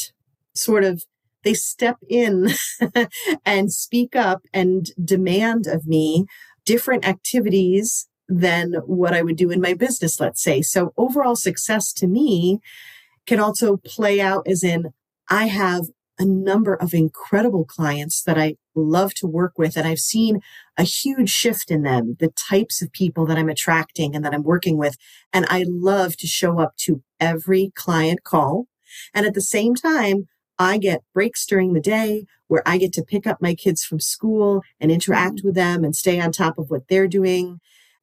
sort 0.54 0.84
of 0.84 1.04
they 1.42 1.54
step 1.54 1.98
in 2.08 2.48
and 3.44 3.72
speak 3.72 4.16
up 4.16 4.42
and 4.52 4.90
demand 5.04 5.66
of 5.66 5.86
me 5.86 6.24
different 6.64 7.06
activities 7.06 8.08
than 8.28 8.74
what 8.86 9.14
I 9.14 9.22
would 9.22 9.36
do 9.36 9.50
in 9.50 9.60
my 9.60 9.74
business, 9.74 10.20
let's 10.20 10.42
say. 10.42 10.62
So 10.62 10.92
overall 10.96 11.36
success 11.36 11.92
to 11.94 12.06
me 12.06 12.60
can 13.26 13.40
also 13.40 13.76
play 13.78 14.20
out 14.20 14.46
as 14.46 14.62
in 14.62 14.92
I 15.28 15.46
have 15.46 15.86
a 16.18 16.24
number 16.24 16.74
of 16.74 16.94
incredible 16.94 17.64
clients 17.64 18.22
that 18.22 18.38
I 18.38 18.56
love 18.74 19.14
to 19.14 19.26
work 19.26 19.54
with. 19.56 19.76
And 19.76 19.86
I've 19.86 19.98
seen 19.98 20.40
a 20.76 20.84
huge 20.84 21.30
shift 21.30 21.70
in 21.70 21.82
them, 21.82 22.16
the 22.20 22.32
types 22.48 22.80
of 22.82 22.92
people 22.92 23.26
that 23.26 23.38
I'm 23.38 23.48
attracting 23.48 24.14
and 24.14 24.24
that 24.24 24.34
I'm 24.34 24.44
working 24.44 24.76
with. 24.76 24.96
And 25.32 25.44
I 25.48 25.64
love 25.68 26.16
to 26.18 26.26
show 26.26 26.60
up 26.60 26.76
to 26.78 27.02
every 27.18 27.72
client 27.74 28.22
call. 28.22 28.66
And 29.12 29.26
at 29.26 29.34
the 29.34 29.40
same 29.40 29.74
time, 29.74 30.28
I 30.58 30.78
get 30.78 31.02
breaks 31.12 31.44
during 31.46 31.72
the 31.72 31.80
day 31.80 32.26
where 32.46 32.62
I 32.64 32.78
get 32.78 32.92
to 32.94 33.02
pick 33.02 33.26
up 33.26 33.42
my 33.42 33.54
kids 33.54 33.82
from 33.84 33.98
school 33.98 34.62
and 34.78 34.92
interact 34.92 35.36
mm-hmm. 35.36 35.48
with 35.48 35.54
them 35.56 35.82
and 35.82 35.96
stay 35.96 36.20
on 36.20 36.30
top 36.30 36.58
of 36.58 36.70
what 36.70 36.88
they're 36.88 37.08
doing. 37.08 37.60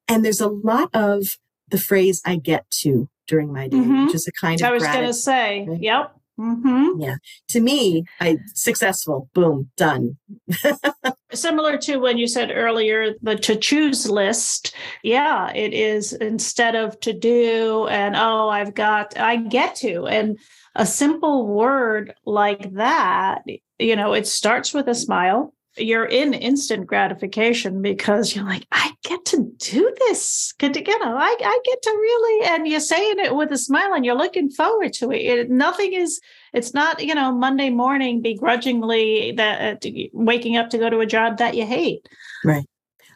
And 0.08 0.26
there's 0.26 0.42
a 0.42 0.48
lot 0.48 0.90
of 0.94 1.38
the 1.70 1.78
phrase 1.78 2.22
I 2.26 2.36
get 2.36 2.70
to 2.82 3.10
during 3.28 3.52
my 3.54 3.68
day, 3.68 3.78
mm-hmm. 3.78 4.06
which 4.06 4.16
is 4.16 4.28
a 4.28 4.32
kind 4.32 4.60
of 4.60 4.68
I 4.68 4.72
was 4.72 4.84
going 4.84 5.06
to 5.06 5.14
say, 5.14 5.66
right? 5.68 5.82
yep. 5.82 6.16
Mm-hmm. 6.40 7.02
Yeah. 7.02 7.16
To 7.50 7.60
me, 7.60 8.04
I 8.20 8.38
successful. 8.56 9.30
Boom, 9.34 9.70
done. 9.78 10.18
Similar 11.32 11.78
to 11.80 11.98
when 11.98 12.18
you 12.18 12.28
said 12.28 12.52
earlier, 12.52 13.14
the 13.22 13.36
to 13.38 13.56
choose 13.56 14.10
list. 14.10 14.76
Yeah, 15.04 15.52
it 15.54 15.74
is 15.74 16.14
instead 16.14 16.76
of 16.76 17.00
to 17.02 17.14
do 17.14 17.88
and 17.88 18.16
oh, 18.16 18.50
I've 18.50 18.74
got, 18.74 19.18
I 19.18 19.36
get 19.36 19.76
to. 19.78 20.08
And 20.08 20.40
a 20.76 20.86
simple 20.86 21.48
word 21.48 22.16
like 22.26 22.74
that, 22.74 23.44
you 23.78 23.96
know, 23.96 24.14
it 24.14 24.26
starts 24.26 24.74
with 24.74 24.88
a 24.88 24.96
smile 24.96 25.54
you're 25.78 26.06
in 26.06 26.34
instant 26.34 26.86
gratification 26.88 27.82
because 27.82 28.36
you're 28.36 28.46
like, 28.46 28.66
I 28.72 28.92
get 29.04 29.24
to 29.26 29.52
do 29.58 29.94
this. 30.00 30.54
You 30.62 30.70
know, 30.70 31.18
I, 31.18 31.36
I 31.40 31.60
get 31.64 31.82
to 31.82 31.90
really, 31.90 32.48
and 32.48 32.68
you're 32.68 32.80
saying 32.80 33.20
it 33.20 33.36
with 33.36 33.52
a 33.52 33.58
smile 33.58 33.94
and 33.94 34.06
you're 34.06 34.18
looking 34.18 34.50
forward 34.50 34.94
to 34.94 35.12
it. 35.12 35.22
it 35.22 35.50
nothing 35.50 35.94
is, 35.94 36.20
it's 36.54 36.74
not, 36.74 37.04
you 37.04 37.16
know, 37.16 37.32
Monday 37.32 37.70
morning 37.70 38.22
begrudgingly 38.22 39.34
that 39.38 39.86
uh, 39.86 39.90
waking 40.14 40.58
up 40.58 40.70
to 40.72 40.78
go 40.78 40.90
to 40.90 41.00
a 41.00 41.06
job 41.06 41.38
that 41.38 41.56
you 41.56 41.66
hate. 41.66 42.08
Right. 42.44 42.66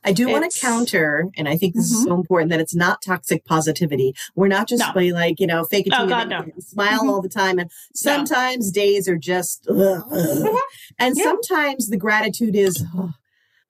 I 0.05 0.13
do 0.13 0.29
want 0.29 0.49
to 0.49 0.59
counter, 0.59 1.25
and 1.35 1.49
I 1.49 1.57
think 1.57 1.73
this 1.73 1.91
mm-hmm. 1.91 2.01
is 2.01 2.03
so 2.05 2.13
important 2.13 2.51
that 2.51 2.59
it's 2.59 2.75
not 2.75 3.01
toxic 3.01 3.43
positivity. 3.43 4.13
We're 4.35 4.47
not 4.47 4.67
just 4.67 4.83
no. 4.95 5.01
like, 5.01 5.39
you 5.39 5.47
know, 5.47 5.63
fake 5.63 5.87
it 5.87 5.93
oh, 5.97 6.07
God, 6.07 6.29
no. 6.29 6.45
smile 6.59 6.99
mm-hmm. 6.99 7.09
all 7.09 7.21
the 7.23 7.29
time. 7.29 7.57
And 7.57 7.71
sometimes 7.95 8.67
no. 8.67 8.81
days 8.81 9.09
are 9.09 9.17
just, 9.17 9.65
ugh, 9.67 9.77
ugh. 9.77 10.03
Mm-hmm. 10.11 10.55
and 10.99 11.17
yeah. 11.17 11.23
sometimes 11.23 11.89
the 11.89 11.97
gratitude 11.97 12.55
is, 12.55 12.85
oh, 12.95 13.13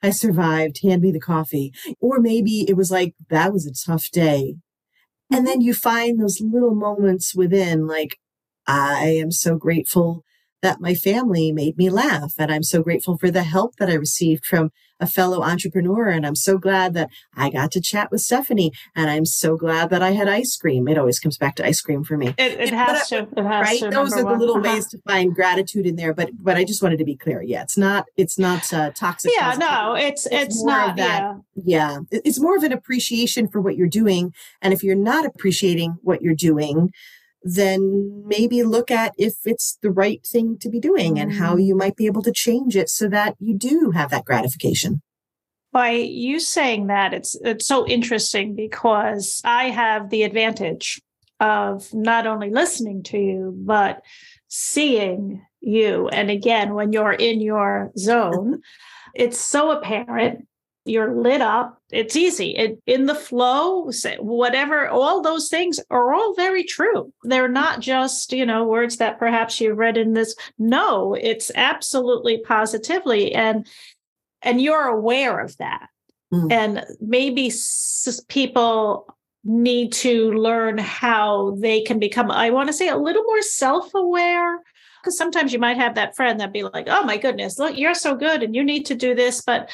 I 0.03 0.09
survived, 0.09 0.81
hand 0.83 1.01
me 1.01 1.11
the 1.13 1.21
coffee. 1.21 1.73
Or 2.01 2.19
maybe 2.19 2.69
it 2.69 2.75
was 2.75 2.91
like, 2.91 3.15
that 3.29 3.53
was 3.53 3.65
a 3.65 3.73
tough 3.73 4.11
day. 4.11 4.57
And 5.31 5.39
mm-hmm. 5.39 5.45
then 5.45 5.61
you 5.61 5.73
find 5.73 6.19
those 6.19 6.41
little 6.41 6.75
moments 6.75 7.33
within, 7.33 7.87
like, 7.87 8.19
I 8.67 9.07
am 9.07 9.31
so 9.31 9.55
grateful 9.55 10.24
that 10.65 10.81
my 10.81 10.95
family 10.95 11.51
made 11.51 11.77
me 11.77 11.91
laugh. 11.91 12.33
And 12.39 12.51
I'm 12.51 12.63
so 12.63 12.81
grateful 12.81 13.19
for 13.19 13.29
the 13.29 13.43
help 13.43 13.75
that 13.75 13.87
I 13.87 13.93
received 13.93 14.47
from 14.47 14.71
a 14.99 15.05
fellow 15.05 15.43
entrepreneur. 15.43 16.07
And 16.07 16.25
I'm 16.25 16.35
so 16.35 16.57
glad 16.57 16.95
that 16.95 17.09
I 17.35 17.51
got 17.51 17.71
to 17.73 17.81
chat 17.81 18.09
with 18.09 18.21
Stephanie. 18.21 18.71
And 18.95 19.07
I'm 19.07 19.25
so 19.25 19.57
glad 19.57 19.91
that 19.91 20.01
I 20.01 20.11
had 20.11 20.27
ice 20.27 20.57
cream. 20.57 20.87
It 20.87 20.97
always 20.97 21.19
comes 21.19 21.37
back 21.37 21.55
to 21.57 21.65
ice 21.65 21.81
cream 21.81 22.03
for 22.03 22.17
me. 22.17 22.33
It, 22.39 22.59
it 22.59 22.73
has 22.73 23.09
to. 23.09 23.27
It 23.37 23.43
has 23.43 23.61
right? 23.61 23.79
To, 23.79 23.89
Those 23.91 24.13
are 24.13 24.21
the 24.21 24.25
one. 24.25 24.39
little 24.39 24.59
ways 24.69 24.87
to 24.87 24.97
find 25.07 25.35
gratitude 25.35 25.85
in 25.85 25.97
there. 25.97 26.15
But 26.15 26.31
but 26.41 26.57
I 26.57 26.63
just 26.63 26.81
wanted 26.81 26.97
to 26.97 27.05
be 27.05 27.15
clear. 27.15 27.43
Yeah, 27.43 27.61
it's 27.61 27.77
not 27.77 28.07
it's 28.17 28.39
not 28.39 28.73
uh, 28.73 28.89
toxic. 28.89 29.33
Yeah, 29.35 29.55
no, 29.59 29.93
it's 29.93 30.25
it's, 30.25 30.55
it's 30.55 30.63
not 30.63 30.95
that. 30.95 31.35
Yeah. 31.53 31.99
yeah, 31.99 32.19
it's 32.23 32.39
more 32.39 32.57
of 32.57 32.63
an 32.63 32.71
appreciation 32.71 33.47
for 33.49 33.61
what 33.61 33.75
you're 33.75 33.87
doing. 33.87 34.33
And 34.63 34.73
if 34.73 34.81
you're 34.81 34.95
not 34.95 35.25
appreciating 35.25 35.97
what 36.01 36.23
you're 36.23 36.33
doing, 36.33 36.89
then 37.45 38.23
maybe 38.25 38.63
look 38.63 38.89
at 38.89 39.13
if 39.19 39.35
it's 39.45 39.77
the 39.83 39.91
right 39.91 40.25
thing 40.25 40.57
to 40.57 40.67
be 40.67 40.79
doing 40.79 41.19
and 41.19 41.33
how 41.33 41.55
mm. 41.55 41.63
you 41.63 41.75
might 41.75 41.95
be 41.95 42.07
able 42.07 42.23
to 42.23 42.31
change 42.31 42.75
it 42.75 42.89
so 42.89 43.07
that 43.07 43.35
you 43.39 43.55
do 43.55 43.91
have 43.91 44.09
that 44.09 44.25
gratification. 44.25 45.03
By 45.71 45.91
you 45.91 46.39
saying 46.39 46.87
that, 46.87 47.13
it's 47.13 47.35
it's 47.43 47.67
so 47.67 47.85
interesting 47.85 48.55
because 48.55 49.41
I 49.45 49.65
have 49.65 50.09
the 50.09 50.23
advantage 50.23 50.99
of 51.39 51.93
not 51.93 52.25
only 52.25 52.49
listening 52.49 53.03
to 53.03 53.17
you, 53.19 53.53
but 53.55 54.01
seeing 54.47 55.45
you. 55.59 56.07
And 56.07 56.31
again, 56.31 56.73
when 56.73 56.93
you're 56.93 57.13
in 57.13 57.41
your 57.41 57.91
zone, 57.97 58.61
it's 59.13 59.39
so 59.39 59.69
apparent 59.69 60.47
you're 60.85 61.15
lit 61.15 61.41
up 61.41 61.79
it's 61.91 62.15
easy. 62.15 62.51
It, 62.55 62.81
in 62.87 63.05
the 63.05 63.15
flow 63.15 63.89
whatever 64.19 64.87
all 64.87 65.21
those 65.21 65.49
things 65.49 65.79
are 65.89 66.13
all 66.13 66.33
very 66.35 66.63
true. 66.63 67.13
They're 67.23 67.47
not 67.47 67.79
just 67.79 68.33
you 68.33 68.45
know 68.45 68.65
words 68.65 68.97
that 68.97 69.19
perhaps 69.19 69.61
you've 69.61 69.77
read 69.77 69.97
in 69.97 70.13
this. 70.13 70.35
No 70.57 71.13
it's 71.13 71.51
absolutely 71.55 72.39
positively 72.39 73.33
and 73.33 73.67
and 74.41 74.61
you're 74.61 74.87
aware 74.87 75.39
of 75.39 75.55
that. 75.57 75.87
Mm. 76.33 76.51
and 76.51 76.85
maybe 76.99 77.47
s- 77.47 78.19
people 78.27 79.07
need 79.43 79.93
to 79.93 80.31
learn 80.31 80.79
how 80.79 81.55
they 81.59 81.81
can 81.81 81.99
become 81.99 82.31
i 82.31 82.49
want 82.49 82.65
to 82.67 82.73
say 82.73 82.89
a 82.89 82.97
little 82.97 83.21
more 83.23 83.43
self-aware 83.43 84.59
because 84.99 85.15
sometimes 85.15 85.53
you 85.53 85.59
might 85.59 85.77
have 85.77 85.93
that 85.93 86.15
friend 86.15 86.39
that 86.39 86.51
be 86.51 86.63
like 86.63 86.87
oh 86.89 87.03
my 87.03 87.15
goodness 87.15 87.59
look 87.59 87.77
you're 87.77 87.93
so 87.93 88.15
good 88.15 88.41
and 88.41 88.55
you 88.55 88.63
need 88.63 88.87
to 88.87 88.95
do 88.95 89.13
this 89.13 89.43
but 89.43 89.69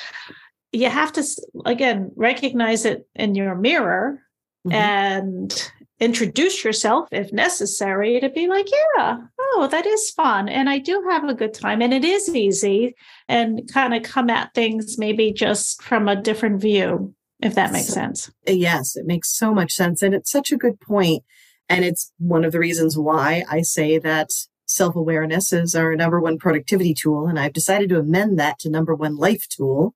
you 0.72 0.90
have 0.90 1.12
to 1.14 1.24
again 1.66 2.12
recognize 2.16 2.86
it 2.86 3.08
in 3.16 3.36
your 3.36 3.56
mirror 3.56 4.22
mm-hmm. 4.66 4.76
and 4.76 5.72
introduce 6.00 6.64
yourself 6.64 7.08
if 7.12 7.32
necessary 7.32 8.20
to 8.20 8.30
be 8.30 8.48
like 8.48 8.68
yeah 8.98 9.18
oh 9.40 9.68
that 9.70 9.86
is 9.86 10.10
fun 10.12 10.50
and 10.50 10.70
i 10.70 10.80
do 10.80 11.04
have 11.10 11.24
a 11.26 11.34
good 11.34 11.54
time 11.54 11.82
and 11.82 11.94
it 11.94 12.04
is 12.04 12.34
easy 12.36 12.96
and 13.28 13.70
kind 13.72 13.94
of 13.94 14.02
come 14.02 14.30
at 14.30 14.54
things 14.54 14.98
maybe 14.98 15.32
just 15.32 15.82
from 15.84 16.08
a 16.08 16.20
different 16.20 16.60
view 16.60 17.14
if 17.42 17.54
that 17.54 17.72
makes 17.72 17.88
sense 17.88 18.32
yes 18.48 18.96
it 18.96 19.06
makes 19.06 19.32
so 19.32 19.54
much 19.54 19.72
sense 19.74 20.02
and 20.02 20.16
it's 20.16 20.32
such 20.32 20.52
a 20.52 20.58
good 20.58 20.80
point 20.80 21.24
and 21.70 21.86
it's 21.86 22.12
one 22.18 22.44
of 22.44 22.52
the 22.52 22.60
reasons 22.60 22.98
why 22.98 23.44
i 23.50 23.62
say 23.62 24.00
that 24.00 24.30
self-awareness 24.66 25.54
is 25.54 25.76
our 25.76 25.96
number 25.96 26.20
one 26.20 26.40
productivity 26.40 26.96
tool 26.96 27.28
and 27.28 27.38
i've 27.40 27.54
decided 27.54 27.90
to 27.90 28.00
amend 28.00 28.40
that 28.40 28.58
to 28.58 28.72
number 28.72 28.96
one 28.96 29.16
life 29.16 29.48
tool 29.50 29.94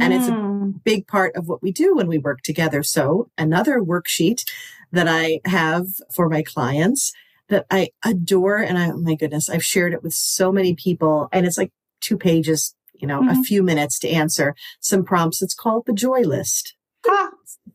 and 0.00 0.12
mm. 0.12 0.16
it's 0.18 0.28
a 0.28 0.32
hmm. 0.32 0.70
big 0.84 1.06
part 1.06 1.34
of 1.36 1.48
what 1.48 1.62
we 1.62 1.72
do 1.72 1.94
when 1.94 2.06
we 2.06 2.18
work 2.18 2.42
together. 2.42 2.82
So 2.82 3.30
another 3.36 3.80
worksheet 3.80 4.44
that 4.92 5.08
I 5.08 5.40
have 5.44 5.86
for 6.14 6.28
my 6.28 6.42
clients 6.42 7.12
that 7.48 7.66
I 7.70 7.90
adore. 8.04 8.58
And 8.58 8.78
I, 8.78 8.90
oh 8.90 8.98
my 8.98 9.14
goodness, 9.14 9.50
I've 9.50 9.64
shared 9.64 9.92
it 9.92 10.02
with 10.02 10.14
so 10.14 10.52
many 10.52 10.74
people 10.74 11.28
and 11.32 11.46
it's 11.46 11.58
like 11.58 11.72
two 12.00 12.16
pages, 12.16 12.74
you 12.94 13.06
know, 13.06 13.20
mm-hmm. 13.20 13.40
a 13.40 13.44
few 13.44 13.62
minutes 13.62 13.98
to 14.00 14.08
answer 14.08 14.54
some 14.80 15.04
prompts. 15.04 15.42
It's 15.42 15.54
called 15.54 15.84
the 15.86 15.92
joy 15.92 16.20
list. 16.20 16.74
Ah, 17.06 17.30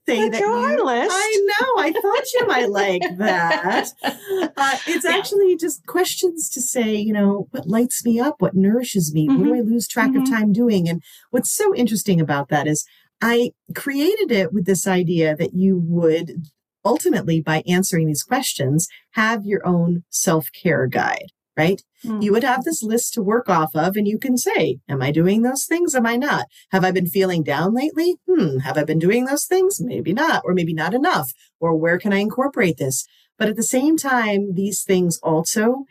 say 0.08 0.30
that 0.30 0.40
you. 0.40 0.48
I 0.48 1.46
know. 1.46 1.84
I 1.84 1.92
thought 1.92 2.34
you 2.34 2.48
might 2.48 2.70
like 2.70 3.18
that. 3.18 3.90
Uh, 4.60 4.78
it's 4.88 5.06
yeah. 5.06 5.16
actually 5.16 5.56
just 5.56 5.86
questions 5.86 6.50
to 6.50 6.60
say, 6.60 6.96
you 6.96 7.14
know, 7.14 7.48
what 7.52 7.68
lights 7.68 8.04
me 8.04 8.20
up, 8.20 8.36
what 8.40 8.56
nourishes 8.56 9.14
me, 9.14 9.28
mm-hmm. 9.28 9.38
what 9.38 9.46
do 9.46 9.52
mm-hmm. 9.52 9.70
I 9.70 9.72
lose 9.72 9.88
track 9.88 10.10
mm-hmm. 10.10 10.24
of 10.24 10.30
time 10.30 10.52
doing? 10.52 10.90
And 10.90 11.04
what's 11.30 11.52
so 11.52 11.76
interesting 11.76 12.20
about 12.20 12.50
that 12.50 12.66
is 12.66 12.84
I 13.22 13.52
created 13.76 14.32
it 14.32 14.54
with 14.54 14.66
this 14.66 14.88
idea 14.88 15.36
that 15.36 15.54
you 15.54 15.78
would 15.78 16.48
ultimately, 16.84 17.40
by 17.40 17.64
answering 17.68 18.08
these 18.08 18.24
questions, 18.24 18.88
have 19.12 19.46
your 19.46 19.66
own 19.66 20.04
self 20.10 20.48
care 20.60 20.88
guide 20.88 21.32
right? 21.58 21.82
Mm. 22.06 22.22
You 22.24 22.32
would 22.32 22.44
have 22.44 22.64
this 22.64 22.84
list 22.84 23.14
to 23.14 23.24
work 23.24 23.50
off 23.50 23.76
of, 23.76 23.96
and 23.96 24.08
you 24.08 24.20
can 24.20 24.38
say, 24.38 24.78
Am 24.88 25.02
I 25.02 25.12
doing 25.12 25.42
those 25.42 25.66
things? 25.66 25.96
Am 25.96 26.06
I 26.06 26.16
not? 26.16 26.46
Have 26.72 26.86
I 26.86 26.92
been 26.92 27.08
feeling 27.08 27.44
down 27.44 27.74
lately? 27.74 28.16
Hmm, 28.30 28.60
have 28.60 28.78
I 28.78 28.84
been 28.84 29.00
doing 29.00 29.26
those 29.26 29.46
things? 29.46 29.82
Maybe 29.82 30.14
not, 30.14 30.44
or 30.46 30.54
maybe 30.54 30.74
not 30.74 30.94
enough. 30.94 31.32
Or 31.60 31.76
where 31.76 31.98
can 31.98 32.14
I 32.14 32.20
incorporate 32.20 32.78
this? 32.78 33.06
But 33.38 33.50
at 33.50 33.56
the 33.56 33.64
same 33.64 33.98
time, 33.98 34.54
these 34.54 34.84
things 34.84 35.20
also 35.24 35.86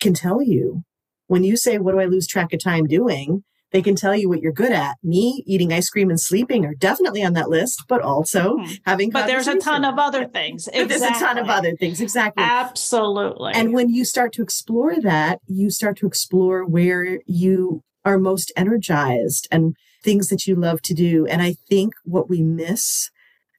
can 0.00 0.14
tell 0.14 0.42
you 0.42 0.82
when 1.26 1.44
you 1.44 1.56
say, 1.56 1.78
What 1.78 1.92
do 1.92 2.00
I 2.00 2.06
lose 2.06 2.26
track 2.26 2.52
of 2.52 2.62
time 2.62 2.86
doing? 2.86 3.44
They 3.72 3.82
can 3.82 3.94
tell 3.94 4.14
you 4.14 4.28
what 4.28 4.40
you're 4.40 4.52
good 4.52 4.72
at. 4.72 4.96
Me 5.02 5.42
eating 5.46 5.72
ice 5.72 5.88
cream 5.88 6.10
and 6.10 6.20
sleeping 6.20 6.64
are 6.64 6.74
definitely 6.74 7.22
on 7.22 7.32
that 7.32 7.48
list, 7.48 7.84
but 7.88 8.02
also 8.02 8.56
mm-hmm. 8.56 8.72
having. 8.84 9.10
But 9.10 9.26
there's 9.26 9.48
a 9.48 9.58
ton 9.58 9.84
of 9.84 9.98
other 9.98 10.26
things. 10.28 10.68
Exactly. 10.68 10.98
there's 10.98 11.02
a 11.02 11.18
ton 11.18 11.38
of 11.38 11.48
other 11.48 11.74
things. 11.76 12.00
Exactly. 12.00 12.44
Absolutely. 12.44 13.52
And 13.54 13.72
when 13.72 13.90
you 13.90 14.04
start 14.04 14.32
to 14.34 14.42
explore 14.42 15.00
that, 15.00 15.40
you 15.46 15.70
start 15.70 15.96
to 15.98 16.06
explore 16.06 16.64
where 16.64 17.20
you 17.26 17.82
are 18.04 18.18
most 18.18 18.52
energized 18.56 19.48
and 19.50 19.74
things 20.02 20.28
that 20.28 20.46
you 20.46 20.54
love 20.54 20.82
to 20.82 20.94
do. 20.94 21.26
And 21.26 21.40
I 21.40 21.54
think 21.68 21.94
what 22.04 22.28
we 22.28 22.42
miss 22.42 23.10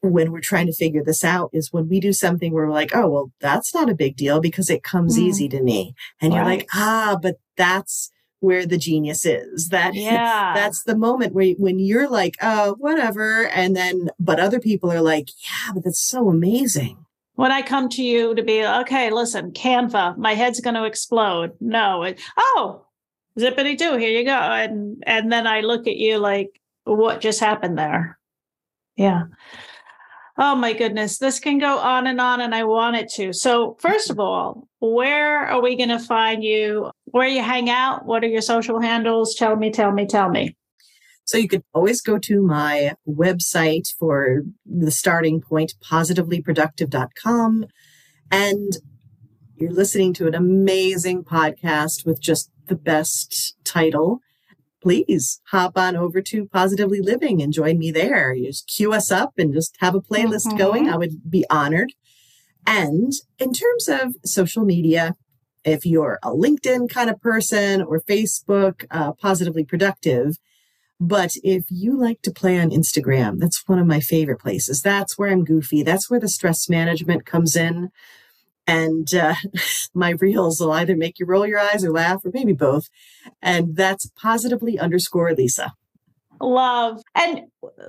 when 0.01 0.31
we're 0.31 0.41
trying 0.41 0.65
to 0.67 0.73
figure 0.73 1.01
this 1.03 1.23
out 1.23 1.49
is 1.53 1.71
when 1.71 1.87
we 1.87 2.01
do 2.01 2.11
something 2.11 2.51
where 2.53 2.65
we're 2.65 2.73
like, 2.73 2.93
oh, 2.93 3.07
well, 3.07 3.31
that's 3.39 3.73
not 3.73 3.89
a 3.89 3.95
big 3.95 4.17
deal 4.17 4.41
because 4.41 4.69
it 4.69 4.83
comes 4.83 5.17
mm. 5.17 5.21
easy 5.21 5.47
to 5.47 5.61
me. 5.61 5.95
And 6.21 6.33
right. 6.33 6.37
you're 6.37 6.45
like, 6.45 6.67
ah, 6.73 7.17
but 7.21 7.37
that's 7.55 8.11
where 8.43 8.65
the 8.65 8.77
genius 8.77 9.25
is. 9.25 9.69
That 9.69 9.95
yeah. 9.95 10.53
that's 10.53 10.83
the 10.83 10.97
moment 10.97 11.33
where 11.33 11.53
when 11.53 11.79
you're 11.79 12.09
like, 12.09 12.35
oh, 12.41 12.75
whatever, 12.77 13.47
and 13.47 13.75
then 13.75 14.09
but 14.19 14.39
other 14.39 14.59
people 14.59 14.91
are 14.91 15.01
like, 15.01 15.29
yeah, 15.29 15.71
but 15.73 15.83
that's 15.85 16.01
so 16.01 16.29
amazing. 16.29 17.05
When 17.35 17.51
I 17.51 17.61
come 17.61 17.89
to 17.89 18.03
you 18.03 18.35
to 18.35 18.43
be 18.43 18.63
okay, 18.63 19.09
listen, 19.09 19.51
Canva, 19.51 20.17
my 20.17 20.35
head's 20.35 20.59
going 20.59 20.75
to 20.75 20.83
explode. 20.83 21.53
No, 21.59 22.03
it, 22.03 22.19
oh, 22.37 22.85
zippity 23.39 23.75
doo, 23.77 23.97
here 23.97 24.11
you 24.11 24.25
go, 24.25 24.31
and 24.31 25.01
and 25.07 25.31
then 25.31 25.47
I 25.47 25.61
look 25.61 25.87
at 25.87 25.95
you 25.95 26.17
like, 26.17 26.59
what 26.83 27.21
just 27.21 27.39
happened 27.39 27.77
there? 27.77 28.19
Yeah. 28.97 29.23
Oh 30.37 30.55
my 30.55 30.73
goodness, 30.73 31.19
this 31.19 31.39
can 31.39 31.59
go 31.59 31.77
on 31.77 32.07
and 32.07 32.19
on, 32.19 32.41
and 32.41 32.55
I 32.55 32.63
want 32.63 32.95
it 32.95 33.09
to. 33.13 33.33
So, 33.33 33.77
first 33.79 34.09
of 34.09 34.19
all, 34.19 34.67
where 34.79 35.45
are 35.45 35.61
we 35.61 35.75
going 35.75 35.89
to 35.89 35.99
find 35.99 36.43
you? 36.43 36.89
Where 37.05 37.27
you 37.27 37.43
hang 37.43 37.69
out? 37.69 38.05
What 38.05 38.23
are 38.23 38.27
your 38.27 38.41
social 38.41 38.79
handles? 38.79 39.35
Tell 39.35 39.55
me, 39.55 39.69
tell 39.69 39.91
me, 39.91 40.07
tell 40.07 40.29
me. 40.29 40.55
So, 41.25 41.37
you 41.37 41.47
can 41.47 41.63
always 41.73 42.01
go 42.01 42.17
to 42.17 42.41
my 42.41 42.93
website 43.07 43.93
for 43.99 44.41
the 44.65 44.89
starting 44.89 45.39
point, 45.39 45.73
positivelyproductive.com. 45.87 47.65
And 48.31 48.73
you're 49.55 49.71
listening 49.71 50.13
to 50.13 50.25
an 50.25 50.33
amazing 50.33 51.23
podcast 51.25 52.07
with 52.07 52.19
just 52.19 52.49
the 52.67 52.75
best 52.75 53.55
title 53.63 54.19
please 54.83 55.41
hop 55.47 55.77
on 55.77 55.95
over 55.95 56.21
to 56.21 56.45
Positively 56.45 57.01
Living 57.01 57.41
and 57.41 57.53
join 57.53 57.79
me 57.79 57.89
there. 57.89 58.33
You 58.33 58.47
just 58.47 58.67
queue 58.67 58.93
us 58.93 59.11
up 59.11 59.33
and 59.37 59.53
just 59.53 59.75
have 59.79 59.95
a 59.95 60.01
playlist 60.01 60.47
mm-hmm. 60.47 60.57
going. 60.57 60.89
I 60.89 60.97
would 60.97 61.31
be 61.31 61.45
honored. 61.49 61.93
And 62.67 63.13
in 63.39 63.53
terms 63.53 63.87
of 63.87 64.15
social 64.25 64.65
media, 64.65 65.15
if 65.63 65.85
you're 65.85 66.19
a 66.21 66.29
LinkedIn 66.29 66.89
kind 66.89 67.09
of 67.09 67.21
person 67.21 67.81
or 67.81 68.01
Facebook, 68.01 68.85
uh, 68.91 69.13
Positively 69.13 69.63
Productive, 69.63 70.37
but 70.99 71.31
if 71.43 71.65
you 71.69 71.97
like 71.97 72.21
to 72.21 72.31
play 72.31 72.59
on 72.59 72.69
Instagram, 72.69 73.39
that's 73.39 73.63
one 73.65 73.79
of 73.79 73.87
my 73.87 73.99
favorite 73.99 74.39
places. 74.39 74.81
That's 74.81 75.17
where 75.17 75.29
I'm 75.29 75.43
goofy. 75.43 75.83
That's 75.83 76.09
where 76.09 76.19
the 76.19 76.29
stress 76.29 76.69
management 76.69 77.25
comes 77.25 77.55
in. 77.55 77.89
And 78.65 79.13
uh, 79.13 79.35
my 79.93 80.11
reels 80.11 80.59
will 80.59 80.71
either 80.71 80.95
make 80.95 81.19
you 81.19 81.25
roll 81.25 81.45
your 81.45 81.59
eyes 81.59 81.83
or 81.83 81.91
laugh, 81.91 82.25
or 82.25 82.31
maybe 82.33 82.53
both. 82.53 82.89
And 83.41 83.75
that's 83.75 84.09
positively 84.15 84.79
underscore 84.79 85.33
Lisa. 85.33 85.73
love. 86.39 87.01
And 87.15 87.41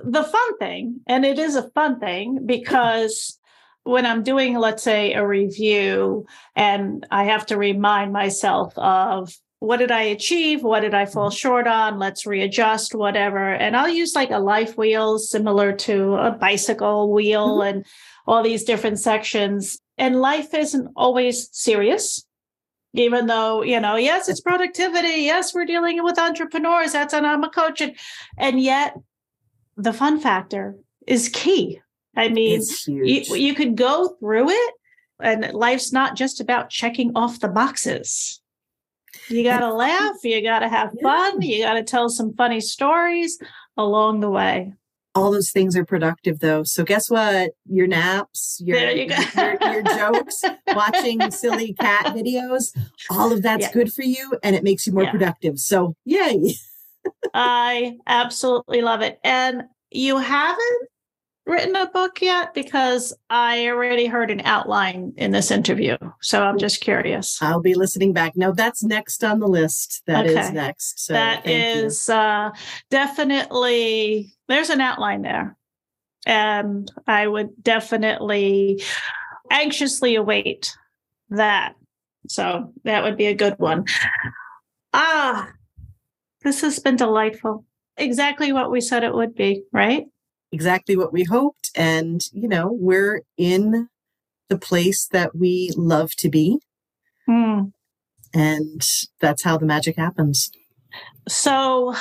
the 0.03 0.23
fun 0.23 0.57
thing, 0.57 1.01
and 1.07 1.25
it 1.25 1.39
is 1.39 1.55
a 1.55 1.69
fun 1.71 1.99
thing 1.99 2.45
because 2.45 3.39
when 3.83 4.05
I'm 4.05 4.23
doing, 4.23 4.57
let's 4.57 4.83
say, 4.83 5.13
a 5.13 5.25
review 5.25 6.25
and 6.55 7.05
I 7.11 7.25
have 7.25 7.45
to 7.47 7.57
remind 7.57 8.11
myself 8.11 8.73
of 8.77 9.31
what 9.59 9.77
did 9.77 9.91
I 9.91 10.01
achieve? 10.01 10.63
What 10.63 10.81
did 10.81 10.93
I 10.93 11.05
fall 11.05 11.29
mm-hmm. 11.29 11.35
short 11.35 11.67
on? 11.67 11.99
Let's 11.99 12.25
readjust, 12.25 12.93
whatever. 12.93 13.53
And 13.53 13.75
I'll 13.75 13.89
use 13.89 14.15
like 14.15 14.31
a 14.31 14.39
life 14.39 14.77
wheel 14.77 15.17
similar 15.17 15.71
to 15.73 16.15
a 16.15 16.31
bicycle 16.31 17.11
wheel 17.11 17.59
mm-hmm. 17.59 17.77
and 17.77 17.85
all 18.27 18.43
these 18.43 18.63
different 18.63 18.99
sections. 18.99 19.79
And 19.97 20.19
life 20.19 20.53
isn't 20.53 20.89
always 20.95 21.49
serious, 21.51 22.25
even 22.93 23.27
though, 23.27 23.61
you 23.61 23.79
know, 23.79 23.95
yes, 23.95 24.27
it's 24.27 24.41
productivity. 24.41 25.23
Yes, 25.23 25.53
we're 25.53 25.65
dealing 25.65 26.03
with 26.03 26.19
entrepreneurs. 26.19 26.91
That's 26.91 27.13
and 27.13 27.25
I'm 27.25 27.43
a 27.43 27.49
coach. 27.49 27.81
And, 27.81 27.95
and 28.37 28.59
yet 28.59 28.95
the 29.77 29.93
fun 29.93 30.19
factor 30.19 30.75
is 31.07 31.29
key. 31.29 31.79
I 32.17 32.29
mean, 32.29 32.61
you, 32.87 33.23
you 33.35 33.53
could 33.53 33.75
go 33.75 34.15
through 34.19 34.49
it 34.49 34.73
and 35.19 35.53
life's 35.53 35.91
not 35.91 36.15
just 36.15 36.39
about 36.39 36.69
checking 36.69 37.11
off 37.15 37.39
the 37.39 37.49
boxes 37.49 38.41
you 39.29 39.43
got 39.43 39.59
to 39.59 39.73
laugh. 39.73 40.15
You 40.23 40.41
got 40.41 40.59
to 40.59 40.69
have 40.69 40.93
fun. 41.01 41.41
You 41.41 41.63
got 41.63 41.75
to 41.75 41.83
tell 41.83 42.09
some 42.09 42.33
funny 42.33 42.59
stories 42.59 43.39
along 43.77 44.19
the 44.19 44.29
way. 44.29 44.73
All 45.15 45.31
those 45.31 45.51
things 45.51 45.75
are 45.77 45.85
productive, 45.85 46.39
though. 46.39 46.63
So 46.63 46.83
guess 46.83 47.09
what? 47.09 47.51
Your 47.65 47.87
naps, 47.87 48.61
your 48.63 48.77
you 48.91 49.07
your, 49.35 49.57
your, 49.61 49.83
jokes, 49.83 50.43
watching 50.67 51.31
silly 51.31 51.73
cat 51.73 52.07
videos, 52.07 52.77
all 53.09 53.31
of 53.31 53.41
that's 53.41 53.63
yeah. 53.63 53.71
good 53.71 53.93
for 53.93 54.03
you, 54.03 54.37
and 54.43 54.55
it 54.55 54.63
makes 54.63 54.85
you 54.85 54.93
more 54.93 55.03
yeah. 55.03 55.11
productive. 55.11 55.59
So 55.59 55.95
yay! 56.05 56.55
I 57.33 57.97
absolutely 58.07 58.81
love 58.81 59.01
it. 59.01 59.19
And 59.23 59.63
you 59.91 60.17
haven't 60.17 60.89
written 61.45 61.75
a 61.75 61.89
book 61.89 62.21
yet? 62.21 62.53
Because 62.53 63.13
I 63.29 63.67
already 63.67 64.07
heard 64.07 64.31
an 64.31 64.41
outline 64.41 65.13
in 65.17 65.31
this 65.31 65.51
interview. 65.51 65.97
So 66.21 66.43
I'm 66.43 66.57
just 66.57 66.81
curious. 66.81 67.41
I'll 67.41 67.61
be 67.61 67.75
listening 67.75 68.13
back. 68.13 68.33
No, 68.35 68.51
that's 68.51 68.83
next 68.83 69.23
on 69.23 69.39
the 69.39 69.47
list. 69.47 70.03
That 70.07 70.25
okay. 70.25 70.39
is 70.39 70.51
next. 70.51 71.05
So 71.05 71.13
that 71.13 71.47
is 71.47 72.09
uh, 72.09 72.51
definitely, 72.89 74.34
there's 74.47 74.69
an 74.69 74.81
outline 74.81 75.21
there. 75.21 75.55
And 76.25 76.91
I 77.07 77.27
would 77.27 77.63
definitely 77.63 78.81
anxiously 79.51 80.15
await 80.15 80.75
that. 81.29 81.75
So 82.27 82.73
that 82.83 83.03
would 83.03 83.17
be 83.17 83.27
a 83.27 83.35
good 83.35 83.55
one. 83.59 83.85
Ah, 84.93 85.51
this 86.43 86.61
has 86.61 86.79
been 86.79 86.95
delightful. 86.95 87.65
Exactly 87.97 88.51
what 88.51 88.71
we 88.71 88.81
said 88.81 89.03
it 89.03 89.13
would 89.13 89.35
be, 89.35 89.63
right? 89.71 90.05
exactly 90.55 90.95
what 90.95 91.13
we 91.13 91.23
hoped. 91.23 91.69
And, 91.75 92.21
you 92.31 92.47
know, 92.47 92.69
we're 92.71 93.21
in 93.37 93.89
the 94.49 94.57
place 94.57 95.07
that 95.11 95.35
we 95.35 95.71
love 95.75 96.11
to 96.17 96.29
be. 96.29 96.59
Mm. 97.29 97.73
And 98.33 98.81
that's 99.19 99.43
how 99.43 99.57
the 99.57 99.65
magic 99.65 99.97
happens. 99.97 100.49
So, 101.27 101.95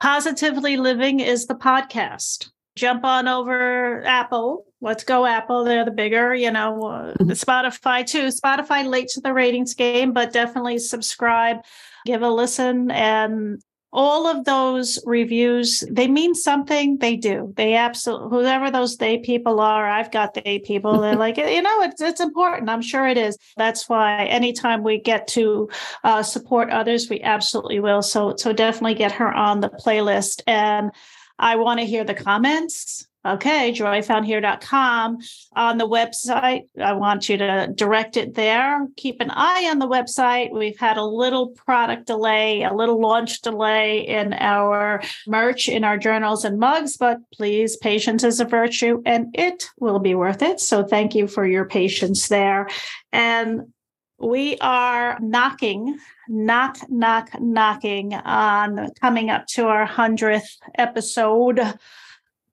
Positively 0.00 0.76
Living 0.76 1.20
is 1.20 1.46
the 1.46 1.54
podcast. 1.54 2.50
Jump 2.74 3.04
on 3.04 3.28
over 3.28 4.02
Apple. 4.06 4.64
Let's 4.80 5.04
go, 5.04 5.26
Apple. 5.26 5.64
They're 5.64 5.84
the 5.84 5.90
bigger, 5.90 6.34
you 6.34 6.50
know, 6.50 6.82
uh, 6.82 7.14
mm-hmm. 7.14 7.30
Spotify 7.32 8.06
too. 8.06 8.28
Spotify 8.28 8.86
late 8.86 9.08
to 9.08 9.20
the 9.20 9.34
ratings 9.34 9.74
game, 9.74 10.12
but 10.12 10.32
definitely 10.32 10.78
subscribe, 10.78 11.58
give 12.06 12.22
a 12.22 12.30
listen, 12.30 12.90
and 12.90 13.60
all 13.92 14.26
of 14.26 14.44
those 14.44 14.98
reviews 15.04 15.84
they 15.90 16.06
mean 16.06 16.34
something 16.34 16.98
they 16.98 17.16
do. 17.16 17.52
They 17.56 17.74
absolutely 17.74 18.28
whoever 18.30 18.70
those 18.70 18.96
they 18.96 19.18
people 19.18 19.60
are 19.60 19.88
i've 19.88 20.10
got 20.10 20.34
they 20.34 20.60
people 20.60 21.00
they're 21.00 21.16
like 21.26 21.36
you 21.36 21.62
know 21.62 21.82
it's, 21.82 22.00
it's 22.00 22.20
important. 22.20 22.70
I'm 22.70 22.82
sure 22.82 23.06
it 23.06 23.18
is. 23.18 23.36
That's 23.56 23.88
why 23.88 24.24
anytime 24.26 24.82
we 24.82 25.00
get 25.00 25.26
to 25.28 25.68
uh, 26.04 26.22
support 26.22 26.70
others 26.70 27.10
we 27.10 27.20
absolutely 27.22 27.80
will. 27.80 28.02
So 28.02 28.36
so 28.36 28.52
definitely 28.52 28.94
get 28.94 29.12
her 29.12 29.32
on 29.32 29.60
the 29.60 29.70
playlist. 29.70 30.42
And 30.46 30.90
i 31.38 31.56
want 31.56 31.80
to 31.80 31.86
hear 31.86 32.04
the 32.04 32.14
comments 32.14 33.08
Okay, 33.22 33.70
joyfoundhere.com 33.72 35.18
on 35.54 35.76
the 35.76 35.86
website. 35.86 36.62
I 36.82 36.94
want 36.94 37.28
you 37.28 37.36
to 37.36 37.70
direct 37.74 38.16
it 38.16 38.34
there. 38.34 38.88
Keep 38.96 39.20
an 39.20 39.30
eye 39.30 39.68
on 39.70 39.78
the 39.78 39.86
website. 39.86 40.52
We've 40.52 40.78
had 40.78 40.96
a 40.96 41.04
little 41.04 41.48
product 41.50 42.06
delay, 42.06 42.62
a 42.62 42.72
little 42.72 42.98
launch 42.98 43.42
delay 43.42 44.08
in 44.08 44.32
our 44.32 45.02
merch, 45.26 45.68
in 45.68 45.84
our 45.84 45.98
journals 45.98 46.46
and 46.46 46.58
mugs, 46.58 46.96
but 46.96 47.18
please, 47.34 47.76
patience 47.76 48.24
is 48.24 48.40
a 48.40 48.46
virtue 48.46 49.02
and 49.04 49.26
it 49.34 49.68
will 49.78 49.98
be 49.98 50.14
worth 50.14 50.40
it. 50.40 50.58
So 50.58 50.82
thank 50.82 51.14
you 51.14 51.26
for 51.26 51.46
your 51.46 51.66
patience 51.66 52.28
there. 52.28 52.68
And 53.12 53.70
we 54.18 54.56
are 54.62 55.18
knocking, 55.20 55.98
knock, 56.26 56.78
knock, 56.88 57.38
knocking 57.38 58.14
on 58.14 58.90
coming 59.00 59.28
up 59.28 59.46
to 59.48 59.66
our 59.66 59.86
100th 59.86 60.56
episode 60.78 61.60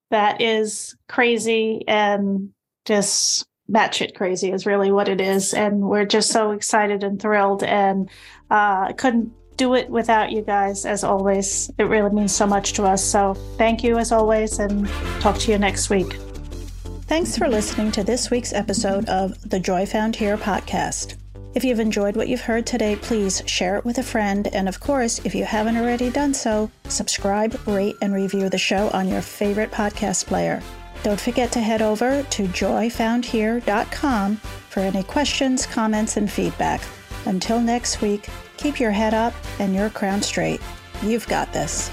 that 0.10 0.42
is 0.42 0.96
crazy 1.08 1.84
and 1.88 2.50
just 2.86 3.46
batshit 3.70 4.16
crazy 4.16 4.52
is 4.52 4.66
really 4.66 4.92
what 4.92 5.10
it 5.10 5.20
is. 5.20 5.54
And 5.54 5.82
we're 5.82 6.06
just 6.06 6.32
so 6.32 6.52
excited 6.52 7.04
and 7.04 7.22
thrilled. 7.22 7.64
And 7.64 8.10
uh, 8.50 8.94
couldn't 8.94 9.34
do 9.58 9.74
it 9.74 9.90
without 9.90 10.32
you 10.32 10.42
guys, 10.42 10.86
as 10.86 11.04
always. 11.04 11.70
It 11.78 11.84
really 11.84 12.12
means 12.12 12.34
so 12.34 12.48
much 12.48 12.74
to 12.74 12.84
us. 12.84 13.04
So 13.04 13.34
thank 13.58 13.84
you, 13.84 13.98
as 13.98 14.12
always, 14.12 14.60
and 14.60 14.88
talk 15.20 15.38
to 15.40 15.52
you 15.52 15.58
next 15.58 15.90
week. 15.90 16.14
Thanks 17.08 17.38
for 17.38 17.48
listening 17.48 17.92
to 17.94 18.04
this 18.04 18.30
week's 18.30 18.54
episode 18.54 19.08
of 19.10 19.50
the 19.50 19.60
Joy 19.60 19.86
Found 19.86 20.16
Here 20.16 20.38
podcast. 20.38 21.16
If 21.58 21.64
you've 21.66 21.80
enjoyed 21.80 22.16
what 22.16 22.28
you've 22.28 22.42
heard 22.42 22.68
today, 22.68 22.96
please 22.96 23.42
share 23.48 23.78
it 23.78 23.84
with 23.84 23.98
a 23.98 24.04
friend. 24.04 24.46
And 24.54 24.70
of 24.70 24.80
course, 24.80 25.20
if 25.26 25.34
you 25.34 25.44
haven't 25.44 25.76
already 25.76 26.12
done 26.12 26.36
so, 26.36 26.70
subscribe, 26.88 27.60
rate, 27.68 27.96
and 28.04 28.14
review 28.14 28.48
the 28.48 28.60
show 28.60 28.92
on 28.94 29.08
your 29.08 29.24
favorite 29.24 29.72
podcast 29.72 30.28
player. 30.28 30.62
Don't 31.02 31.20
forget 31.20 31.52
to 31.54 31.60
head 31.60 31.82
over 31.82 32.22
to 32.22 32.44
joyfoundhere.com 32.44 34.36
for 34.70 34.82
any 34.82 35.02
questions, 35.02 35.66
comments, 35.66 36.16
and 36.16 36.32
feedback. 36.32 36.80
Until 37.26 37.60
next 37.60 38.04
week, 38.04 38.30
keep 38.58 38.80
your 38.80 38.92
head 38.92 39.16
up 39.16 39.34
and 39.58 39.74
your 39.74 39.90
crown 39.90 40.22
straight. 40.22 40.62
You've 41.02 41.28
got 41.28 41.52
this. 41.54 41.90